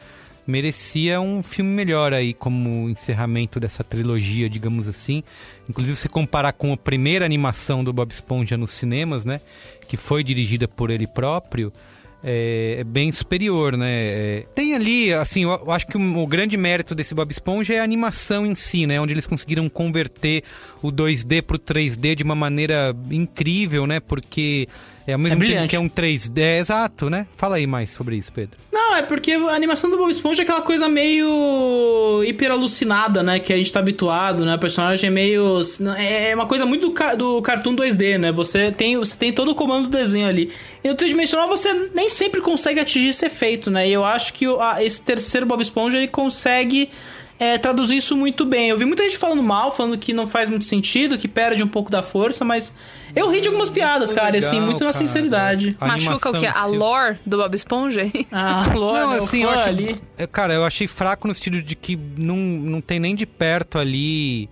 merecia 0.47 1.21
um 1.21 1.43
filme 1.43 1.71
melhor 1.71 2.13
aí 2.13 2.35
como 2.35 2.89
encerramento 2.89 3.61
dessa 3.61 3.85
trilogia, 3.85 4.49
digamos 4.49 4.89
assim. 4.89 5.23
Inclusive 5.69 5.97
se 5.97 6.09
comparar 6.09 6.53
com 6.53 6.73
a 6.73 6.77
primeira 6.77 7.25
animação 7.25 7.85
do 7.85 7.93
Bob 7.93 8.11
Esponja 8.11 8.57
nos 8.57 8.73
cinemas, 8.73 9.25
né, 9.25 9.41
que 9.89 9.97
foi 9.97 10.23
dirigida 10.25 10.67
por 10.67 10.91
ele 10.91 11.07
próprio, 11.07 11.73
é, 12.23 12.77
é 12.81 12.85
bem 12.85 13.11
superior, 13.11 13.77
né? 13.77 13.91
É, 13.91 14.47
tem 14.55 14.75
ali, 14.75 15.13
assim, 15.13 15.45
eu, 15.45 15.51
eu 15.51 15.71
acho 15.71 15.87
que 15.87 15.97
o, 15.97 16.19
o 16.19 16.27
grande 16.27 16.57
mérito 16.57 16.95
desse 16.95 17.15
Bob 17.15 17.31
Esponja 17.31 17.75
é 17.75 17.81
a 17.81 17.85
animação 17.85 18.45
em 18.45 18.55
si, 18.55 18.87
né? 18.87 19.01
Onde 19.01 19.15
eles 19.15 19.27
conseguiram 19.27 19.69
converter 19.69 20.45
o 20.83 20.93
2D 20.93 21.43
pro 21.43 21.59
3D 21.59 22.15
de 22.15 22.23
uma 22.23 22.35
maneira 22.35 22.95
incrível, 23.11 23.87
né? 23.87 24.01
Porque 24.01 24.69
é 25.07 25.13
ao 25.15 25.19
mesmo 25.19 25.37
tempo 25.39 25.47
brilhante. 25.49 25.71
que 25.71 25.77
é 25.77 25.81
um 25.81 25.89
3D, 25.89 26.39
é 26.41 26.59
exato, 26.59 27.09
né? 27.11 27.27
Fala 27.37 27.57
aí 27.57 27.67
mais 27.67 27.91
sobre 27.91 28.17
isso, 28.17 28.33
Pedro. 28.33 28.59
Não, 28.73 28.97
é 28.97 29.03
porque 29.03 29.33
a 29.33 29.53
animação 29.55 29.89
do 29.91 29.97
Bob 29.97 30.11
Esponja 30.11 30.43
é 30.43 30.45
aquela 30.45 30.63
coisa 30.63 30.89
meio 30.89 32.23
hiper 32.25 32.51
alucinada, 32.51 33.23
né? 33.23 33.39
Que 33.39 33.53
a 33.53 33.57
gente 33.57 33.73
tá 33.73 33.81
habituado, 33.81 34.45
né? 34.45 34.55
O 34.55 34.59
personagem 34.59 35.09
é 35.09 35.11
meio. 35.11 35.61
É 35.99 36.35
uma 36.35 36.47
coisa 36.47 36.67
muito 36.67 36.89
do, 36.91 37.17
do 37.17 37.43
Cartoon 37.43 37.75
2D, 37.77 38.19
né? 38.19 38.33
Você 38.33 38.71
tem, 38.73 38.97
você 38.97 39.15
tem 39.17 39.33
todo 39.33 39.51
o 39.51 39.55
comando 39.55 39.89
do 39.89 39.97
desenho 39.97 40.27
ali. 40.29 40.51
E 40.83 40.89
no 40.89 40.95
tridimensional 40.95 41.47
você 41.49 41.73
nem 41.95 42.09
sempre 42.09 42.41
consegue 42.41 42.81
atingir 42.81 43.09
esse 43.09 43.25
efeito, 43.27 43.71
né? 43.71 43.89
E 43.89 43.93
eu 43.93 44.05
acho 44.05 44.33
que 44.33 44.47
o- 44.49 44.61
a- 44.61 44.83
esse 44.83 45.01
terceiro 45.03 45.47
Bob 45.47 45.61
Esponja 45.63 45.99
ele 45.99 46.09
consegue. 46.09 46.91
É, 47.41 47.57
traduzir 47.57 47.97
isso 47.97 48.15
muito 48.15 48.45
bem. 48.45 48.69
Eu 48.69 48.77
vi 48.77 48.85
muita 48.85 49.03
gente 49.03 49.17
falando 49.17 49.43
mal, 49.43 49.71
falando 49.71 49.97
que 49.97 50.13
não 50.13 50.27
faz 50.27 50.51
muito 50.51 50.67
sentido, 50.67 51.17
que 51.17 51.27
perde 51.27 51.63
um 51.63 51.67
pouco 51.69 51.91
da 51.91 52.03
força, 52.03 52.45
mas 52.45 52.77
eu 53.17 53.31
ri 53.31 53.41
de 53.41 53.49
algumas 53.49 53.71
piadas, 53.71 54.13
cara, 54.13 54.37
e 54.37 54.41
assim, 54.41 54.57
legal, 54.57 54.67
muito 54.67 54.85
na 54.85 54.93
cara. 54.93 54.99
sinceridade. 54.99 55.75
A 55.81 55.87
Machuca 55.87 56.29
o 56.29 56.39
quê? 56.39 56.47
A 56.47 56.67
lore 56.67 57.19
do 57.25 57.39
Bob 57.39 57.55
Esponja? 57.55 58.03
Ah, 58.31 58.71
Lore, 58.75 59.01
Não, 59.01 59.11
o 59.15 59.17
assim, 59.17 59.43
eu 59.43 59.51
acho. 59.51 59.69
ali. 59.69 59.97
é, 60.19 60.27
Cara, 60.27 60.53
eu 60.53 60.65
achei 60.65 60.87
fraco 60.87 61.27
no 61.27 61.35
sentido 61.35 61.63
de 61.63 61.75
que 61.75 61.99
não, 62.17 62.37
não 62.37 62.81
tem 62.83 63.01
nem 63.01 63.15
de 63.15 63.25
perto 63.25 63.79
ali 63.79 64.49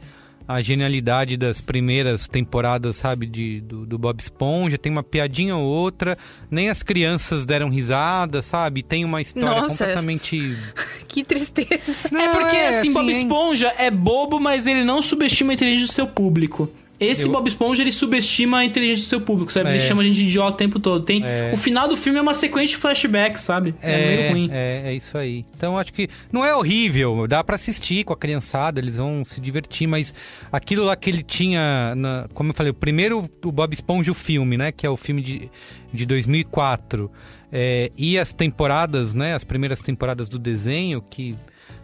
a 0.48 0.62
genialidade 0.62 1.36
das 1.36 1.60
primeiras 1.60 2.26
temporadas, 2.26 2.96
sabe, 2.96 3.26
de, 3.26 3.60
do, 3.60 3.84
do 3.84 3.98
Bob 3.98 4.18
Esponja. 4.18 4.78
Tem 4.78 4.90
uma 4.90 5.02
piadinha 5.02 5.54
ou 5.54 5.66
outra, 5.66 6.16
nem 6.50 6.70
as 6.70 6.82
crianças 6.82 7.44
deram 7.44 7.68
risada, 7.68 8.40
sabe? 8.40 8.82
Tem 8.82 9.04
uma 9.04 9.20
história 9.20 9.60
Nossa. 9.60 9.84
completamente. 9.84 10.56
que 11.06 11.22
tristeza. 11.22 11.98
É 12.10 12.32
porque, 12.32 12.56
é, 12.56 12.68
assim, 12.68 12.88
assim, 12.88 12.92
Bob 12.94 13.10
hein? 13.10 13.22
Esponja 13.22 13.74
é 13.76 13.90
bobo, 13.90 14.40
mas 14.40 14.66
ele 14.66 14.84
não 14.84 15.02
subestima 15.02 15.52
a 15.52 15.54
inteligência 15.54 15.86
do 15.86 15.92
seu 15.92 16.06
público. 16.06 16.70
Esse 17.00 17.26
Eu- 17.26 17.32
Bob 17.32 17.46
Esponja, 17.46 17.82
ele 17.82 17.92
subestima 17.92 18.58
a 18.58 18.64
inteligência 18.64 19.04
do 19.04 19.08
seu 19.08 19.20
público, 19.20 19.52
sabe? 19.52 19.68
Ele 19.70 19.78
É. 19.78 19.80
chama 19.80 20.02
a 20.02 20.04
gente 20.04 20.16
de 20.16 20.22
idiota 20.22 20.52
o 20.54 20.56
tempo 20.56 20.80
todo. 20.80 21.04
Tem... 21.04 21.22
É. 21.24 21.52
O 21.54 21.56
final 21.56 21.86
do 21.86 21.96
filme 21.96 22.18
é 22.18 22.22
uma 22.22 22.34
sequência 22.34 22.76
de 22.76 22.80
flashbacks, 22.82 23.42
sabe? 23.42 23.74
É, 23.80 24.16
meio 24.16 24.30
ruim. 24.32 24.48
É, 24.52 24.82
é 24.86 24.94
isso 24.94 25.16
aí. 25.16 25.44
Então 25.56 25.78
acho 25.78 25.92
que 25.92 26.08
não 26.32 26.44
é 26.44 26.54
horrível, 26.56 27.26
dá 27.28 27.44
pra 27.44 27.54
assistir 27.56 28.04
com 28.04 28.12
a 28.12 28.16
criançada, 28.16 28.80
eles 28.80 28.96
vão 28.96 29.24
se 29.24 29.40
divertir, 29.40 29.86
mas 29.86 30.12
aquilo 30.50 30.84
lá 30.84 30.96
que 30.96 31.08
ele 31.08 31.22
tinha, 31.22 31.94
na- 31.96 32.26
como 32.34 32.50
eu 32.50 32.54
falei, 32.54 32.70
o 32.70 32.74
primeiro 32.74 33.30
o 33.44 33.52
Bob 33.52 33.72
Esponja 33.72 34.10
o 34.10 34.14
filme, 34.14 34.56
né, 34.56 34.72
que 34.72 34.84
é 34.86 34.90
o 34.90 34.96
filme 34.96 35.22
de, 35.22 35.50
de 35.94 36.04
2004, 36.04 37.10
é, 37.52 37.90
e 37.96 38.18
as 38.18 38.32
temporadas, 38.32 39.14
né, 39.14 39.34
as 39.34 39.44
primeiras 39.44 39.80
temporadas 39.80 40.28
do 40.28 40.38
desenho 40.38 41.00
que 41.08 41.34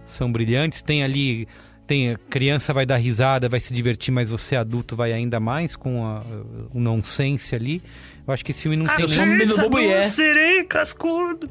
são 0.07 0.31
brilhantes, 0.31 0.83
tem 0.83 1.03
ali 1.03 1.47
tem 1.87 2.13
a 2.13 2.19
criança 2.31 2.73
vai 2.73 2.85
dar 2.87 2.97
risada, 2.97 3.49
vai 3.49 3.61
se 3.61 3.73
divertir, 3.75 4.13
mas 4.13 4.31
você 4.31 4.57
adulto 4.57 4.97
vai 4.97 5.13
ainda 5.13 5.39
mais 5.41 5.77
com 5.77 6.05
a- 6.07 6.23
o 6.73 6.81
nonsense 6.81 7.55
ali. 7.55 7.83
Eu 8.27 8.33
acho 8.33 8.45
que 8.45 8.53
esse 8.53 8.63
filme 8.63 8.77
não 8.77 8.87
tem 8.87 9.03
eu 9.03 9.09
sou 9.09 9.23
um 9.23 9.27
nem 9.27 9.39
menino 9.39 9.57
bobo 9.57 9.79
e 9.81 9.87
é. 9.89 10.03
Serei 10.03 10.65
cascudo. 10.65 11.49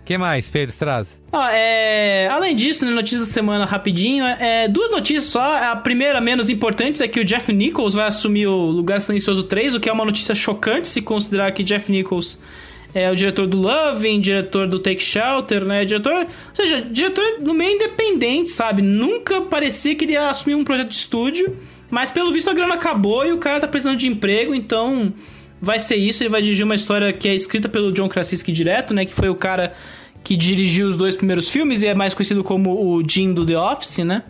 O 0.00 0.04
que 0.04 0.18
mais, 0.18 0.50
Pedro 0.50 0.74
traz? 0.76 1.16
Ó, 1.30 1.46
é... 1.48 2.26
Além 2.28 2.56
disso, 2.56 2.84
né, 2.84 2.90
notícias 2.90 3.20
da 3.20 3.26
semana 3.26 3.64
rapidinho, 3.64 4.24
é... 4.24 4.66
duas 4.66 4.90
notícias 4.90 5.24
só. 5.24 5.70
A 5.70 5.76
primeira, 5.76 6.20
menos 6.20 6.48
importante, 6.50 7.02
é 7.02 7.06
que 7.08 7.20
o 7.20 7.24
Jeff 7.24 7.52
Nichols 7.52 7.94
vai 7.94 8.08
assumir 8.08 8.46
o 8.48 8.66
Lugar 8.70 9.00
Silencioso 9.00 9.44
3, 9.44 9.76
o 9.76 9.80
que 9.80 9.88
é 9.88 9.92
uma 9.92 10.04
notícia 10.04 10.34
chocante 10.34 10.88
se 10.88 11.00
considerar 11.00 11.52
que 11.52 11.62
Jeff 11.62 11.90
Nichols 11.92 12.38
é 12.94 13.10
o 13.10 13.16
diretor 13.16 13.46
do 13.46 13.58
Loving, 13.58 14.20
diretor 14.20 14.66
do 14.66 14.78
Take 14.78 15.02
Shelter, 15.02 15.64
né? 15.64 15.84
Diretor... 15.84 16.12
Ou 16.12 16.26
seja, 16.54 16.80
diretor 16.82 17.24
no 17.40 17.54
meio 17.54 17.76
independente, 17.76 18.50
sabe? 18.50 18.82
Nunca 18.82 19.40
parecia 19.42 19.94
que 19.94 20.04
ele 20.04 20.12
ia 20.12 20.28
assumir 20.28 20.54
um 20.54 20.64
projeto 20.64 20.88
de 20.88 20.96
estúdio, 20.96 21.56
mas 21.90 22.10
pelo 22.10 22.32
visto 22.32 22.50
a 22.50 22.54
grana 22.54 22.74
acabou 22.74 23.26
e 23.26 23.32
o 23.32 23.38
cara 23.38 23.60
tá 23.60 23.68
precisando 23.68 23.96
de 23.96 24.08
emprego, 24.08 24.54
então 24.54 25.12
vai 25.60 25.78
ser 25.78 25.96
isso. 25.96 26.22
Ele 26.22 26.30
vai 26.30 26.42
dirigir 26.42 26.64
uma 26.64 26.74
história 26.74 27.12
que 27.12 27.28
é 27.28 27.34
escrita 27.34 27.68
pelo 27.68 27.92
John 27.92 28.08
Krasinski 28.08 28.52
direto, 28.52 28.92
né? 28.92 29.04
Que 29.04 29.12
foi 29.12 29.28
o 29.28 29.34
cara 29.34 29.74
que 30.24 30.36
dirigiu 30.36 30.88
os 30.88 30.96
dois 30.96 31.16
primeiros 31.16 31.48
filmes 31.48 31.82
e 31.82 31.86
é 31.86 31.94
mais 31.94 32.14
conhecido 32.14 32.44
como 32.44 32.72
o 32.72 33.02
Jim 33.08 33.32
do 33.32 33.44
The 33.44 33.58
Office, 33.58 33.98
né? 33.98 34.22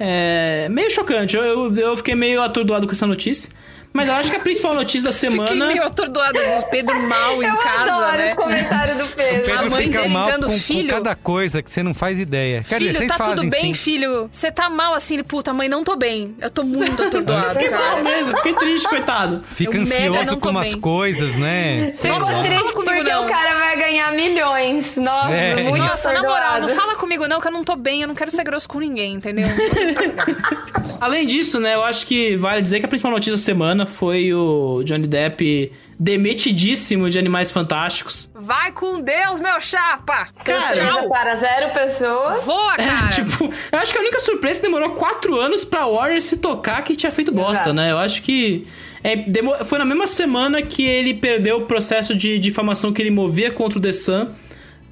É 0.00 0.68
meio 0.70 0.90
chocante. 0.90 1.36
Eu, 1.36 1.74
eu, 1.74 1.96
fiquei 1.96 2.14
meio 2.14 2.40
atordoado 2.40 2.86
com 2.86 2.92
essa 2.92 3.06
notícia. 3.06 3.50
Mas 3.92 4.06
eu 4.06 4.14
acho 4.14 4.30
que 4.30 4.36
a 4.36 4.40
principal 4.40 4.74
notícia 4.74 5.08
da 5.08 5.12
semana. 5.12 5.48
Fiquei 5.48 5.66
meio 5.66 5.82
atordoado 5.84 6.38
com 6.38 6.58
o 6.58 6.62
Pedro 6.70 7.00
mal 7.02 7.42
em 7.42 7.46
Eu 7.48 7.56
casa, 7.56 7.92
adoro 7.92 8.16
né? 8.18 8.26
esse 8.26 8.36
comentário 8.36 8.94
do 8.98 9.06
Pedro. 9.08 9.42
Pedro 9.46 9.66
A 9.66 9.70
mãe 9.70 9.82
fica 9.86 10.02
dele 10.02 10.14
mal 10.14 10.32
com, 10.32 10.40
com 10.42 10.58
filho. 10.58 10.88
cada 10.88 11.14
coisa 11.16 11.62
que 11.62 11.70
você 11.70 11.82
não 11.82 11.94
faz 11.94 12.18
ideia. 12.18 12.62
Quer 12.68 12.78
filho, 12.78 12.92
dizer, 12.92 12.98
vocês 12.98 13.08
tá 13.10 13.16
fazem 13.16 13.36
tudo 13.36 13.50
bem, 13.50 13.64
sim. 13.66 13.74
filho? 13.74 14.28
Você 14.30 14.52
tá 14.52 14.68
mal 14.70 14.94
assim? 14.94 15.14
Ele, 15.14 15.22
Puta, 15.22 15.52
mãe, 15.52 15.68
não 15.68 15.82
tô 15.82 15.96
bem. 15.96 16.34
Eu 16.40 16.50
tô 16.50 16.62
muito 16.64 17.02
atordoado, 17.02 17.50
Fiquei 17.54 17.70
mal 17.70 17.80
cara. 17.80 18.02
mesmo, 18.02 18.36
fiquei 18.36 18.54
triste, 18.54 18.88
coitado. 18.88 19.42
Fica 19.46 19.76
Eu 19.76 19.82
ansioso 19.82 20.36
com 20.36 20.50
umas 20.50 20.70
bem. 20.72 20.80
coisas, 20.80 21.36
né? 21.36 21.92
Não 22.04 22.20
fala 22.20 22.72
comigo 22.72 22.96
Porque 22.96 23.02
não. 23.12 23.26
o 23.26 23.28
cara 23.28 23.54
vai 23.58 23.76
ganhar 23.78 24.12
milhões. 24.12 24.96
Nossa, 24.96 25.32
É. 25.34 25.54
muito 25.64 25.84
Nossa, 25.84 26.12
na 26.12 26.20
moral, 26.22 26.36
atordoado. 26.36 26.68
não 26.68 26.74
fala 26.74 26.94
comigo 26.96 27.26
não, 27.26 27.40
que 27.40 27.48
eu 27.48 27.52
não 27.52 27.64
tô 27.64 27.74
bem, 27.76 28.02
eu 28.02 28.08
não 28.08 28.14
quero 28.14 28.30
ser 28.30 28.44
grosso 28.44 28.68
com 28.68 28.78
ninguém, 28.78 29.14
entendeu? 29.14 29.46
Além 31.00 31.26
disso, 31.26 31.60
né, 31.60 31.74
eu 31.74 31.84
acho 31.84 32.04
que 32.06 32.36
vale 32.36 32.60
dizer 32.60 32.80
que 32.80 32.86
a 32.86 32.88
principal 32.88 33.12
notícia 33.12 33.32
da 33.32 33.38
semana 33.38 33.77
foi 33.86 34.32
o 34.32 34.82
Johnny 34.84 35.06
Depp 35.06 35.72
demitidíssimo 35.98 37.10
de 37.10 37.18
Animais 37.18 37.50
Fantásticos. 37.50 38.30
Vai 38.34 38.70
com 38.72 39.00
Deus, 39.00 39.40
meu 39.40 39.60
chapa! 39.60 40.28
Cara, 40.44 40.74
Surpresa 40.74 41.08
para 41.08 41.36
zero 41.36 41.72
pessoas. 41.72 42.44
Voa, 42.44 42.76
cara! 42.76 43.08
Tipo, 43.08 43.52
eu 43.72 43.78
acho 43.78 43.92
que 43.92 43.98
a 43.98 44.00
única 44.02 44.20
surpresa 44.20 44.58
é 44.58 44.60
que 44.60 44.66
demorou 44.66 44.90
quatro 44.90 45.38
anos 45.38 45.64
pra 45.64 45.86
Warner 45.86 46.22
se 46.22 46.36
tocar 46.36 46.82
que 46.82 46.94
tinha 46.94 47.10
feito 47.10 47.32
bosta, 47.32 47.52
Exato. 47.64 47.72
né? 47.72 47.90
Eu 47.90 47.98
acho 47.98 48.22
que 48.22 48.66
é, 49.02 49.24
foi 49.64 49.78
na 49.78 49.84
mesma 49.84 50.06
semana 50.06 50.62
que 50.62 50.84
ele 50.84 51.14
perdeu 51.14 51.58
o 51.58 51.66
processo 51.66 52.14
de 52.14 52.38
difamação 52.38 52.92
que 52.92 53.02
ele 53.02 53.10
movia 53.10 53.50
contra 53.50 53.78
o 53.78 53.82
The 53.82 53.92
Sun 53.92 54.28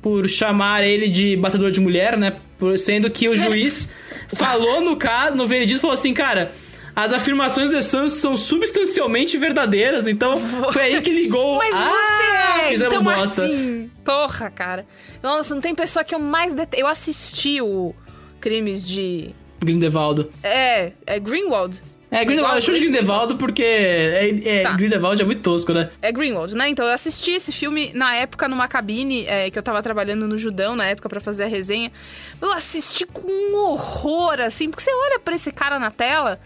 por 0.03 0.29
chamar 0.29 0.83
ele 0.85 1.09
de 1.09 1.37
batedor 1.37 1.71
de 1.71 1.81
mulher, 1.81 2.17
né? 2.17 2.33
Por- 2.59 2.79
sendo 2.79 3.11
que 3.11 3.29
o 3.29 3.37
juiz 3.37 3.91
falou 4.35 4.81
no 4.81 4.97
caso, 4.97 5.37
no 5.37 5.47
veredito, 5.47 5.81
falou 5.81 5.95
assim, 5.95 6.13
cara... 6.13 6.53
As 6.97 7.13
afirmações 7.13 7.69
The 7.69 7.83
Sun 7.83 8.09
são 8.09 8.39
substancialmente 8.39 9.37
verdadeiras, 9.37 10.09
então 10.09 10.41
foi 10.41 10.81
aí 10.81 11.03
que 11.03 11.11
ligou. 11.11 11.59
Mas 11.61 11.75
ah, 11.77 11.91
você 11.91 12.75
é, 12.75 12.87
então 12.87 13.03
bosta. 13.03 13.43
assim... 13.43 13.91
Porra, 14.03 14.51
cara. 14.51 14.87
Nossa, 15.23 15.55
não 15.55 15.61
tem 15.61 15.75
pessoa 15.75 16.03
que 16.03 16.15
eu 16.15 16.19
mais 16.19 16.55
detesto. 16.55 16.81
Eu 16.81 16.87
assisti 16.87 17.61
o 17.61 17.95
Crimes 18.41 18.89
de... 18.89 19.35
Grindelwaldo. 19.61 20.31
É, 20.43 20.93
é 21.07 21.21
Greenwald. 21.21 21.83
É, 22.11 22.25
Grindelwald, 22.25 22.57
eu 22.57 22.63
chamo 22.63 22.79
de 22.79 22.85
Grindelwaldo 22.85 23.37
porque 23.37 23.63
é, 23.63 24.31
é, 24.45 24.63
Tá. 24.63 24.73
Grindelwald 24.73 25.21
é 25.21 25.25
muito 25.25 25.43
tosco, 25.43 25.75
né? 25.75 25.91
É 26.01 26.11
Greenwald, 26.11 26.57
né? 26.57 26.69
Então 26.71 26.87
eu 26.87 26.93
assisti 26.93 27.33
esse 27.33 27.53
filme 27.53 27.91
na 27.95 28.15
época 28.15 28.49
numa 28.49 28.69
cabine 28.69 29.27
é, 29.27 29.51
que 29.51 29.59
eu 29.59 29.63
tava 29.63 29.83
trabalhando 29.83 30.27
no 30.27 30.39
Judão 30.39 30.75
na 30.75 30.87
época 30.87 31.11
pra 31.11 31.21
fazer 31.21 31.45
a 31.45 31.49
resenha. 31.49 31.93
Eu 32.41 32.53
assisti 32.53 33.05
com 33.05 33.29
um 33.29 33.57
horror, 33.57 34.41
assim, 34.41 34.71
porque 34.71 34.83
você 34.83 34.91
olha 34.95 35.19
pra 35.19 35.35
esse 35.35 35.53
cara 35.53 35.79
na 35.79 35.91
tela 35.91 36.41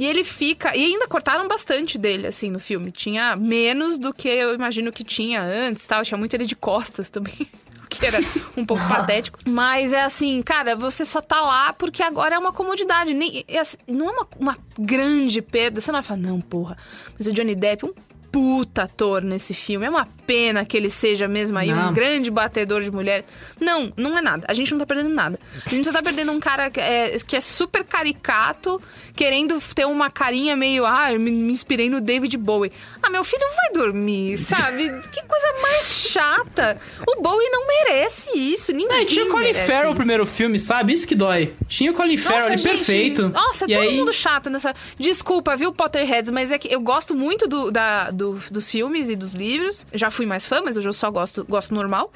e 0.00 0.06
ele 0.06 0.24
fica. 0.24 0.74
E 0.74 0.82
ainda 0.82 1.06
cortaram 1.06 1.46
bastante 1.46 1.98
dele, 1.98 2.26
assim, 2.26 2.48
no 2.48 2.58
filme. 2.58 2.90
Tinha 2.90 3.36
menos 3.36 3.98
do 3.98 4.14
que 4.14 4.30
eu 4.30 4.54
imagino 4.54 4.90
que 4.90 5.04
tinha 5.04 5.42
antes, 5.42 5.86
tal. 5.86 6.02
Tinha 6.02 6.16
muito 6.16 6.32
ele 6.32 6.46
de 6.46 6.56
costas 6.56 7.10
também. 7.10 7.34
o 7.38 7.70
Que 7.90 8.06
era 8.06 8.18
um 8.56 8.64
pouco 8.64 8.82
patético. 8.88 9.40
Mas 9.44 9.92
é 9.92 10.00
assim, 10.00 10.40
cara, 10.40 10.74
você 10.74 11.04
só 11.04 11.20
tá 11.20 11.42
lá 11.42 11.74
porque 11.74 12.02
agora 12.02 12.36
é 12.36 12.38
uma 12.38 12.50
comodidade. 12.50 13.12
Nem, 13.12 13.44
é 13.46 13.58
assim, 13.58 13.76
não 13.88 14.08
é 14.08 14.12
uma, 14.12 14.28
uma 14.38 14.58
grande 14.78 15.42
perda. 15.42 15.82
Você 15.82 15.92
não 15.92 15.98
vai 15.98 16.02
falar, 16.02 16.20
não, 16.20 16.40
porra. 16.40 16.78
Mas 17.18 17.26
o 17.26 17.32
Johnny 17.32 17.54
Depp, 17.54 17.84
um 17.84 17.92
puta 18.30 18.84
ator 18.84 19.22
nesse 19.22 19.54
filme. 19.54 19.86
É 19.86 19.90
uma 19.90 20.06
pena 20.26 20.64
que 20.64 20.76
ele 20.76 20.88
seja 20.88 21.26
mesmo 21.26 21.58
aí 21.58 21.72
Não. 21.72 21.90
um 21.90 21.92
grande 21.92 22.30
batedor 22.30 22.82
de 22.82 22.90
mulher. 22.90 23.24
Não, 23.58 23.92
não 23.96 24.16
é 24.16 24.22
nada. 24.22 24.44
A 24.48 24.54
gente 24.54 24.70
não 24.72 24.78
tá 24.78 24.86
perdendo 24.86 25.08
nada. 25.14 25.38
A 25.66 25.68
gente 25.68 25.84
só 25.84 25.92
tá 25.92 26.02
perdendo 26.02 26.30
um 26.32 26.38
cara 26.40 26.70
que 26.70 26.80
é, 26.80 27.16
que 27.26 27.36
é 27.36 27.40
super 27.40 27.84
caricato, 27.84 28.80
querendo 29.14 29.58
ter 29.74 29.84
uma 29.86 30.10
carinha 30.10 30.56
meio. 30.56 30.86
Ah, 30.86 31.12
eu 31.12 31.18
me, 31.20 31.30
me 31.30 31.52
inspirei 31.52 31.90
no 31.90 32.00
David 32.00 32.36
Bowie. 32.36 32.70
Ah, 33.02 33.10
meu 33.10 33.24
filho 33.24 33.44
vai 33.56 33.72
dormir, 33.72 34.38
sabe? 34.38 34.88
que 35.12 35.22
coisa 35.22 35.52
mais 35.62 35.84
chata. 36.10 36.78
O 37.06 37.20
Bowie 37.20 37.48
não 37.50 37.66
merece 37.66 38.30
isso. 38.38 38.72
Ninguém 38.72 39.02
É, 39.02 39.04
tinha 39.04 39.24
o 39.24 39.28
Colin 39.28 39.54
Farrell 39.54 39.82
no 39.84 39.88
isso. 39.90 39.96
primeiro 39.96 40.26
filme, 40.26 40.58
sabe? 40.58 40.92
Isso 40.92 41.06
que 41.06 41.14
dói. 41.14 41.54
Tinha 41.68 41.90
o 41.90 41.94
Colin 41.94 42.16
Farrell 42.16 42.52
ali 42.52 42.62
perfeito. 42.62 43.28
Nossa, 43.28 43.64
e 43.64 43.74
todo 43.74 43.82
aí... 43.82 43.96
mundo 43.96 44.12
chato 44.12 44.48
nessa. 44.48 44.74
Desculpa, 44.98 45.56
viu, 45.56 45.72
Potterheads, 45.72 46.30
mas 46.30 46.52
é 46.52 46.58
que 46.58 46.72
eu 46.72 46.80
gosto 46.80 47.14
muito 47.14 47.48
do, 47.48 47.70
da, 47.70 48.10
do- 48.20 48.38
dos 48.50 48.70
filmes 48.70 49.08
e 49.10 49.16
dos 49.16 49.32
livros. 49.32 49.86
Já 49.94 50.10
fui 50.10 50.26
mais 50.26 50.46
fã, 50.46 50.60
mas 50.64 50.76
hoje 50.76 50.88
eu 50.88 50.92
só 50.92 51.10
gosto, 51.10 51.44
gosto 51.48 51.74
normal. 51.74 52.12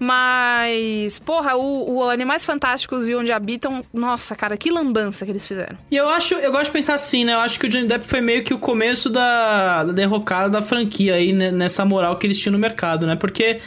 Mas, 0.00 1.18
porra, 1.18 1.56
o, 1.56 1.96
o 1.96 2.08
Animais 2.08 2.44
Fantásticos 2.44 3.08
e 3.08 3.14
Onde 3.14 3.32
Habitam, 3.32 3.84
nossa, 3.92 4.34
cara, 4.34 4.56
que 4.56 4.70
lambança 4.70 5.24
que 5.24 5.32
eles 5.32 5.46
fizeram. 5.46 5.76
E 5.90 5.96
eu 5.96 6.08
acho, 6.08 6.34
eu 6.34 6.52
gosto 6.52 6.66
de 6.66 6.70
pensar 6.70 6.94
assim, 6.94 7.24
né? 7.24 7.34
Eu 7.34 7.40
acho 7.40 7.58
que 7.58 7.66
o 7.66 7.68
Johnny 7.68 7.86
Depp 7.86 8.06
foi 8.06 8.20
meio 8.20 8.44
que 8.44 8.54
o 8.54 8.58
começo 8.58 9.10
da, 9.10 9.84
da 9.84 9.92
derrocada 9.92 10.48
da 10.48 10.62
franquia 10.62 11.14
aí, 11.16 11.32
né? 11.32 11.50
nessa 11.50 11.84
moral 11.84 12.16
que 12.16 12.26
eles 12.26 12.38
tinham 12.38 12.52
no 12.52 12.58
mercado, 12.58 13.06
né? 13.06 13.16
Porque, 13.16 13.60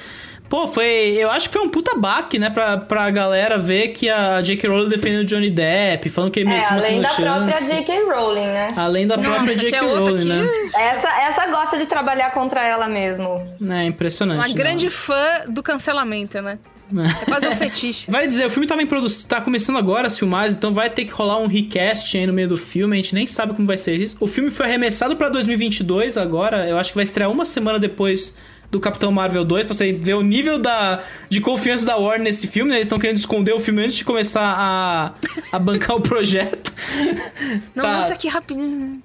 pô, 0.52 0.68
foi. 0.68 0.86
Eu 1.18 1.32
acho 1.32 1.48
que 1.50 1.54
foi 1.58 1.66
um 1.66 1.70
puta 1.70 1.98
baque, 1.98 2.38
né? 2.38 2.50
Pra, 2.50 2.78
pra 2.78 3.10
galera 3.10 3.58
ver 3.58 3.88
que 3.94 4.10
a 4.10 4.42
J.K. 4.42 4.68
Rowling 4.70 4.90
defendendo 4.90 5.22
o 5.22 5.26
Johnny 5.26 5.50
Depp, 5.50 6.10
falando 6.10 6.30
que 6.30 6.42
ele 6.42 6.50
É, 6.50 6.52
merecia 6.52 6.72
uma 6.76 6.78
além 6.84 6.90
segunda 6.90 7.08
da 7.08 7.16
própria 7.16 7.54
chance. 7.54 7.68
J.K. 7.74 8.04
Rowling, 8.04 8.46
né? 8.46 8.68
Além 8.76 9.08
da 9.08 9.18
própria 9.18 9.42
Nossa, 9.42 9.56
J.K. 9.56 9.78
é 9.78 9.80
Rowling, 9.80 10.18
que- 10.18 10.26
né? 10.26 10.48
Essa, 10.76 11.22
essa 11.22 11.48
gosta 11.48 11.78
de 11.78 11.86
trabalhar 11.88 12.32
contra 12.32 12.64
ela 12.68 12.88
mesmo. 12.88 13.42
É 13.72 13.86
impressionante. 13.86 14.38
Uma 14.40 14.48
né? 14.50 14.54
grande 14.54 14.90
fã 14.90 15.26
do 15.48 15.64
cancelamento, 15.64 16.42
né? 16.42 16.60
É 17.22 17.24
quase 17.26 17.48
um 17.48 17.56
fetiche. 17.56 18.12
Vale 18.12 18.28
dizer, 18.28 18.46
o 18.46 18.50
filme 18.50 18.68
tava 18.68 18.82
em 18.84 18.86
produção, 18.86 19.26
tá 19.30 19.40
começando 19.40 19.78
agora 19.78 20.08
as 20.08 20.20
filmagens, 20.20 20.56
então 20.56 20.74
vai 20.74 20.90
ter 20.90 21.06
que 21.06 21.12
rolar 21.14 21.38
um 21.38 21.48
recast 21.48 22.18
aí 22.18 22.28
no 22.28 22.34
meio 22.34 22.50
do 22.50 22.58
filme, 22.58 22.94
a 22.94 22.98
gente 23.02 23.16
nem 23.16 23.26
sabe 23.26 23.54
como 23.54 23.66
vai 23.66 23.78
ser 23.78 23.96
isso. 23.96 24.18
O 24.20 24.28
filme 24.28 24.52
foi 24.52 24.66
arremessado 24.66 25.16
pra 25.16 25.30
2022 25.30 26.18
agora, 26.18 26.68
eu 26.68 26.78
acho 26.78 26.90
que 26.92 26.96
vai 26.96 27.06
estrear 27.06 27.32
uma 27.32 27.46
semana 27.46 27.80
depois 27.80 28.38
do 28.72 28.80
Capitão 28.80 29.12
Marvel 29.12 29.44
2, 29.44 29.66
pra 29.66 29.74
você 29.74 29.92
ver 29.92 30.14
o 30.16 30.22
nível 30.22 30.58
da, 30.58 31.04
de 31.30 31.42
confiança 31.42 31.86
da 31.86 31.98
Warner 31.98 32.24
nesse 32.24 32.48
filme, 32.48 32.70
né? 32.72 32.78
Eles 32.78 32.86
estão 32.88 32.98
querendo 32.98 33.18
esconder 33.18 33.54
o 33.54 33.60
filme 33.60 33.84
antes 33.84 33.98
de 33.98 34.06
começar 34.06 34.42
a, 34.42 35.14
a 35.52 35.60
bancar 35.60 35.98
o 35.98 36.02
projeto. 36.02 36.74
Não, 37.76 37.84
Tá. 37.84 37.94
nossa, 37.98 38.16
que 38.16 38.28
rapidinho. 38.30 39.02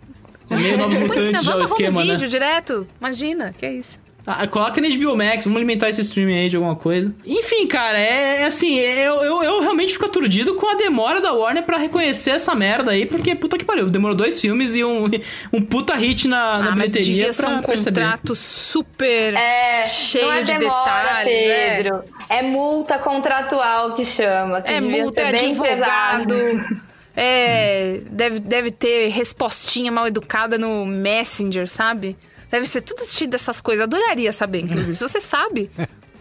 É 0.48 0.56
meio 0.56 0.78
Novos 0.78 0.96
Mutantes 0.98 1.42
já 1.42 1.56
o 1.56 1.62
esquema, 1.62 2.00
um 2.00 2.04
né? 2.04 2.12
vídeo 2.12 2.28
direto. 2.28 2.86
Imagina, 3.00 3.52
que 3.58 3.66
é 3.66 3.72
isso. 3.74 3.98
Ah, 4.26 4.44
coloca 4.48 4.80
na 4.80 4.88
HBO 4.88 5.16
Max, 5.16 5.44
vamos 5.44 5.56
alimentar 5.58 5.88
esse 5.88 6.00
streaming 6.00 6.36
aí 6.40 6.48
de 6.48 6.56
alguma 6.56 6.74
coisa. 6.74 7.14
Enfim, 7.24 7.64
cara, 7.68 7.96
é, 7.96 8.42
é 8.42 8.44
assim, 8.44 8.76
eu, 8.76 9.22
eu, 9.22 9.42
eu 9.44 9.60
realmente 9.60 9.92
fico 9.92 10.04
aturdido 10.04 10.56
com 10.56 10.68
a 10.68 10.74
demora 10.74 11.20
da 11.20 11.32
Warner 11.32 11.62
pra 11.62 11.76
reconhecer 11.76 12.30
essa 12.30 12.52
merda 12.52 12.90
aí, 12.90 13.06
porque 13.06 13.36
puta 13.36 13.56
que 13.56 13.64
pariu, 13.64 13.86
demorou 13.86 14.16
dois 14.16 14.40
filmes 14.40 14.74
e 14.74 14.82
um, 14.82 15.04
um 15.52 15.62
puta 15.62 15.94
hit 15.94 16.26
na, 16.26 16.58
na 16.58 16.72
ah, 16.72 16.76
mas 16.76 16.90
bilheteria 16.90 17.14
devia 17.14 17.32
ser 17.32 17.46
um 17.48 17.60
perceber. 17.62 18.00
contrato 18.00 18.34
super 18.34 19.34
É, 19.34 19.84
cheio 19.84 20.26
não 20.26 20.32
é 20.32 20.42
de 20.42 20.58
demora, 20.58 20.80
detalhes. 20.84 21.34
é. 21.42 21.76
Pedro. 21.76 22.02
É. 22.28 22.42
multa 22.42 22.98
contratual 22.98 23.94
que 23.94 24.04
chama. 24.04 24.60
Que 24.60 24.72
É 24.72 24.80
devia 24.80 25.02
multa, 25.02 25.20
é 25.22 25.28
advogado. 25.28 26.34
pesado. 26.34 26.86
É, 27.18 28.00
deve, 28.10 28.40
deve 28.40 28.70
ter 28.70 29.08
respostinha 29.08 29.90
mal 29.90 30.06
educada 30.06 30.58
no 30.58 30.84
Messenger, 30.84 31.66
sabe? 31.66 32.14
Deve 32.56 32.66
ser 32.66 32.80
tudo 32.80 33.04
cheio 33.04 33.28
dessas 33.28 33.60
coisas. 33.60 33.84
Adoraria 33.84 34.32
saber, 34.32 34.60
inclusive. 34.60 34.96
Se 34.96 35.06
você 35.06 35.20
sabe, 35.20 35.70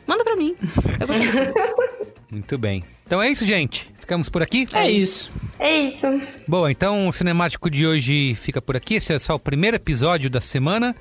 manda 0.06 0.22
pra 0.22 0.36
mim. 0.36 0.54
Eu 1.00 1.08
gostaria 1.08 1.32
de 1.32 1.38
saber. 1.38 1.54
Muito 2.30 2.58
bem. 2.58 2.84
Então 3.06 3.22
é 3.22 3.30
isso, 3.30 3.46
gente. 3.46 3.90
Ficamos 3.98 4.28
por 4.28 4.44
aqui? 4.44 4.68
É 4.74 4.92
isso. 4.92 5.32
É 5.58 5.80
isso. 5.80 6.06
Bom, 6.46 6.68
então 6.68 7.08
o 7.08 7.14
cinemático 7.14 7.70
de 7.70 7.88
hoje 7.88 8.36
fica 8.36 8.62
por 8.62 8.76
aqui. 8.76 8.96
Esse 8.96 9.14
é 9.14 9.20
só 9.20 9.36
o 9.36 9.40
primeiro 9.40 9.78
episódio 9.78 10.30
da 10.30 10.42
semana. 10.42 10.94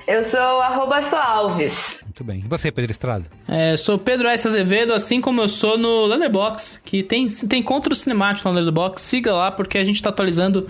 Eu 0.07 0.23
sou 0.23 0.61
arroba 0.61 1.03
Soalves. 1.03 1.97
Muito 2.05 2.23
bem. 2.23 2.43
E 2.45 2.49
você, 2.49 2.71
Pedro 2.71 2.93
Estrada? 2.93 3.25
É, 3.49 3.77
sou 3.77 3.99
Pedro 3.99 4.29
S. 4.29 4.47
Azevedo, 4.47 4.93
assim 4.93 5.21
como 5.21 5.43
eu 5.43 5.49
sou 5.49 5.77
no 5.77 6.07
Letterbox, 6.07 6.81
que 6.85 7.03
tem, 7.03 7.27
tem 7.29 7.61
contra 7.61 7.93
o 7.93 7.97
cinemático 7.97 8.49
no 8.49 8.55
Letterbox. 8.55 9.03
Siga 9.03 9.35
lá, 9.35 9.51
porque 9.51 9.77
a 9.77 9.85
gente 9.85 10.01
tá 10.01 10.11
atualizando, 10.11 10.69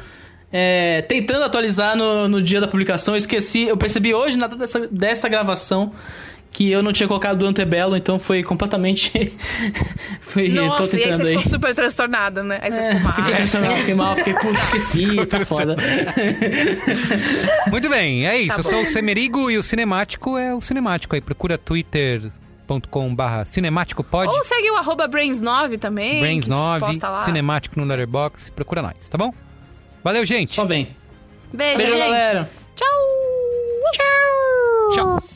é, 0.50 1.02
tentando 1.02 1.44
atualizar 1.44 1.94
no, 1.94 2.26
no 2.26 2.40
dia 2.40 2.60
da 2.60 2.66
publicação. 2.66 3.14
Eu 3.14 3.18
esqueci, 3.18 3.64
eu 3.64 3.76
percebi 3.76 4.14
hoje, 4.14 4.38
na 4.38 4.46
data 4.46 4.58
dessa, 4.58 4.88
dessa 4.88 5.28
gravação, 5.28 5.92
que 6.56 6.70
eu 6.72 6.82
não 6.82 6.90
tinha 6.90 7.06
colocado 7.06 7.36
do 7.40 7.46
Antebello, 7.46 7.94
então 7.98 8.18
foi 8.18 8.42
completamente... 8.42 9.10
foi, 10.22 10.48
tô 10.48 10.64
Nossa, 10.64 10.96
e 10.96 11.00
aí 11.00 11.04
tentando 11.04 11.16
você 11.20 11.22
aí. 11.28 11.36
ficou 11.36 11.50
super 11.50 11.74
transtornado, 11.74 12.42
né? 12.42 12.58
Aí 12.62 12.70
você 12.70 12.80
É, 12.80 12.88
ficou 12.94 13.02
mal. 13.02 13.12
fiquei 13.12 13.34
transtornado, 13.34 13.76
fiquei 13.76 13.94
mal, 13.94 14.16
fiquei, 14.16 14.32
putz, 14.34 14.62
esqueci, 14.62 15.26
tá 15.26 15.44
foda. 15.44 15.76
Muito 17.70 17.90
bem, 17.90 18.26
é 18.26 18.38
isso. 18.38 18.54
Tá 18.56 18.60
eu 18.60 18.62
sou 18.62 18.82
o 18.82 18.86
Semerigo 18.86 19.50
e 19.50 19.58
o 19.58 19.62
Cinemático 19.62 20.38
é 20.38 20.54
o 20.54 20.60
Cinemático 20.62 21.14
aí. 21.14 21.20
Procura 21.20 21.58
twitter.com 21.58 23.14
barra 23.14 23.44
cinemático 23.44 24.02
pod, 24.02 24.28
Ou 24.34 24.42
segue 24.42 24.70
o 24.70 24.76
arroba 24.76 25.06
Brains9 25.08 25.78
também. 25.78 26.20
Brains 26.20 26.44
que 26.44 26.50
9, 26.50 26.86
posta 26.86 27.08
lá. 27.10 27.16
Cinemático 27.18 27.78
no 27.78 27.84
Letterboxd. 27.86 28.50
Procura 28.52 28.80
nós, 28.80 28.94
tá 29.10 29.18
bom? 29.18 29.32
Valeu, 30.02 30.24
gente. 30.24 30.54
Só 30.54 30.64
vem. 30.64 30.96
Beijo, 31.52 31.76
Beijo, 31.76 31.92
gente. 31.92 32.02
galera. 32.02 32.50
Tchau. 32.74 32.88
Tchau. 33.92 34.90
Tchau. 35.20 35.35